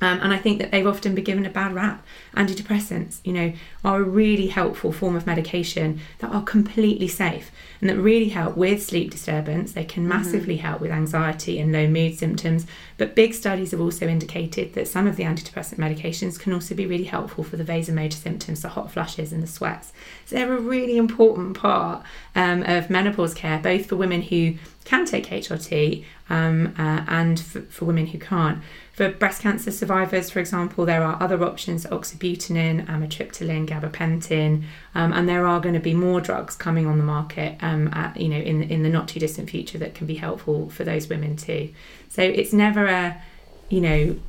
um, 0.00 0.20
and 0.22 0.32
I 0.32 0.38
think 0.38 0.58
that 0.60 0.70
they've 0.70 0.86
often 0.86 1.14
been 1.14 1.24
given 1.24 1.44
a 1.44 1.50
bad 1.50 1.74
rap. 1.74 2.04
Antidepressants, 2.34 3.18
you 3.24 3.32
know, 3.32 3.52
are 3.84 4.00
a 4.00 4.02
really 4.02 4.46
helpful 4.46 4.92
form 4.92 5.14
of 5.14 5.26
medication 5.26 6.00
that 6.18 6.32
are 6.32 6.42
completely 6.42 7.08
safe 7.08 7.50
and 7.80 7.90
that 7.90 7.96
really 7.96 8.30
help 8.30 8.56
with 8.56 8.82
sleep 8.82 9.10
disturbance. 9.10 9.72
They 9.72 9.84
can 9.84 10.02
mm-hmm. 10.02 10.10
massively 10.10 10.56
mm-hmm. 10.56 10.66
help 10.66 10.80
with 10.80 10.90
anxiety 10.90 11.58
and 11.58 11.72
low 11.72 11.86
mood 11.86 12.16
symptoms. 12.16 12.66
But 12.96 13.14
big 13.14 13.34
studies 13.34 13.72
have 13.72 13.80
also 13.80 14.06
indicated 14.06 14.74
that 14.74 14.88
some 14.88 15.06
of 15.06 15.16
the 15.16 15.24
antidepressant 15.24 15.78
medications 15.78 16.38
can 16.38 16.52
also 16.52 16.74
be 16.74 16.86
really 16.86 17.04
helpful 17.04 17.44
for 17.44 17.56
the 17.56 17.64
vasomotor 17.64 18.14
symptoms, 18.14 18.62
the 18.62 18.68
hot 18.68 18.90
flushes 18.90 19.32
and 19.32 19.42
the 19.42 19.46
sweats. 19.46 19.92
So 20.24 20.36
they're 20.36 20.52
a 20.52 20.60
really 20.60 20.96
important 20.96 21.56
part 21.56 22.04
um, 22.34 22.62
of 22.62 22.88
menopause 22.88 23.34
care, 23.34 23.58
both 23.58 23.86
for 23.86 23.96
women 23.96 24.22
who 24.22 24.54
can 24.84 25.04
take 25.04 25.26
HRT 25.26 26.04
um, 26.30 26.74
uh, 26.78 27.04
and 27.06 27.38
for, 27.38 27.60
for 27.62 27.84
women 27.84 28.06
who 28.06 28.18
can't 28.18 28.62
for 29.00 29.08
breast 29.08 29.40
cancer 29.40 29.70
survivors, 29.70 30.28
for 30.28 30.40
example, 30.40 30.84
there 30.84 31.02
are 31.02 31.16
other 31.22 31.42
options: 31.42 31.86
oxybutynin, 31.86 32.84
amitriptyline, 32.86 33.66
gabapentin, 33.66 34.64
um, 34.94 35.14
and 35.14 35.26
there 35.26 35.46
are 35.46 35.58
going 35.58 35.72
to 35.72 35.80
be 35.80 35.94
more 35.94 36.20
drugs 36.20 36.54
coming 36.54 36.86
on 36.86 36.98
the 36.98 37.04
market, 37.04 37.56
um, 37.62 37.88
at, 37.94 38.20
you 38.20 38.28
know, 38.28 38.36
in 38.36 38.62
in 38.64 38.82
the 38.82 38.90
not 38.90 39.08
too 39.08 39.18
distant 39.18 39.48
future 39.48 39.78
that 39.78 39.94
can 39.94 40.06
be 40.06 40.16
helpful 40.16 40.68
for 40.68 40.84
those 40.84 41.08
women 41.08 41.34
too. 41.34 41.72
So 42.10 42.20
it's 42.20 42.52
never 42.52 42.84
a, 42.84 43.22
you 43.70 43.80
know, 43.80 44.20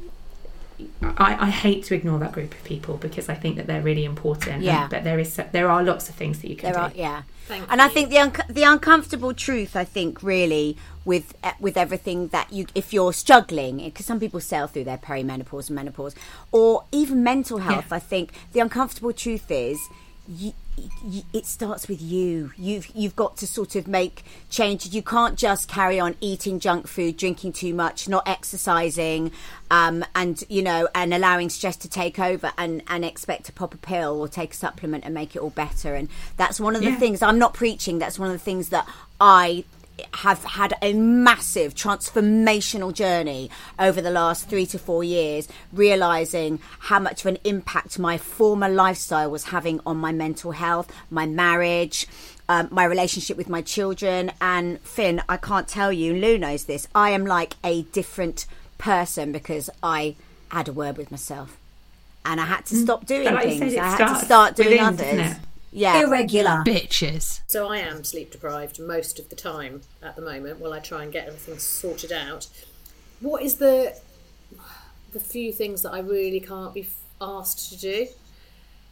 I, 1.02 1.48
I 1.48 1.50
hate 1.50 1.84
to 1.86 1.96
ignore 1.96 2.20
that 2.20 2.32
group 2.32 2.54
of 2.54 2.64
people 2.64 2.98
because 2.98 3.30
I 3.30 3.36
think 3.36 3.58
that 3.58 3.68
they're 3.68 3.82
really 3.82 4.06
important. 4.06 4.64
Yeah. 4.64 4.82
And, 4.82 4.90
but 4.90 5.04
there 5.04 5.20
is 5.20 5.40
there 5.52 5.70
are 5.70 5.84
lots 5.84 6.10
of 6.10 6.16
things 6.16 6.40
that 6.42 6.50
you 6.50 6.56
can 6.56 6.72
There 6.72 6.82
do. 6.82 6.88
are, 6.88 6.92
yeah. 6.96 7.24
Thank 7.48 7.72
and 7.72 7.82
I 7.82 7.88
think 7.88 8.10
the 8.10 8.20
un- 8.20 8.34
the 8.50 8.64
uncomfortable 8.64 9.34
truth, 9.34 9.76
I 9.76 9.84
think, 9.84 10.22
really 10.24 10.78
with 11.06 11.34
eh, 11.44 11.54
with 11.60 11.78
everything 11.78 12.28
that 12.30 12.52
you, 12.52 12.66
if 12.76 12.94
you're 12.94 13.14
struggling, 13.14 13.78
because 13.78 14.06
some 14.06 14.20
people 14.20 14.40
sail 14.40 14.68
through 14.68 14.86
their 14.86 14.98
perimenopause 14.98 15.68
and 15.68 15.76
menopause, 15.76 16.16
or 16.52 16.86
even 16.92 17.24
mental 17.24 17.58
health. 17.60 17.88
Yeah. 17.90 17.98
I 17.98 18.00
think 18.00 18.34
the 18.54 18.60
uncomfortable 18.60 19.14
truth 19.14 19.50
is. 19.50 19.80
You, 20.28 20.54
you, 21.04 21.24
it 21.34 21.46
starts 21.46 21.88
with 21.88 22.02
you. 22.02 22.54
You've 22.58 22.88
you've 22.96 23.16
got 23.16 23.38
to 23.38 23.48
sort 23.48 23.76
of 23.76 23.88
make 23.88 24.24
changes. 24.50 24.94
You 24.96 25.02
can't 25.02 25.38
just 25.38 25.68
carry 25.68 26.00
on 26.00 26.16
eating 26.22 26.60
junk 26.60 26.88
food, 26.88 27.18
drinking 27.18 27.54
too 27.54 27.74
much, 27.74 28.08
not 28.08 28.28
exercising, 28.28 29.32
um, 29.70 30.06
and 30.16 30.42
you 30.48 30.62
know, 30.62 30.88
and 30.96 31.14
allowing 31.14 31.50
stress 31.50 31.76
to 31.78 31.90
take 31.90 32.20
over, 32.20 32.52
and 32.58 32.82
and 32.88 33.04
expect 33.04 33.46
to 33.48 33.52
pop 33.52 33.74
a 33.74 33.78
pill 33.78 34.20
or 34.20 34.28
take 34.28 34.54
a 34.54 34.56
supplement 34.56 35.04
and 35.04 35.14
make 35.14 35.36
it 35.36 35.40
all 35.40 35.50
better. 35.50 35.96
And 35.96 36.08
that's 36.38 36.60
one 36.60 36.76
of 36.76 36.82
the 36.82 36.92
Yeah. 36.92 37.00
things 37.00 37.22
I'm 37.22 37.40
not 37.40 37.54
preaching. 37.54 38.00
That's 38.00 38.18
one 38.20 38.28
of 38.30 38.34
the 38.34 38.40
things 38.40 38.70
that 38.70 38.88
I 39.20 39.66
have 40.16 40.44
had 40.44 40.74
a 40.82 40.94
massive 40.94 41.74
transformational 41.74 42.94
journey 42.94 43.50
over 43.80 44.02
the 44.02 44.12
last 44.12 44.50
three 44.50 44.66
to 44.68 44.80
four 44.80 45.04
years, 45.04 45.48
realizing 45.72 46.60
how 46.80 47.00
much 47.00 47.22
of 47.22 47.28
an 47.28 47.38
impact 47.44 48.00
my 48.00 48.18
former 48.18 48.70
lifestyle 48.70 49.30
was 49.30 49.46
having 49.46 49.80
on 49.86 49.98
my 49.98 50.12
mental 50.12 50.52
health, 50.52 50.92
my 51.10 51.26
marriage. 51.26 52.08
Um, 52.50 52.68
my 52.70 52.84
relationship 52.84 53.38
with 53.38 53.48
my 53.48 53.62
children 53.62 54.30
and 54.42 54.78
Finn, 54.82 55.22
I 55.30 55.38
can't 55.38 55.70
tell 55.70 55.90
you. 55.90 56.14
Lou 56.14 56.38
knows 56.38 56.66
this. 56.66 56.86
I 56.94 57.12
am 57.12 57.26
like 57.26 57.54
a 57.64 57.84
different 57.84 58.46
person 58.78 59.32
because 59.32 59.70
I 59.82 60.16
had 60.50 60.68
a 60.68 60.74
word 60.74 60.98
with 60.98 61.12
myself, 61.12 61.58
and 62.26 62.42
I 62.42 62.46
had 62.46 62.66
to 62.66 62.76
stop 62.76 63.06
doing 63.06 63.34
like 63.34 63.46
things. 63.46 63.74
said, 63.74 63.80
I 63.80 63.90
had 63.96 64.20
to 64.20 64.26
start 64.26 64.56
doing 64.58 64.86
within, 64.86 65.20
others. 65.20 65.38
Doesn't 65.72 65.78
it? 65.78 65.82
Yeah, 65.82 66.02
Irregular. 66.02 66.64
Bitches. 66.66 67.42
So 67.48 67.68
I 67.68 67.78
am 67.78 68.04
sleep 68.04 68.32
deprived 68.32 68.80
most 68.80 69.20
of 69.20 69.30
the 69.30 69.36
time 69.36 69.82
at 70.02 70.16
the 70.16 70.22
moment 70.22 70.60
while 70.60 70.74
I 70.74 70.80
try 70.80 71.04
and 71.04 71.12
get 71.12 71.28
everything 71.28 71.58
sorted 71.60 72.12
out. 72.12 72.48
What 73.20 73.42
is 73.44 73.56
the 73.56 73.96
the 75.12 75.20
few 75.20 75.52
things 75.52 75.82
that 75.82 75.92
I 75.94 76.00
really 76.00 76.40
can't 76.40 76.74
be 76.74 76.88
asked 77.20 77.70
to 77.70 77.78
do? 77.78 78.08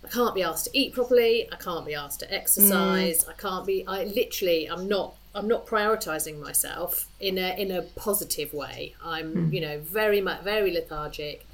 I 0.04 0.08
can't 0.08 0.34
be 0.34 0.44
asked 0.44 0.66
to 0.66 0.78
eat 0.78 0.94
properly. 0.94 1.48
I 1.52 1.56
can't 1.58 1.86
be 1.86 1.94
asked 1.94 2.22
to 2.22 2.34
exercise. 2.34 3.26
I 3.28 3.34
can't 3.34 3.66
be. 3.66 3.86
I 3.86 4.06
literally. 4.06 4.70
I'm 4.70 4.88
not. 4.88 5.16
I'm 5.36 5.48
not 5.48 5.68
prioritizing 5.68 6.40
myself 6.40 7.08
in 7.20 7.38
a 7.38 7.60
in 7.60 7.72
a 7.72 7.82
positive 7.82 8.54
way. 8.54 8.96
I'm 9.04 9.52
you 9.54 9.62
know 9.62 9.80
very 9.80 10.22
much 10.22 10.42
very 10.42 10.72
lethargic. 10.72 11.46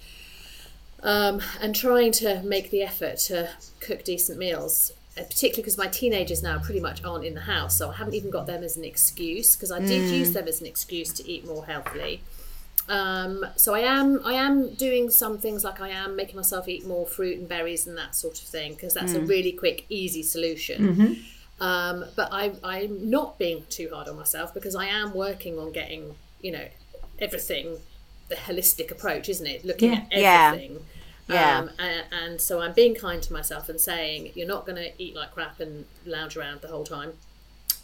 Um, 1.01 1.41
and 1.61 1.75
trying 1.75 2.11
to 2.13 2.41
make 2.41 2.71
the 2.71 2.81
effort 2.81 3.17
to 3.27 3.49
cook 3.79 4.03
decent 4.03 4.39
meals, 4.39 4.91
particularly 5.15 5.61
because 5.61 5.77
my 5.77 5.87
teenagers 5.87 6.43
now 6.43 6.59
pretty 6.59 6.79
much 6.81 7.03
aren't 7.03 7.23
in 7.25 7.33
the 7.35 7.41
house, 7.41 7.77
so 7.77 7.89
I 7.89 7.93
haven't 7.95 8.13
even 8.15 8.29
got 8.29 8.47
them 8.47 8.63
as 8.63 8.75
an 8.77 8.83
excuse 8.83 9.55
because 9.55 9.71
I 9.71 9.79
did 9.79 10.09
use 10.11 10.33
them 10.33 10.47
as 10.47 10.59
an 10.61 10.67
excuse 10.67 11.11
to 11.13 11.29
eat 11.29 11.45
more 11.47 11.65
healthily. 11.65 12.21
Um, 12.87 13.45
so 13.55 13.73
I 13.73 13.79
am 13.79 14.21
I 14.23 14.33
am 14.33 14.73
doing 14.75 15.09
some 15.09 15.37
things 15.39 15.63
like 15.63 15.81
I 15.81 15.89
am 15.89 16.15
making 16.15 16.35
myself 16.35 16.67
eat 16.67 16.85
more 16.85 17.07
fruit 17.07 17.39
and 17.39 17.47
berries 17.49 17.87
and 17.87 17.97
that 17.97 18.13
sort 18.15 18.39
of 18.41 18.47
thing 18.47 18.73
because 18.73 18.93
that's 18.93 19.13
a 19.13 19.21
really 19.21 19.51
quick, 19.51 19.85
easy 19.89 20.21
solution. 20.21 21.23
Um, 21.59 22.05
but 22.15 22.29
I, 22.33 22.51
I'm 22.63 23.09
not 23.09 23.39
being 23.39 23.63
too 23.69 23.89
hard 23.93 24.07
on 24.09 24.17
myself 24.17 24.53
because 24.53 24.75
I 24.75 24.85
am 24.85 25.13
working 25.15 25.57
on 25.57 25.71
getting 25.71 26.15
you 26.41 26.51
know 26.51 26.67
everything 27.17 27.79
the 28.27 28.35
holistic 28.35 28.91
approach, 28.91 29.29
isn't 29.29 29.47
it? 29.47 29.63
Looking 29.65 29.93
Yeah. 29.93 29.99
at 30.11 30.51
everything. 30.51 30.73
Yeah. 30.73 30.79
Um, 31.27 31.71
and, 31.79 32.03
and 32.11 32.41
so 32.41 32.61
I'm 32.61 32.73
being 32.73 32.93
kind 32.95 33.21
to 33.23 33.33
myself 33.33 33.67
and 33.69 33.79
saying 33.79 34.31
you're 34.35 34.47
not 34.47 34.65
going 34.65 34.75
to 34.75 34.91
eat 35.01 35.15
like 35.15 35.33
crap 35.33 35.59
and 35.59 35.85
lounge 36.05 36.37
around 36.37 36.61
the 36.61 36.67
whole 36.67 36.83
time 36.83 37.13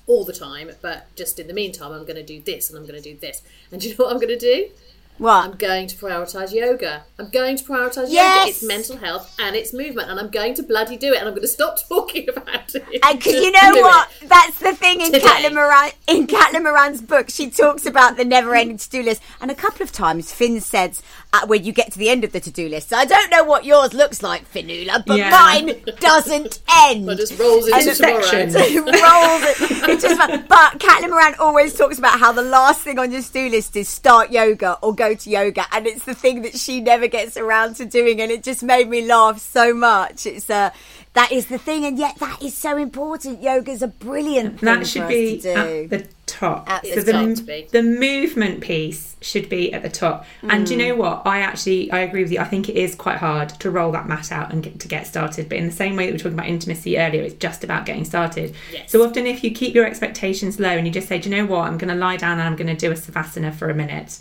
all 0.07 0.25
the 0.25 0.33
time, 0.33 0.71
but 0.81 1.07
just 1.15 1.39
in 1.39 1.47
the 1.47 1.53
meantime, 1.53 1.91
I'm 1.91 2.03
going 2.03 2.15
to 2.15 2.23
do 2.23 2.39
this 2.41 2.69
and 2.69 2.77
I'm 2.77 2.85
going 2.85 3.01
to 3.01 3.13
do 3.13 3.17
this. 3.17 3.41
And 3.71 3.81
do 3.81 3.89
you 3.89 3.95
know 3.97 4.05
what 4.05 4.13
I'm 4.13 4.19
going 4.19 4.37
to 4.37 4.37
do? 4.37 4.69
What? 5.17 5.45
I'm 5.45 5.55
going 5.57 5.85
to 5.87 5.95
prioritize 5.95 6.51
yoga. 6.51 7.03
I'm 7.19 7.29
going 7.29 7.55
to 7.55 7.63
prioritize 7.63 8.07
Yes! 8.09 8.39
yoga. 8.39 8.49
It's 8.49 8.63
mental 8.63 8.97
health 8.97 9.35
and 9.37 9.55
it's 9.55 9.71
movement, 9.71 10.09
and 10.09 10.19
I'm 10.19 10.29
going 10.29 10.55
to 10.55 10.63
bloody 10.63 10.97
do 10.97 11.13
it. 11.13 11.19
And 11.19 11.27
I'm 11.27 11.33
going 11.35 11.43
to 11.43 11.47
stop 11.47 11.77
talking 11.87 12.27
about 12.27 12.73
it. 12.73 12.99
And 13.03 13.19
because 13.19 13.33
you 13.33 13.51
know 13.51 13.81
what? 13.81 14.09
it. 14.19 14.29
That's 14.29 14.57
the 14.57 14.73
thing 14.73 14.99
in 15.01 15.11
Today. 15.11 15.19
Caitlin 15.19 15.53
Moran 15.53 15.91
in 16.07 16.25
Caitlin 16.25 16.63
Moran's 16.63 17.01
book. 17.01 17.29
She 17.29 17.51
talks 17.51 17.85
about 17.85 18.17
the 18.17 18.25
never-ending 18.25 18.77
to-do 18.77 19.03
list, 19.03 19.21
and 19.39 19.51
a 19.51 19.55
couple 19.55 19.83
of 19.83 19.91
times 19.91 20.31
Finn 20.31 20.59
says 20.59 21.03
when 21.47 21.63
you 21.63 21.71
get 21.71 21.91
to 21.93 21.97
the 21.97 22.09
end 22.09 22.23
of 22.23 22.31
the 22.33 22.39
to-do 22.39 22.67
list. 22.67 22.89
So 22.89 22.97
I 22.97 23.05
don't 23.05 23.29
know 23.31 23.43
what 23.43 23.63
yours 23.65 23.93
looks 23.93 24.21
like, 24.21 24.51
Fionnuala, 24.53 25.05
but 25.05 25.17
Yeah. 25.17 25.29
mine 25.29 25.81
doesn't 25.99 26.59
end. 26.83 27.09
It 27.09 27.15
just 27.17 27.39
rolls 27.39 27.67
into 27.67 27.77
And 27.89 27.95
tomorrow. 27.97 28.21
section. 28.21 28.51
it 28.55 28.85
rolls. 28.85 29.89
It 29.89 29.99
just, 30.01 30.47
but 30.49 30.79
Caitlin 30.79 31.09
Moran 31.09 31.35
always 31.39 31.73
talks 31.73 31.97
about 31.97 32.19
how 32.19 32.31
the 32.33 32.41
last 32.41 32.81
thing 32.81 32.99
on 32.99 33.11
your 33.11 33.21
to-do 33.21 33.49
list 33.49 33.75
is 33.77 33.87
start 33.87 34.31
yoga 34.31 34.77
or 34.81 34.93
go 34.93 35.13
to 35.13 35.29
yoga, 35.29 35.65
and 35.71 35.87
it's 35.87 36.03
the 36.03 36.13
thing 36.13 36.41
that 36.41 36.57
she 36.57 36.81
never 36.81 37.07
gets 37.07 37.37
around 37.37 37.75
to 37.77 37.85
doing, 37.85 38.19
and 38.21 38.29
it 38.31 38.43
just 38.43 38.61
made 38.61 38.89
me 38.89 39.05
laugh 39.07 39.39
so 39.39 39.73
much. 39.73 40.25
It's 40.25 40.49
uh, 40.49 40.71
that 41.13 41.31
is 41.31 41.47
the 41.47 41.57
thing, 41.57 41.83
and 41.85 41.97
yet 41.97 42.17
that 42.19 42.41
is 42.41 42.55
so 42.55 42.77
important. 42.77 43.41
Yoga's 43.41 43.81
a 43.81 43.87
brilliant 43.87 44.59
thing 44.59 44.65
that 44.65 44.79
for 44.79 44.85
should 44.85 45.01
us 45.03 45.09
be 45.09 45.37
to 45.41 45.41
do. 45.41 45.49
at 45.83 45.89
the 45.89 46.07
top. 46.25 46.69
At 46.69 46.83
the 46.83 46.93
so 46.93 47.01
the, 47.01 47.11
top 47.11 47.35
to 47.35 47.67
the 47.71 47.83
movement 47.83 48.61
piece 48.61 49.17
should 49.21 49.49
be 49.49 49.73
at 49.73 49.83
the 49.83 49.89
top. 49.89 50.25
And 50.41 50.65
do 50.65 50.73
you 50.73 50.79
Mm. 50.79 50.87
know 50.87 50.95
what? 50.95 51.21
I 51.25 51.41
actually 51.41 51.91
I 51.91 51.99
agree 51.99 52.23
with 52.23 52.31
you. 52.31 52.39
I 52.39 52.45
think 52.45 52.69
it 52.69 52.77
is 52.77 52.95
quite 52.95 53.17
hard 53.17 53.49
to 53.49 53.69
roll 53.69 53.91
that 53.91 54.07
mat 54.07 54.31
out 54.31 54.51
and 54.53 54.63
get, 54.63 54.79
to 54.79 54.87
get 54.87 55.05
started. 55.05 55.49
But 55.49 55.57
in 55.57 55.65
the 55.65 55.71
same 55.73 55.97
way 55.97 56.05
that 56.05 56.11
we 56.11 56.13
were 56.13 56.19
talking 56.19 56.33
about 56.39 56.47
intimacy 56.47 56.97
earlier, 56.97 57.23
it's 57.23 57.35
just 57.35 57.63
about 57.65 57.85
getting 57.85 58.05
started. 58.05 58.55
Yes. 58.71 58.89
So 58.91 59.03
often, 59.05 59.27
if 59.27 59.43
you 59.43 59.51
keep 59.51 59.75
your 59.75 59.85
expectations 59.85 60.59
low 60.61 60.69
and 60.69 60.87
you 60.87 60.93
just 60.93 61.07
say, 61.09 61.19
do 61.19 61.29
you 61.29 61.35
know 61.35 61.45
what? 61.45 61.67
I'm 61.67 61.77
going 61.77 61.93
to 61.93 61.99
lie 61.99 62.17
down 62.17 62.39
and 62.39 62.43
I'm 62.47 62.55
going 62.55 62.67
to 62.73 62.75
do 62.75 62.89
a 62.91 62.95
savasana 62.95 63.53
for 63.53 63.69
a 63.69 63.75
minute. 63.75 64.19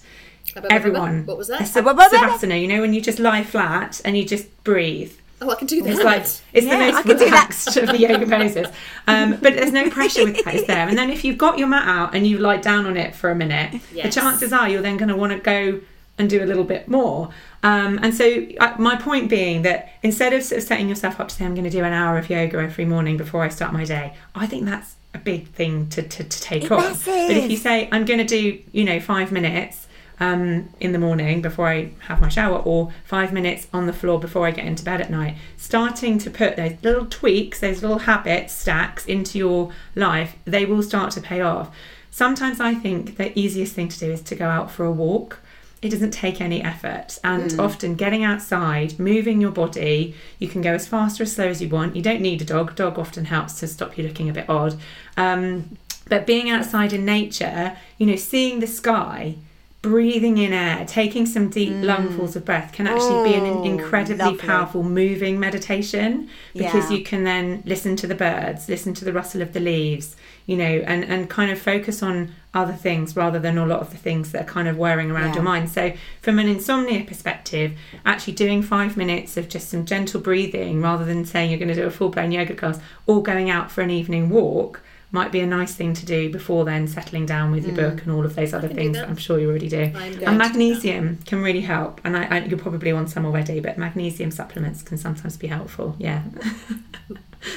Everyone, 0.68 1.24
What 1.26 1.38
was 1.38 1.48
a 1.48 1.58
that? 1.58 1.72
blah. 1.84 1.94
savasana. 2.08 2.60
You 2.60 2.66
know 2.66 2.80
when 2.80 2.92
you 2.92 3.00
just 3.00 3.20
lie 3.20 3.44
flat 3.44 4.00
and 4.04 4.16
you 4.18 4.24
just 4.24 4.64
breathe. 4.64 5.12
Oh, 5.42 5.50
I 5.50 5.54
can 5.54 5.66
do 5.66 5.82
that. 5.82 5.90
It's 5.90 6.02
like 6.04 6.22
it's 6.22 6.42
Yeah, 6.66 6.76
the 6.78 6.84
I 6.84 6.90
most 6.92 7.02
can 7.02 7.10
do 7.12 7.18
that. 7.18 7.24
relaxed 7.26 7.76
of 7.76 7.86
the 7.88 7.98
yoga 7.98 8.26
poses. 8.26 8.66
Um, 9.06 9.30
but 9.40 9.54
there's 9.54 9.72
no 9.72 9.88
pressure 9.90 10.24
with 10.24 10.44
that, 10.44 10.54
is 10.54 10.66
there? 10.66 10.86
And 10.88 10.98
then 10.98 11.10
if 11.10 11.24
you've 11.24 11.38
got 11.38 11.58
your 11.58 11.68
mat 11.68 11.88
out 11.88 12.14
and 12.14 12.26
you 12.26 12.38
lie 12.38 12.58
down 12.58 12.86
on 12.86 12.96
it 12.96 13.14
for 13.14 13.30
a 13.30 13.34
minute, 13.34 13.80
Yes. 13.94 14.06
the 14.14 14.20
chances 14.20 14.52
are 14.52 14.68
you're 14.68 14.82
then 14.82 14.96
going 14.96 15.08
to 15.08 15.16
want 15.16 15.32
to 15.32 15.38
go 15.38 15.80
and 16.18 16.28
do 16.28 16.44
a 16.44 16.46
little 16.46 16.64
bit 16.64 16.86
more. 16.88 17.30
Um, 17.62 17.98
and 18.02 18.14
so 18.14 18.44
uh, 18.60 18.74
my 18.78 18.96
point 18.96 19.30
being 19.30 19.62
that 19.62 19.88
instead 20.02 20.34
of 20.34 20.42
sort 20.42 20.58
of 20.60 20.64
setting 20.68 20.88
yourself 20.88 21.18
up 21.18 21.28
to 21.28 21.34
say 21.34 21.46
I'm 21.46 21.54
going 21.54 21.64
to 21.64 21.70
do 21.70 21.82
an 21.84 21.92
hour 21.94 22.18
of 22.18 22.28
yoga 22.28 22.58
every 22.58 22.84
morning 22.84 23.16
before 23.16 23.42
I 23.42 23.48
start 23.48 23.72
my 23.72 23.84
day, 23.84 24.14
I 24.34 24.46
think 24.46 24.66
that's 24.66 24.96
a 25.14 25.18
big 25.18 25.48
thing 25.48 25.88
to, 25.88 26.02
to, 26.02 26.22
to 26.24 26.40
take 26.42 26.64
It 26.64 26.72
on. 26.72 26.80
massive. 26.82 27.06
But 27.28 27.36
if 27.38 27.50
you 27.50 27.56
say 27.56 27.88
I'm 27.90 28.04
going 28.04 28.18
to 28.18 28.26
do 28.26 28.60
you 28.72 28.84
know 28.84 29.00
five 29.00 29.32
minutes 29.32 29.86
um, 30.20 30.68
in 30.78 30.92
the 30.92 30.98
morning 30.98 31.40
before 31.40 31.66
I 31.66 31.92
have 32.00 32.20
my 32.20 32.28
shower, 32.28 32.58
or 32.58 32.92
five 33.04 33.32
minutes 33.32 33.66
on 33.72 33.86
the 33.86 33.92
floor 33.92 34.20
before 34.20 34.46
I 34.46 34.50
get 34.50 34.66
into 34.66 34.84
bed 34.84 35.00
at 35.00 35.10
night. 35.10 35.36
Starting 35.56 36.18
to 36.18 36.30
put 36.30 36.56
those 36.56 36.76
little 36.82 37.06
tweaks, 37.06 37.60
those 37.60 37.82
little 37.82 38.00
habit 38.00 38.50
stacks 38.50 39.06
into 39.06 39.38
your 39.38 39.72
life, 39.94 40.36
they 40.44 40.66
will 40.66 40.82
start 40.82 41.10
to 41.12 41.20
pay 41.20 41.40
off. 41.40 41.74
Sometimes 42.10 42.60
I 42.60 42.74
think 42.74 43.16
the 43.16 43.36
easiest 43.38 43.74
thing 43.74 43.88
to 43.88 43.98
do 43.98 44.12
is 44.12 44.20
to 44.22 44.34
go 44.34 44.48
out 44.48 44.70
for 44.70 44.84
a 44.84 44.92
walk. 44.92 45.40
It 45.80 45.88
doesn't 45.88 46.10
take 46.10 46.42
any 46.42 46.62
effort, 46.62 47.18
and 47.24 47.58
often 47.58 47.94
getting 47.94 48.22
outside, 48.22 48.98
moving 48.98 49.40
your 49.40 49.50
body, 49.50 50.14
you 50.38 50.46
can 50.46 50.60
go 50.60 50.74
as 50.74 50.86
fast 50.86 51.18
or 51.18 51.22
as 51.22 51.32
slow 51.32 51.46
as 51.46 51.62
you 51.62 51.70
want. 51.70 51.96
You 51.96 52.02
don't 52.02 52.20
need 52.20 52.42
a 52.42 52.44
dog. 52.44 52.76
Dog 52.76 52.98
often 52.98 53.24
helps 53.24 53.58
to 53.60 53.66
stop 53.66 53.96
you 53.96 54.06
looking 54.06 54.28
a 54.28 54.34
bit 54.34 54.50
odd. 54.50 54.78
Um, 55.16 55.78
but 56.06 56.26
being 56.26 56.50
outside 56.50 56.92
in 56.92 57.06
nature, 57.06 57.78
you 57.96 58.04
know, 58.04 58.16
seeing 58.16 58.60
the 58.60 58.66
sky, 58.66 59.36
breathing 59.82 60.36
in 60.36 60.52
air, 60.52 60.84
taking 60.86 61.24
some 61.24 61.48
deep 61.48 61.72
lungfuls 61.72 62.32
mm. 62.32 62.36
of 62.36 62.44
breath 62.44 62.72
can 62.72 62.86
actually 62.86 63.30
be 63.30 63.34
an 63.34 63.46
Oh, 63.46 63.64
incredibly 63.64 64.24
lovely. 64.24 64.38
powerful 64.38 64.82
moving 64.82 65.40
meditation 65.40 66.28
because 66.52 66.90
Yeah. 66.90 66.98
you 66.98 67.04
can 67.04 67.24
then 67.24 67.62
listen 67.64 67.96
to 67.96 68.06
the 68.06 68.14
birds, 68.14 68.68
listen 68.68 68.92
to 68.94 69.06
the 69.06 69.12
rustle 69.12 69.40
of 69.40 69.54
the 69.54 69.60
leaves, 69.60 70.16
you 70.44 70.56
know, 70.58 70.64
and, 70.86 71.02
and 71.04 71.30
kind 71.30 71.50
of 71.50 71.58
focus 71.58 72.02
on 72.02 72.32
other 72.52 72.74
things 72.74 73.16
rather 73.16 73.38
than 73.38 73.56
a 73.56 73.64
lot 73.64 73.80
of 73.80 73.90
the 73.90 73.96
things 73.96 74.32
that 74.32 74.42
are 74.42 74.52
kind 74.52 74.68
of 74.68 74.76
whirring 74.76 75.10
around 75.10 75.28
Yeah. 75.28 75.34
your 75.36 75.44
mind. 75.44 75.70
So, 75.70 75.92
from 76.20 76.38
an 76.38 76.48
insomnia 76.48 77.04
perspective, 77.04 77.72
actually 78.04 78.34
doing 78.34 78.60
five 78.60 78.98
minutes 78.98 79.38
of 79.38 79.48
just 79.48 79.70
some 79.70 79.86
gentle 79.86 80.20
breathing 80.20 80.82
rather 80.82 81.06
than 81.06 81.24
saying 81.24 81.50
you're 81.50 81.58
going 81.58 81.68
to 81.68 81.74
do 81.74 81.86
a 81.86 81.90
full 81.90 82.10
blown 82.10 82.32
yoga 82.32 82.54
class 82.54 82.78
or 83.06 83.22
going 83.22 83.48
out 83.48 83.70
for 83.70 83.80
an 83.80 83.90
evening 83.90 84.28
walk 84.28 84.82
might 85.12 85.32
be 85.32 85.40
a 85.40 85.46
nice 85.46 85.74
thing 85.74 85.92
to 85.94 86.06
do 86.06 86.30
before 86.30 86.64
then 86.64 86.86
settling 86.86 87.26
down 87.26 87.50
with 87.50 87.66
your 87.66 87.74
book 87.74 88.02
and 88.02 88.12
all 88.12 88.24
of 88.24 88.34
those 88.36 88.54
other 88.54 88.68
things 88.68 88.96
that. 88.96 89.02
that 89.02 89.08
I'm 89.08 89.16
sure 89.16 89.38
you 89.40 89.48
already 89.48 89.68
do. 89.68 89.82
I'm 89.82 89.92
going 89.92 90.12
to 90.12 90.18
do 90.20 90.24
And 90.24 90.38
magnesium 90.38 91.18
can 91.26 91.42
really 91.42 91.62
help. 91.62 92.00
And 92.04 92.16
I, 92.16 92.24
I, 92.24 92.44
you're 92.44 92.58
probably 92.58 92.92
on 92.92 93.08
some 93.08 93.26
already, 93.26 93.60
but 93.60 93.76
magnesium 93.76 94.30
supplements 94.30 94.82
can 94.82 94.98
sometimes 94.98 95.36
be 95.36 95.48
helpful. 95.48 95.96
Yeah. 95.98 96.22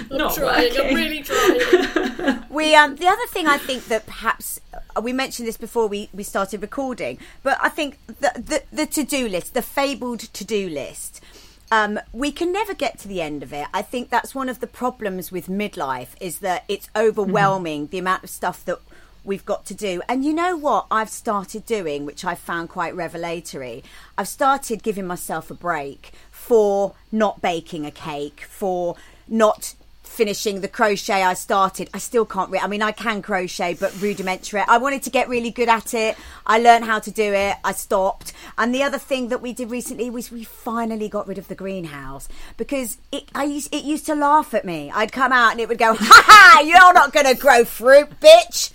I'm 0.10 0.18
Not 0.18 0.36
trying. 0.36 0.74
working. 0.74 0.88
I'm 0.88 0.96
really 0.96 1.24
trying. 1.24 2.40
We 2.50 2.76
um 2.76 2.96
the 2.96 3.08
other 3.08 3.28
thing 3.30 3.48
I 3.48 3.58
think 3.58 3.86
that 3.86 4.06
perhaps 4.06 4.62
uh, 4.96 5.02
we 5.02 5.12
mentioned 5.12 5.48
this 5.48 5.58
before 5.58 5.88
we, 5.88 6.08
we 6.14 6.24
started 6.24 6.62
recording, 6.62 7.18
but 7.42 7.58
I 7.62 7.68
think 7.70 7.98
the 8.08 8.32
the, 8.36 8.64
the 8.72 8.86
to 8.86 9.04
do 9.04 9.28
list, 9.28 9.56
the 9.56 9.62
fabled 9.64 10.20
to 10.20 10.46
do 10.46 10.70
list, 10.70 11.20
um, 11.72 12.00
we 12.12 12.32
can 12.32 12.52
never 12.52 12.74
get 12.74 13.00
to 13.00 13.08
the 13.08 13.22
end 13.22 13.44
of 13.44 13.54
it. 13.54 13.68
I 13.74 13.82
think 13.82 14.10
that's 14.10 14.36
one 14.36 14.50
of 14.50 14.60
the 14.60 14.68
problems 14.68 15.32
with 15.32 15.48
midlife 15.48 16.10
is 16.20 16.40
that 16.40 16.66
it's 16.68 16.90
overwhelming 16.96 17.88
the 17.88 17.98
amount 17.98 18.24
of 18.24 18.30
stuff 18.30 18.64
that 18.66 18.80
we've 19.24 19.46
got 19.46 19.66
to 19.66 19.74
do. 19.74 20.02
And 20.08 20.24
you 20.24 20.34
know 20.34 20.56
what 20.56 20.86
I've 20.92 21.10
started 21.10 21.66
doing, 21.66 22.06
which 22.06 22.26
I 22.26 22.36
found 22.36 22.70
quite 22.70 22.96
revelatory. 22.96 23.84
I've 24.18 24.28
started 24.28 24.84
giving 24.84 25.08
myself 25.08 25.50
a 25.50 25.56
break 25.56 26.12
for 26.32 26.94
not 27.12 27.42
baking 27.42 27.86
a 27.86 27.92
cake, 27.92 28.42
for 28.42 28.96
not 29.28 29.76
finishing 30.14 30.62
the 30.62 30.68
crochet 30.68 31.24
I 31.24 31.34
started. 31.34 31.90
I 31.94 31.98
still 31.98 32.26
can't. 32.26 32.50
Re- 32.52 32.60
I 32.60 32.68
mean, 32.68 32.82
I 32.82 32.92
can 32.92 33.22
crochet, 33.22 33.74
but 33.74 34.00
rudimentary. 34.02 34.62
I 34.68 34.78
wanted 34.78 35.04
to 35.04 35.10
get 35.10 35.28
really 35.28 35.52
good 35.52 35.70
at 35.70 35.94
it. 35.94 36.16
I 36.46 36.60
learned 36.60 36.86
how 36.86 37.00
to 37.00 37.12
do 37.12 37.34
it. 37.34 37.56
I 37.64 37.74
stopped. 37.74 38.32
And 38.58 38.74
the 38.74 38.84
other 38.84 39.00
thing 39.00 39.30
that 39.30 39.42
we 39.42 39.54
did 39.54 39.72
recently 39.72 40.10
was 40.10 40.32
we 40.32 40.44
finally 40.44 41.10
got 41.10 41.28
rid 41.28 41.38
of 41.38 41.48
the 41.48 41.56
greenhouse 41.56 42.30
because 42.58 42.98
it. 43.12 43.24
I 43.34 43.46
used 43.46 43.74
it 43.74 43.84
used 43.84 44.06
to 44.06 44.16
laugh 44.16 44.54
at 44.54 44.66
me. 44.66 44.92
I'd 44.94 45.12
come 45.12 45.32
out 45.32 45.52
and 45.52 45.60
it 45.60 45.68
would 45.68 45.78
go, 45.78 45.96
"Ha 45.96 46.24
ha! 46.26 46.62
You're 46.62 46.94
not 46.94 47.12
going 47.12 47.26
to 47.26 47.36
grow 47.36 47.66
fruit, 47.66 48.20
bitch." 48.20 48.72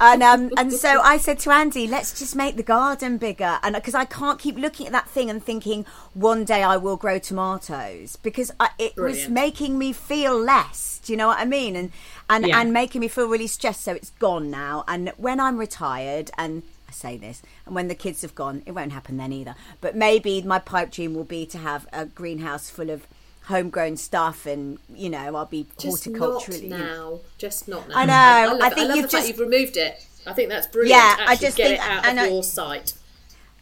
And 0.00 0.22
um, 0.22 0.50
and 0.56 0.72
so 0.72 1.00
I 1.00 1.16
said 1.18 1.40
to 1.40 1.50
Andy, 1.50 1.88
let's 1.88 2.16
just 2.16 2.36
make 2.36 2.56
the 2.56 2.62
garden 2.62 3.18
bigger, 3.18 3.58
and 3.64 3.74
because 3.74 3.94
I 3.96 4.04
can't 4.04 4.38
keep 4.38 4.56
looking 4.56 4.86
at 4.86 4.92
that 4.92 5.08
thing 5.08 5.28
and 5.28 5.42
thinking 5.42 5.86
one 6.14 6.44
day 6.44 6.62
I 6.62 6.76
will 6.76 6.96
grow 6.96 7.18
tomatoes 7.18 8.14
because 8.16 8.52
I, 8.60 8.70
it 8.78 8.96
was 8.96 9.28
making 9.28 9.76
me 9.76 9.92
feel 9.92 10.38
less. 10.38 11.00
Do 11.04 11.12
you 11.12 11.16
know 11.16 11.26
what 11.26 11.38
I 11.40 11.44
mean? 11.44 11.74
And 11.74 11.90
and 12.30 12.46
Yeah. 12.46 12.60
and 12.60 12.72
making 12.72 13.00
me 13.00 13.08
feel 13.08 13.26
really 13.28 13.48
stressed. 13.48 13.82
So 13.82 13.92
it's 13.92 14.10
gone 14.20 14.50
now. 14.52 14.84
And 14.86 15.12
when 15.16 15.40
I'm 15.40 15.58
retired, 15.58 16.30
and 16.38 16.62
I 16.88 16.92
say 16.92 17.16
this, 17.16 17.42
and 17.66 17.74
when 17.74 17.88
the 17.88 17.96
kids 17.96 18.22
have 18.22 18.36
gone, 18.36 18.62
it 18.66 18.72
won't 18.72 18.92
happen 18.92 19.16
then 19.16 19.32
either. 19.32 19.56
But 19.80 19.96
maybe 19.96 20.42
my 20.42 20.60
pipe 20.60 20.92
dream 20.92 21.12
will 21.14 21.24
be 21.24 21.44
to 21.46 21.58
have 21.58 21.88
a 21.92 22.06
greenhouse 22.06 22.70
full 22.70 22.90
of 22.90 23.08
homegrown 23.48 23.96
stuff, 23.96 24.46
and 24.46 24.78
you 24.94 25.10
know 25.10 25.34
I'll 25.36 25.46
be 25.46 25.66
Just 25.78 26.06
not 26.08 26.20
horticulturally. 26.20 26.68
now. 26.68 27.20
Just 27.38 27.68
not 27.68 27.88
now. 27.88 27.96
I 27.96 28.04
know. 28.06 28.12
I, 28.14 28.46
love 28.46 28.60
I 28.62 28.70
think 28.70 28.90
I 28.90 28.94
you've 28.94 29.02
the 29.04 29.08
fact 29.08 29.12
just- 29.12 29.28
you've 29.28 29.38
removed 29.40 29.76
it. 29.76 30.04
I 30.26 30.32
think 30.34 30.48
that's 30.50 30.66
brilliant. 30.66 30.90
Yeah, 30.98 31.16
to 31.24 31.30
I 31.30 31.36
just 31.36 31.56
get 31.56 31.68
think- 31.68 31.80
it 31.80 31.86
out 31.88 32.06
and 32.06 32.18
of 32.18 32.24
I- 32.24 32.28
your 32.28 32.42
sight. 32.42 32.94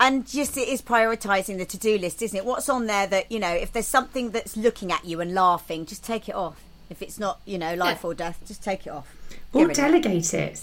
and 0.00 0.26
just 0.26 0.56
it 0.56 0.68
is 0.68 0.82
prioritizing 0.82 1.56
the 1.58 1.64
to-do 1.64 1.96
list 1.96 2.20
isn't 2.20 2.36
it 2.36 2.44
what's 2.44 2.68
on 2.68 2.86
there 2.86 3.06
that 3.06 3.32
you 3.32 3.38
know 3.38 3.48
if 3.64 3.72
there's 3.72 3.86
something 3.86 4.30
that's 4.30 4.54
looking 4.54 4.92
at 4.92 5.02
you 5.06 5.20
and 5.22 5.32
laughing 5.32 5.86
just 5.86 6.04
take 6.04 6.28
it 6.28 6.34
off 6.34 6.60
if 6.90 7.00
it's 7.00 7.18
not 7.18 7.40
you 7.46 7.56
know 7.56 7.74
life 7.74 8.00
Yeah. 8.02 8.08
or 8.10 8.14
death 8.14 8.38
just 8.46 8.62
take 8.62 8.86
it 8.86 8.90
off 8.90 9.08
or 9.54 9.62
Get 9.62 9.70
it. 9.70 9.76
delegate 9.80 10.34
it 10.34 10.60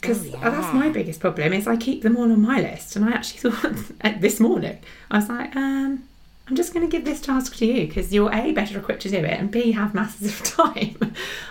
because 0.00 0.26
Oh, 0.34 0.38
that's 0.40 0.74
my 0.74 0.88
biggest 0.88 1.20
problem 1.20 1.52
is 1.52 1.68
i 1.68 1.76
keep 1.76 2.02
them 2.02 2.16
all 2.16 2.24
on 2.32 2.40
my 2.42 2.60
list 2.60 2.96
and 2.96 3.04
i 3.04 3.12
actually 3.12 3.38
thought 3.50 3.76
uh, 4.02 4.12
this 4.18 4.40
morning 4.40 4.78
i 5.12 5.18
was 5.18 5.28
like 5.28 5.54
um 5.54 6.02
i'm 6.48 6.56
just 6.56 6.74
going 6.74 6.84
to 6.84 6.90
give 6.90 7.04
this 7.04 7.20
task 7.20 7.54
to 7.56 7.64
you 7.64 7.86
because 7.86 8.12
you're 8.12 8.32
a 8.32 8.52
better 8.52 8.78
equipped 8.78 9.02
to 9.02 9.08
do 9.08 9.18
it 9.18 9.38
and 9.38 9.50
b 9.50 9.72
have 9.72 9.94
masses 9.94 10.28
of 10.28 10.44
time. 10.56 10.96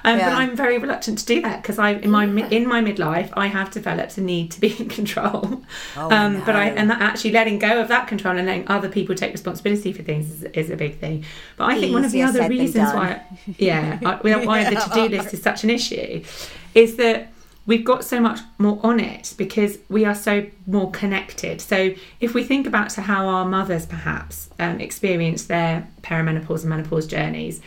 Um, 0.04 0.20
but 0.20 0.34
i'm 0.34 0.56
very 0.56 0.78
reluctant 0.78 1.20
to 1.20 1.26
do 1.26 1.42
that 1.42 1.62
because 1.62 1.80
i 1.80 1.92
in 1.92 2.12
my 2.12 2.26
in 2.26 2.68
my 2.68 2.82
midlife 2.82 3.30
i 3.34 3.48
have 3.48 3.72
developed 3.72 4.18
a 4.18 4.22
need 4.22 4.52
to 4.52 4.60
be 4.60 4.76
in 4.80 4.90
control. 4.90 5.64
Oh, 5.96 6.12
um, 6.12 6.44
but 6.46 6.56
i 6.56 6.66
and 6.70 6.90
that 6.90 7.02
actually 7.02 7.32
letting 7.32 7.58
go 7.60 7.82
of 7.82 7.88
that 7.88 8.08
control 8.08 8.38
and 8.38 8.46
letting 8.48 8.68
other 8.68 8.90
people 8.90 9.16
take 9.16 9.32
responsibility 9.32 9.94
for 9.94 10.04
things 10.04 10.30
is, 10.30 10.44
is 10.44 10.70
a 10.70 10.76
big 10.76 11.00
thing. 11.00 11.24
But 11.58 11.66
i 11.66 11.80
think 11.80 11.94
one 11.94 12.06
of 12.06 12.12
the 12.12 12.24
other 12.24 12.48
reasons 12.48 12.94
why 12.94 13.22
yeah, 13.58 14.00
I- 14.06 14.46
why 14.46 14.70
the 14.70 14.76
to-do 14.94 15.16
list 15.16 15.34
is 15.34 15.42
such 15.42 15.64
an 15.64 15.70
issue 15.70 16.24
is 16.76 16.96
that 16.98 17.32
we've 17.72 17.86
got 17.86 18.04
so 18.04 18.20
much 18.20 18.42
more 18.58 18.78
on 18.84 19.00
it 19.00 19.34
because 19.38 19.80
we 19.88 20.04
are 20.04 20.14
so 20.14 20.46
more 20.68 20.92
connected. 20.92 21.62
So 21.62 21.94
if 22.20 22.34
we 22.34 22.44
think 22.44 22.68
about 22.68 22.90
to 22.92 23.02
how 23.02 23.28
our 23.28 23.46
mothers 23.46 23.86
perhaps 23.86 24.50
um, 24.60 24.82
experienced 24.82 25.48
their 25.48 25.88
perimenopause 26.02 26.64
and 26.64 26.70
menopause 26.70 27.08
journeys, 27.08 27.62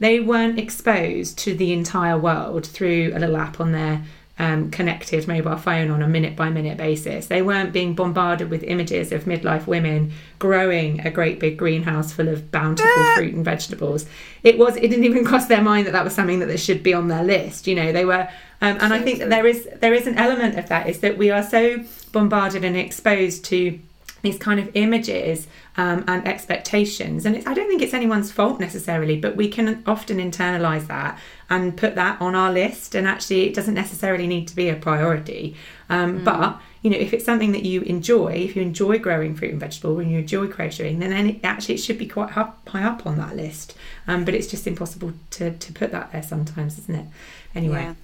they 0.00 0.18
weren't 0.18 0.58
exposed 0.58 1.38
to 1.38 1.54
the 1.54 1.72
entire 1.72 2.18
world 2.18 2.66
through 2.66 3.12
a 3.14 3.20
little 3.20 3.36
app 3.36 3.60
on 3.60 3.70
their 3.70 4.02
um, 4.40 4.72
connected 4.72 5.28
mobile 5.28 5.56
phone 5.56 5.88
on 5.88 6.02
a 6.02 6.08
minute 6.08 6.34
by 6.34 6.50
minute 6.50 6.76
basis. 6.76 7.28
They 7.28 7.40
weren't 7.40 7.72
being 7.72 7.94
bombarded 7.94 8.50
with 8.50 8.64
images 8.64 9.12
of 9.12 9.22
midlife 9.22 9.68
women 9.68 10.10
growing 10.40 11.06
a 11.06 11.12
great 11.12 11.38
big 11.38 11.56
greenhouse 11.56 12.12
full 12.12 12.28
of 12.28 12.50
bountiful 12.50 13.14
fruit 13.14 13.34
and 13.34 13.44
vegetables. 13.44 14.06
It 14.42 14.58
was. 14.58 14.74
It 14.74 14.88
didn't 14.88 15.04
even 15.04 15.24
cross 15.24 15.46
their 15.46 15.62
mind 15.62 15.86
that 15.86 15.92
that 15.92 16.02
was 16.02 16.12
something 16.12 16.40
that 16.40 16.46
they 16.46 16.56
should 16.56 16.82
be 16.82 16.92
on 16.92 17.06
their 17.06 17.22
list. 17.22 17.68
You 17.68 17.76
know, 17.76 17.92
they 17.92 18.04
were. 18.04 18.28
Um, 18.60 18.78
and 18.80 18.92
I 18.94 19.00
think 19.02 19.18
that 19.18 19.30
there 19.30 19.46
is 19.46 19.68
there 19.80 19.94
is 19.94 20.06
an 20.06 20.16
element 20.16 20.58
of 20.58 20.68
that 20.68 20.88
is 20.88 21.00
that 21.00 21.18
we 21.18 21.30
are 21.30 21.42
so 21.42 21.84
bombarded 22.12 22.64
and 22.64 22.76
exposed 22.76 23.44
to 23.46 23.78
these 24.22 24.38
kind 24.38 24.58
of 24.58 24.70
images 24.74 25.46
um, 25.76 26.02
and 26.08 26.26
expectations. 26.26 27.26
And 27.26 27.36
it's, 27.36 27.46
I 27.46 27.52
don't 27.52 27.68
think 27.68 27.82
it's 27.82 27.92
anyone's 27.92 28.32
fault 28.32 28.58
necessarily, 28.58 29.18
but 29.20 29.36
we 29.36 29.48
can 29.48 29.82
often 29.86 30.16
internalize 30.16 30.86
that 30.86 31.18
and 31.50 31.76
put 31.76 31.94
that 31.96 32.20
on 32.22 32.34
our 32.34 32.50
list. 32.50 32.94
And 32.94 33.06
actually, 33.06 33.46
it 33.46 33.54
doesn't 33.54 33.74
necessarily 33.74 34.26
need 34.26 34.48
to 34.48 34.56
be 34.56 34.70
a 34.70 34.76
priority. 34.76 35.56
Um, 35.90 36.24
But 36.24 36.58
you 36.80 36.90
know, 36.90 36.96
if 36.98 37.12
it's 37.12 37.24
something 37.24 37.52
that 37.52 37.64
you 37.64 37.82
enjoy, 37.82 38.32
if 38.32 38.56
you 38.56 38.62
enjoy 38.62 38.98
growing 38.98 39.34
fruit 39.34 39.50
and 39.52 39.60
vegetable, 39.60 39.98
and 39.98 40.10
you 40.10 40.18
enjoy 40.18 40.48
crocheting, 40.48 40.98
then, 41.00 41.10
then 41.10 41.26
it, 41.30 41.40
actually 41.42 41.74
it 41.74 41.78
should 41.78 41.98
be 41.98 42.06
quite 42.06 42.36
up, 42.36 42.66
high 42.68 42.84
up 42.84 43.06
on 43.06 43.18
that 43.18 43.36
list. 43.36 43.74
Um, 44.06 44.24
but 44.24 44.34
it's 44.34 44.46
just 44.46 44.66
impossible 44.66 45.12
to, 45.30 45.50
to 45.52 45.72
put 45.72 45.92
that 45.92 46.12
there 46.12 46.22
sometimes, 46.22 46.78
isn't 46.78 46.94
it? 46.94 47.06
Anyway. 47.54 47.82
Yeah. 47.82 47.94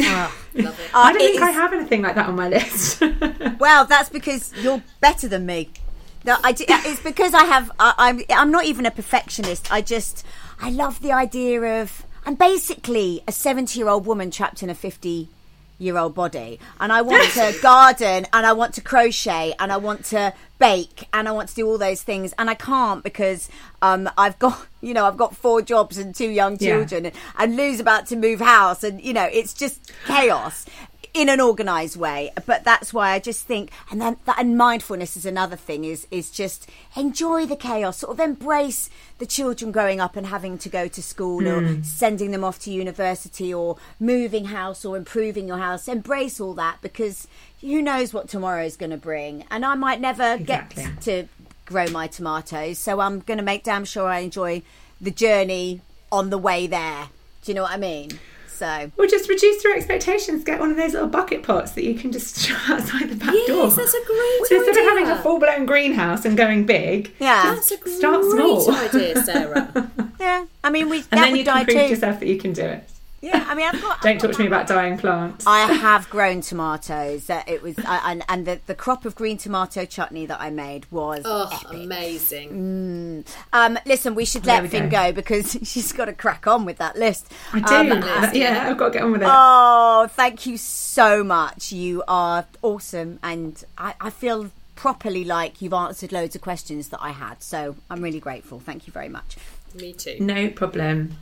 Love 0.00 0.34
it. 0.54 0.90
I 0.94 1.12
don't 1.12 1.16
Uh, 1.22 1.24
think 1.24 1.36
it 1.36 1.42
I 1.42 1.50
have 1.50 1.72
anything 1.72 2.02
like 2.02 2.14
that 2.14 2.26
on 2.28 2.36
my 2.36 2.48
list. 2.48 3.00
well 3.58 3.84
that's 3.84 4.08
because 4.08 4.52
you're 4.62 4.82
better 5.00 5.28
than 5.28 5.46
me 5.46 5.70
no, 6.24 6.36
I 6.42 6.50
d- 6.52 6.64
it's 6.68 7.00
because 7.00 7.32
I 7.32 7.44
have. 7.44 7.70
I, 7.78 7.94
I'm. 7.96 8.20
I'm 8.28 8.50
not 8.50 8.64
even 8.64 8.84
a 8.84 8.90
perfectionist. 8.90 9.72
I 9.72 9.80
just. 9.80 10.26
I 10.60 10.68
love 10.68 11.00
the 11.00 11.12
idea 11.12 11.80
of. 11.80 12.04
I'm 12.26 12.34
basically 12.34 13.22
a 13.28 13.32
70 13.32 13.78
year 13.78 13.88
old 13.88 14.04
woman 14.04 14.30
trapped 14.32 14.62
in 14.62 14.68
a 14.68 14.74
50 14.74 15.28
year 15.78 15.96
old 15.96 16.14
body, 16.14 16.58
and 16.80 16.92
I 16.92 17.02
want 17.02 17.30
to 17.32 17.58
garden, 17.62 18.26
and 18.32 18.46
I 18.46 18.52
want 18.52 18.74
to 18.74 18.80
crochet, 18.80 19.54
and 19.58 19.72
I 19.72 19.76
want 19.76 20.04
to 20.06 20.32
bake, 20.58 21.08
and 21.12 21.28
I 21.28 21.32
want 21.32 21.48
to 21.50 21.54
do 21.54 21.66
all 21.66 21.78
those 21.78 22.02
things, 22.02 22.34
and 22.38 22.50
I 22.50 22.54
can't 22.54 23.02
because 23.04 23.48
um, 23.82 24.08
I've 24.18 24.38
got. 24.38 24.66
You 24.80 24.94
know, 24.94 25.06
I've 25.06 25.16
got 25.16 25.34
four 25.34 25.60
jobs 25.60 25.98
and 25.98 26.14
two 26.14 26.28
young 26.30 26.56
Yeah. 26.60 26.76
children, 26.76 27.06
and, 27.06 27.14
and 27.36 27.56
Lou's 27.56 27.80
about 27.80 28.06
to 28.06 28.16
move 28.16 28.38
house, 28.38 28.84
and 28.84 29.00
you 29.02 29.12
know, 29.12 29.24
it's 29.24 29.52
just 29.52 29.90
chaos 30.06 30.66
in 31.14 31.28
an 31.28 31.40
organized 31.40 31.96
way. 31.96 32.30
But 32.46 32.64
that's 32.64 32.92
why 32.92 33.10
i 33.12 33.18
just 33.18 33.46
think 33.46 33.70
and 33.90 34.00
then 34.00 34.16
that 34.24 34.38
and 34.38 34.56
mindfulness 34.56 35.16
is 35.16 35.26
another 35.26 35.56
thing 35.56 35.84
is 35.84 36.06
is 36.10 36.30
just 36.30 36.68
enjoy 36.96 37.46
the 37.46 37.56
chaos 37.56 37.98
sort 37.98 38.12
of 38.12 38.20
embrace 38.20 38.90
the 39.18 39.26
children 39.26 39.72
growing 39.72 40.00
up 40.00 40.16
and 40.16 40.26
having 40.26 40.58
to 40.58 40.68
go 40.68 40.88
to 40.88 41.02
school 41.02 41.46
or 41.46 41.60
hmm. 41.60 41.82
sending 41.82 42.30
them 42.30 42.44
off 42.44 42.58
to 42.60 42.70
university 42.70 43.52
or 43.52 43.76
moving 43.98 44.46
house 44.46 44.84
or 44.84 44.96
improving 44.96 45.48
your 45.48 45.58
house. 45.58 45.88
Embrace 45.88 46.40
all 46.40 46.54
that 46.54 46.78
because 46.82 47.26
who 47.60 47.82
knows 47.82 48.14
what 48.14 48.28
tomorrow 48.28 48.64
is 48.64 48.76
going 48.76 48.90
to 48.90 48.96
bring. 48.96 49.44
And 49.50 49.64
i 49.64 49.74
might 49.74 50.00
never 50.00 50.34
Exactly. 50.34 50.84
get 50.84 51.00
to 51.02 51.28
grow 51.66 51.86
my 51.88 52.06
tomatoes 52.06 52.78
so 52.78 52.98
i'm 53.00 53.20
going 53.20 53.36
to 53.36 53.44
make 53.44 53.62
damn 53.62 53.84
sure 53.84 54.08
i 54.08 54.20
enjoy 54.20 54.62
the 55.00 55.10
journey 55.10 55.82
on 56.10 56.30
the 56.30 56.38
way 56.38 56.66
there. 56.66 57.08
Do 57.42 57.52
you 57.52 57.54
know 57.56 57.62
what 57.62 57.72
i 57.72 57.76
mean 57.76 58.18
so 58.58 58.90
Or 58.98 59.06
just 59.06 59.28
reduce 59.28 59.62
your 59.64 59.74
expectations. 59.76 60.44
Get 60.44 60.58
one 60.60 60.70
of 60.70 60.76
those 60.76 60.92
little 60.92 61.08
bucket 61.08 61.42
pots 61.42 61.72
that 61.72 61.84
you 61.84 61.94
can 61.94 62.12
just 62.12 62.38
shove 62.46 62.58
outside 62.68 63.08
the 63.08 63.16
back 63.16 63.32
door. 63.46 63.64
Yes, 63.66 63.76
that's 63.76 63.94
a 63.94 64.04
great 64.04 64.46
So 64.46 64.56
instead 64.56 64.76
of 64.76 64.84
having 64.90 65.06
a 65.08 65.22
full 65.22 65.38
blown 65.38 65.64
greenhouse 65.66 66.24
and 66.24 66.36
going 66.36 66.66
big, 66.66 67.12
yeah 67.18 67.54
That's 67.54 67.70
a 67.70 67.76
great 67.76 67.96
Start 67.96 68.24
small. 68.24 68.70
idea, 68.70 69.22
Sarah. 69.22 69.90
Yeah, 70.20 70.46
I 70.64 70.70
mean, 70.70 70.88
we 70.88 71.04
and 71.12 71.20
then 71.22 71.36
you 71.36 71.44
can 71.44 71.64
prove 71.64 71.76
to 71.76 71.88
yourself 71.88 72.18
that 72.18 72.26
you 72.26 72.38
can 72.38 72.52
do 72.52 72.62
it. 72.62 72.88
Yeah, 73.20 73.44
I 73.48 73.54
mean, 73.54 73.66
I've 73.66 73.80
got. 73.82 74.00
Don't 74.00 74.20
talk 74.20 74.32
to 74.32 74.38
me 74.40 74.46
about 74.46 74.68
dying 74.68 74.96
plants. 74.96 75.44
I 75.46 75.60
have 75.72 76.08
grown 76.08 76.40
tomatoes. 76.40 77.26
That 77.26 77.48
it 77.48 77.62
was, 77.62 77.76
I, 77.80 78.12
and 78.12 78.24
and 78.28 78.46
the, 78.46 78.60
the 78.66 78.74
crop 78.76 79.04
of 79.04 79.14
green 79.16 79.38
tomato 79.38 79.84
chutney 79.84 80.26
that 80.26 80.40
I 80.40 80.50
made 80.50 80.86
was. 80.92 81.22
Oh, 81.24 81.48
epic. 81.52 81.68
amazing. 81.84 83.24
Um, 83.52 83.78
listen, 83.86 84.14
we 84.14 84.24
should 84.24 84.46
let 84.46 84.62
we 84.62 84.68
Finn 84.68 84.88
go. 84.88 85.06
go 85.08 85.12
because 85.12 85.52
she's 85.64 85.92
got 85.92 86.04
to 86.04 86.12
crack 86.12 86.46
on 86.46 86.64
with 86.64 86.78
that 86.78 86.96
list. 86.96 87.32
I 87.52 87.60
do. 87.60 87.74
Um, 87.92 88.00
That- 88.00 88.34
yeah, 88.36 88.68
I've 88.70 88.78
got 88.78 88.86
to 88.86 88.92
get 88.92 89.02
on 89.02 89.12
with 89.12 89.22
it. 89.22 89.28
Oh, 89.30 90.06
thank 90.12 90.46
you 90.46 90.56
so 90.56 91.24
much. 91.24 91.72
You 91.72 92.04
are 92.06 92.46
awesome, 92.62 93.18
and 93.22 93.62
I, 93.76 93.94
I 94.00 94.10
feel 94.10 94.50
properly 94.76 95.24
like 95.24 95.60
you've 95.60 95.72
answered 95.74 96.12
loads 96.12 96.36
of 96.36 96.40
questions 96.40 96.90
that 96.90 97.02
I 97.02 97.10
had. 97.10 97.42
So 97.42 97.74
I'm 97.90 98.00
really 98.00 98.20
grateful. 98.20 98.60
Thank 98.60 98.86
you 98.86 98.92
very 98.92 99.08
much. 99.08 99.36
Me 99.74 99.92
too. 99.92 100.16
no 100.20 100.48
problem. 100.50 101.16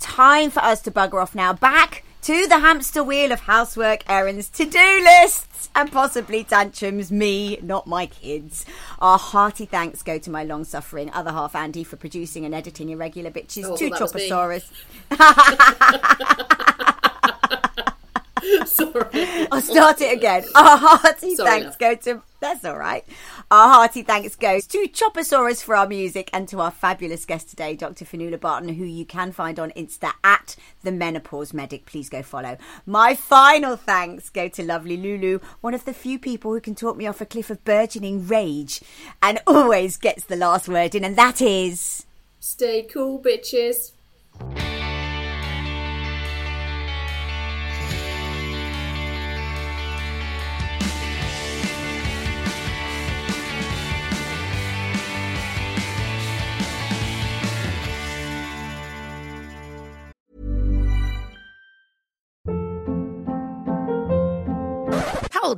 Time 0.00 0.50
for 0.50 0.60
us 0.60 0.80
to 0.82 0.90
bugger 0.90 1.20
off 1.22 1.34
now. 1.34 1.52
Back 1.52 2.04
to 2.22 2.46
the 2.46 2.58
hamster 2.60 3.02
wheel 3.02 3.32
of 3.32 3.40
housework, 3.40 4.08
errands, 4.08 4.48
to 4.50 4.64
do 4.64 5.00
lists, 5.02 5.68
and 5.74 5.90
possibly 5.90 6.44
tantrums. 6.44 7.10
Me, 7.10 7.58
not 7.62 7.86
my 7.86 8.06
kids. 8.06 8.64
Our 9.00 9.18
hearty 9.18 9.66
thanks 9.66 10.02
go 10.02 10.18
to 10.18 10.30
my 10.30 10.44
long 10.44 10.64
suffering 10.64 11.10
other 11.10 11.32
half, 11.32 11.56
Andy, 11.56 11.82
for 11.84 11.96
producing 11.96 12.44
and 12.44 12.54
editing 12.54 12.90
Irregular 12.90 13.30
Bitches, 13.30 13.64
Oh, 13.64 13.76
to 13.76 13.90
that. 13.90 13.98
Choposaurus. 13.98 14.70
Sorry. 18.66 19.46
I'll 19.50 19.60
start 19.60 20.00
it 20.00 20.12
again. 20.12 20.44
Our 20.54 20.76
hearty 20.76 21.34
Sorry, 21.36 21.62
thanks 21.62 21.76
go 21.76 21.94
to. 21.94 22.22
That's 22.40 22.64
all 22.64 22.76
right. 22.76 23.04
Our 23.50 23.68
hearty 23.68 24.02
thanks 24.02 24.34
goes 24.34 24.66
to 24.68 24.88
Choposaurus 24.88 25.62
for 25.62 25.76
our 25.76 25.86
music 25.86 26.28
and 26.32 26.48
to 26.48 26.60
our 26.60 26.72
fabulous 26.72 27.24
guest 27.24 27.50
today, 27.50 27.76
Dr. 27.76 28.04
Fionnuala 28.04 28.40
Barton, 28.40 28.70
who 28.70 28.84
you 28.84 29.04
can 29.04 29.30
find 29.30 29.60
on 29.60 29.70
Insta 29.72 30.12
at 30.24 30.56
the 30.82 30.90
Menopause 30.90 31.54
Medic. 31.54 31.86
Please 31.86 32.08
go 32.08 32.22
follow. 32.22 32.56
My 32.84 33.14
final 33.14 33.76
thanks 33.76 34.28
go 34.28 34.48
to 34.48 34.62
lovely 34.62 34.96
Lulu, 34.96 35.38
one 35.60 35.74
of 35.74 35.84
the 35.84 35.94
few 35.94 36.18
people 36.18 36.52
who 36.52 36.60
can 36.60 36.74
talk 36.74 36.96
me 36.96 37.06
off 37.06 37.20
a 37.20 37.26
cliff 37.26 37.50
of 37.50 37.64
burgeoning 37.64 38.26
rage 38.26 38.80
and 39.22 39.40
always 39.46 39.96
gets 39.96 40.24
the 40.24 40.36
last 40.36 40.68
word 40.68 40.94
in, 40.94 41.04
and 41.04 41.16
that 41.16 41.40
is. 41.40 42.06
Stay 42.40 42.82
cool, 42.82 43.20
bitches. 43.20 43.92